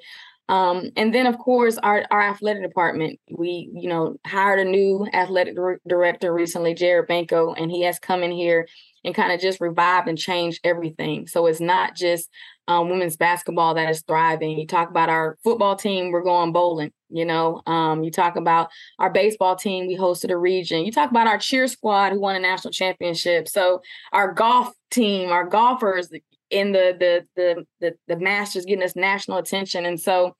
Um, 0.48 0.90
and 0.96 1.14
then 1.14 1.26
of 1.26 1.38
course 1.38 1.78
our 1.78 2.04
our 2.10 2.20
athletic 2.20 2.62
department, 2.62 3.18
we 3.30 3.70
you 3.72 3.88
know 3.88 4.16
hired 4.26 4.58
a 4.58 4.64
new 4.64 5.06
athletic 5.12 5.56
director 5.86 6.32
recently, 6.32 6.74
Jared 6.74 7.08
Benko, 7.08 7.54
and 7.56 7.70
he 7.70 7.82
has 7.82 7.98
come 7.98 8.22
in 8.22 8.32
here 8.32 8.66
and 9.04 9.14
kind 9.14 9.32
of 9.32 9.40
just 9.40 9.60
revived 9.60 10.08
and 10.08 10.18
changed 10.18 10.60
everything. 10.64 11.26
So 11.26 11.46
it's 11.46 11.60
not 11.60 11.96
just 11.96 12.28
um, 12.68 12.88
women's 12.88 13.16
basketball 13.16 13.74
that 13.74 13.90
is 13.90 14.02
thriving. 14.02 14.58
You 14.58 14.66
talk 14.66 14.88
about 14.88 15.08
our 15.08 15.36
football 15.42 15.76
team, 15.76 16.12
we're 16.12 16.22
going 16.22 16.52
bowling. 16.52 16.92
You 17.08 17.24
know, 17.24 17.60
um, 17.66 18.02
you 18.04 18.10
talk 18.10 18.36
about 18.36 18.70
our 18.98 19.10
baseball 19.10 19.56
team, 19.56 19.86
we 19.86 19.96
hosted 19.96 20.30
a 20.30 20.36
region. 20.36 20.84
You 20.84 20.92
talk 20.92 21.10
about 21.10 21.26
our 21.26 21.38
cheer 21.38 21.66
squad 21.66 22.12
who 22.12 22.20
won 22.20 22.36
a 22.36 22.40
national 22.40 22.72
championship. 22.72 23.48
So 23.48 23.82
our 24.12 24.32
golf 24.32 24.72
team, 24.90 25.30
our 25.30 25.46
golfers 25.46 26.08
in 26.52 26.72
the 26.72 26.94
the 26.98 27.26
the 27.34 27.66
the, 27.80 27.94
the 28.06 28.20
Masters 28.20 28.64
getting 28.64 28.80
this 28.80 28.94
national 28.94 29.38
attention, 29.38 29.84
and 29.86 29.98
so 29.98 30.36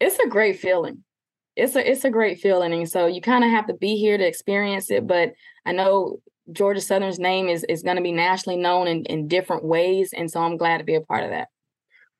it's 0.00 0.18
a 0.18 0.28
great 0.28 0.58
feeling. 0.58 1.04
It's 1.56 1.74
a 1.74 1.90
it's 1.90 2.04
a 2.04 2.10
great 2.10 2.40
feeling, 2.40 2.72
and 2.72 2.88
so 2.88 3.06
you 3.06 3.20
kind 3.20 3.44
of 3.44 3.50
have 3.50 3.66
to 3.66 3.74
be 3.74 3.96
here 3.96 4.16
to 4.16 4.26
experience 4.26 4.90
it. 4.90 5.06
But 5.06 5.32
I 5.66 5.72
know 5.72 6.20
Georgia 6.52 6.80
Southern's 6.80 7.18
name 7.18 7.48
is 7.48 7.64
is 7.64 7.82
going 7.82 7.96
to 7.96 8.02
be 8.02 8.12
nationally 8.12 8.58
known 8.58 8.86
in, 8.86 9.04
in 9.06 9.28
different 9.28 9.64
ways, 9.64 10.14
and 10.16 10.30
so 10.30 10.40
I'm 10.40 10.56
glad 10.56 10.78
to 10.78 10.84
be 10.84 10.94
a 10.94 11.00
part 11.00 11.24
of 11.24 11.30
that. 11.30 11.48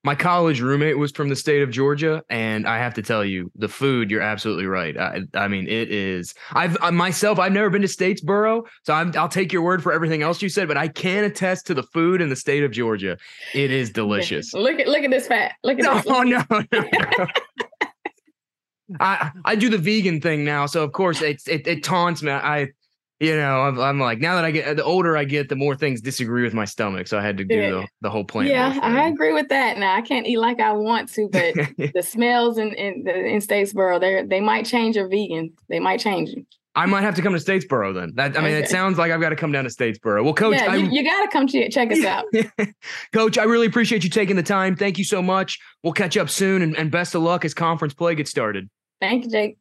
My 0.08 0.14
college 0.14 0.62
roommate 0.62 0.96
was 0.96 1.12
from 1.12 1.28
the 1.28 1.36
state 1.36 1.60
of 1.60 1.70
Georgia, 1.70 2.24
and 2.30 2.66
I 2.66 2.78
have 2.78 2.94
to 2.94 3.02
tell 3.02 3.22
you, 3.22 3.52
the 3.54 3.68
food. 3.68 4.10
You're 4.10 4.22
absolutely 4.22 4.64
right. 4.64 4.96
I, 4.96 5.20
I 5.34 5.48
mean, 5.48 5.68
it 5.68 5.90
is. 5.90 6.32
I've 6.52 6.78
I, 6.80 6.88
myself, 6.88 7.38
I've 7.38 7.52
never 7.52 7.68
been 7.68 7.82
to 7.82 7.88
Statesboro, 7.88 8.66
so 8.84 8.94
i 8.94 9.04
will 9.04 9.28
take 9.28 9.52
your 9.52 9.60
word 9.60 9.82
for 9.82 9.92
everything 9.92 10.22
else 10.22 10.40
you 10.40 10.48
said. 10.48 10.66
But 10.66 10.78
I 10.78 10.88
can 10.88 11.24
attest 11.24 11.66
to 11.66 11.74
the 11.74 11.82
food 11.82 12.22
in 12.22 12.30
the 12.30 12.36
state 12.36 12.64
of 12.64 12.70
Georgia. 12.70 13.18
It 13.52 13.70
is 13.70 13.90
delicious. 13.90 14.54
Look 14.54 14.80
at 14.80 14.88
look 14.88 15.04
at 15.04 15.10
this 15.10 15.26
fat. 15.26 15.56
Look 15.62 15.78
at 15.78 15.84
no, 15.84 15.96
this. 15.96 16.06
Oh 16.06 16.22
no, 16.22 16.42
no, 16.48 16.64
no. 16.72 17.26
I 19.00 19.30
I 19.44 19.56
do 19.56 19.68
the 19.68 19.76
vegan 19.76 20.22
thing 20.22 20.42
now, 20.42 20.64
so 20.64 20.84
of 20.84 20.92
course 20.92 21.20
it 21.20 21.42
it, 21.46 21.66
it 21.66 21.84
taunts 21.84 22.22
me. 22.22 22.32
I 22.32 22.68
you 23.20 23.34
know, 23.36 23.62
I'm, 23.62 23.80
I'm, 23.80 24.00
like 24.00 24.20
now 24.20 24.36
that 24.36 24.44
I 24.44 24.50
get 24.50 24.76
the 24.76 24.84
older 24.84 25.16
I 25.16 25.24
get, 25.24 25.48
the 25.48 25.56
more 25.56 25.74
things 25.74 26.00
disagree 26.00 26.42
with 26.42 26.54
my 26.54 26.64
stomach. 26.64 27.08
So 27.08 27.18
I 27.18 27.22
had 27.22 27.36
to 27.38 27.44
do 27.44 27.56
yeah. 27.56 27.70
the, 27.70 27.88
the 28.02 28.10
whole 28.10 28.24
plant. 28.24 28.48
Yeah, 28.48 28.78
I 28.80 29.08
agree 29.08 29.32
with 29.32 29.48
that. 29.48 29.78
Now 29.78 29.96
I 29.96 30.02
can't 30.02 30.26
eat 30.26 30.38
like 30.38 30.60
I 30.60 30.72
want 30.72 31.08
to, 31.14 31.28
but 31.28 31.54
the 31.94 32.02
smells 32.02 32.58
in 32.58 32.72
in, 32.74 33.04
the, 33.04 33.14
in 33.14 33.40
Statesboro, 33.40 34.00
they 34.00 34.24
they 34.24 34.40
might 34.40 34.66
change 34.66 34.96
your 34.96 35.08
vegan. 35.08 35.52
They 35.68 35.80
might 35.80 36.00
change 36.00 36.30
you. 36.30 36.46
I 36.78 36.86
might 36.86 37.00
have 37.00 37.16
to 37.16 37.22
come 37.22 37.32
to 37.32 37.40
Statesboro 37.40 37.92
then. 37.92 38.12
That 38.14 38.38
I 38.38 38.40
mean, 38.40 38.52
it 38.52 38.68
sounds 38.68 38.98
like 38.98 39.10
I've 39.10 39.20
got 39.20 39.30
to 39.30 39.36
come 39.36 39.50
down 39.50 39.64
to 39.64 39.70
Statesboro. 39.70 40.22
Well, 40.22 40.32
Coach, 40.32 40.54
yeah, 40.54 40.76
you, 40.76 40.88
you 40.88 41.02
got 41.02 41.24
to 41.24 41.28
come 41.32 41.48
to 41.48 41.68
check 41.70 41.90
us 41.90 42.04
out. 42.04 42.26
Coach, 43.12 43.36
I 43.36 43.44
really 43.44 43.66
appreciate 43.66 44.04
you 44.04 44.10
taking 44.10 44.36
the 44.36 44.44
time. 44.44 44.76
Thank 44.76 44.96
you 44.96 45.02
so 45.02 45.20
much. 45.20 45.58
We'll 45.82 45.92
catch 45.92 46.16
up 46.16 46.30
soon, 46.30 46.62
and, 46.62 46.76
and 46.76 46.88
best 46.88 47.16
of 47.16 47.22
luck 47.22 47.44
as 47.44 47.52
conference 47.52 47.94
play 47.94 48.14
gets 48.14 48.30
started. 48.30 48.70
Thank 49.00 49.24
you, 49.24 49.30
Jake. 49.30 49.58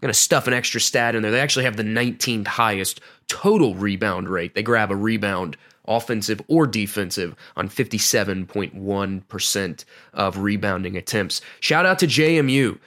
going 0.00 0.12
to 0.12 0.18
stuff 0.18 0.46
an 0.46 0.52
extra 0.52 0.80
stat 0.80 1.14
in 1.14 1.22
there. 1.22 1.30
They 1.30 1.40
actually 1.40 1.64
have 1.64 1.76
the 1.76 1.82
19th 1.82 2.46
highest 2.46 3.00
total 3.28 3.74
rebound 3.74 4.28
rate. 4.28 4.54
They 4.54 4.62
grab 4.62 4.90
a 4.90 4.96
rebound, 4.96 5.56
offensive 5.86 6.40
or 6.48 6.66
defensive, 6.66 7.34
on 7.56 7.68
57.1% 7.68 9.84
of 10.14 10.38
rebounding 10.38 10.96
attempts. 10.96 11.40
Shout 11.60 11.86
out 11.86 11.98
to 12.00 12.06
JMU 12.06 12.78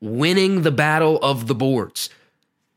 winning 0.00 0.62
the 0.62 0.70
battle 0.70 1.18
of 1.22 1.46
the 1.46 1.54
boards 1.54 2.10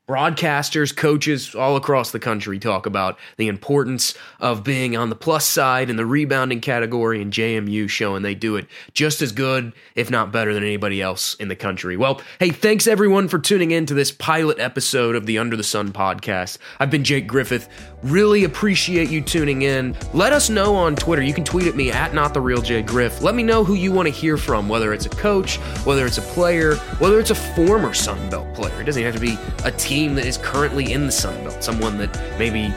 broadcasters, 0.09 0.95
coaches 0.95 1.53
all 1.53 1.75
across 1.75 2.09
the 2.09 2.19
country 2.19 2.57
talk 2.57 2.87
about 2.87 3.19
the 3.37 3.47
importance 3.47 4.15
of 4.39 4.63
being 4.63 4.97
on 4.97 5.09
the 5.09 5.15
plus 5.15 5.45
side 5.45 5.87
in 5.87 5.97
the 5.97 6.05
rebounding 6.05 6.59
category, 6.59 7.21
and 7.21 7.31
JMU 7.31 7.87
showing 7.87 8.23
they 8.23 8.33
do 8.33 8.55
it 8.55 8.65
just 8.91 9.21
as 9.21 9.31
good, 9.31 9.71
if 9.93 10.09
not 10.09 10.31
better, 10.31 10.51
than 10.51 10.63
anybody 10.63 10.99
else 10.99 11.35
in 11.35 11.47
the 11.47 11.55
country. 11.55 11.95
Well, 11.95 12.21
hey, 12.39 12.49
thanks 12.49 12.87
everyone 12.87 13.27
for 13.27 13.37
tuning 13.37 13.69
in 13.69 13.85
to 13.85 13.93
this 13.93 14.11
pilot 14.11 14.57
episode 14.57 15.15
of 15.15 15.27
the 15.27 15.37
Under 15.37 15.55
the 15.55 15.63
Sun 15.63 15.91
podcast. 15.91 16.57
I've 16.79 16.89
been 16.89 17.03
Jake 17.03 17.27
Griffith. 17.27 17.69
Really 18.01 18.45
appreciate 18.45 19.09
you 19.09 19.21
tuning 19.21 19.61
in. 19.61 19.95
Let 20.13 20.33
us 20.33 20.49
know 20.49 20.73
on 20.73 20.95
Twitter. 20.95 21.21
You 21.21 21.33
can 21.35 21.43
tweet 21.43 21.67
at 21.67 21.75
me 21.75 21.91
at 21.91 22.15
not 22.15 22.33
the 22.33 22.41
real 22.41 22.63
J 22.63 22.81
Griff. 22.81 23.21
Let 23.21 23.35
me 23.35 23.43
know 23.43 23.63
who 23.63 23.75
you 23.75 23.91
want 23.91 24.07
to 24.07 24.13
hear 24.13 24.37
from, 24.37 24.67
whether 24.67 24.91
it's 24.91 25.05
a 25.05 25.09
coach, 25.09 25.57
whether 25.85 26.07
it's 26.07 26.17
a 26.17 26.21
player, 26.21 26.77
whether 26.97 27.19
it's 27.19 27.29
a 27.29 27.35
former 27.35 27.93
Sun 27.93 28.29
Belt 28.31 28.51
player. 28.55 28.81
It 28.81 28.85
doesn't 28.85 29.03
have 29.03 29.13
to 29.13 29.19
be 29.19 29.37
a 29.65 29.71
team 29.99 30.15
that 30.15 30.25
is 30.25 30.37
currently 30.37 30.93
in 30.93 31.05
the 31.05 31.11
Sun 31.11 31.43
Belt, 31.43 31.61
someone 31.61 31.97
that 31.97 32.17
maybe 32.39 32.73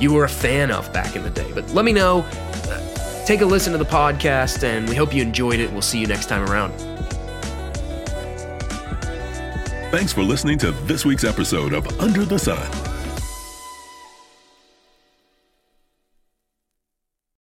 you 0.00 0.12
were 0.12 0.24
a 0.24 0.28
fan 0.28 0.72
of 0.72 0.92
back 0.92 1.14
in 1.14 1.22
the 1.22 1.30
day. 1.30 1.48
But 1.54 1.70
let 1.70 1.84
me 1.84 1.92
know. 1.92 2.26
Uh, 2.68 3.24
take 3.24 3.40
a 3.40 3.46
listen 3.46 3.70
to 3.70 3.78
the 3.78 3.84
podcast, 3.84 4.64
and 4.64 4.88
we 4.88 4.96
hope 4.96 5.14
you 5.14 5.22
enjoyed 5.22 5.60
it. 5.60 5.70
We'll 5.70 5.80
see 5.80 6.00
you 6.00 6.08
next 6.08 6.26
time 6.26 6.42
around. 6.50 6.72
Thanks 9.92 10.12
for 10.12 10.22
listening 10.24 10.58
to 10.58 10.72
this 10.72 11.04
week's 11.04 11.22
episode 11.22 11.72
of 11.72 11.86
Under 12.00 12.24
the 12.24 12.38
Sun. 12.38 12.95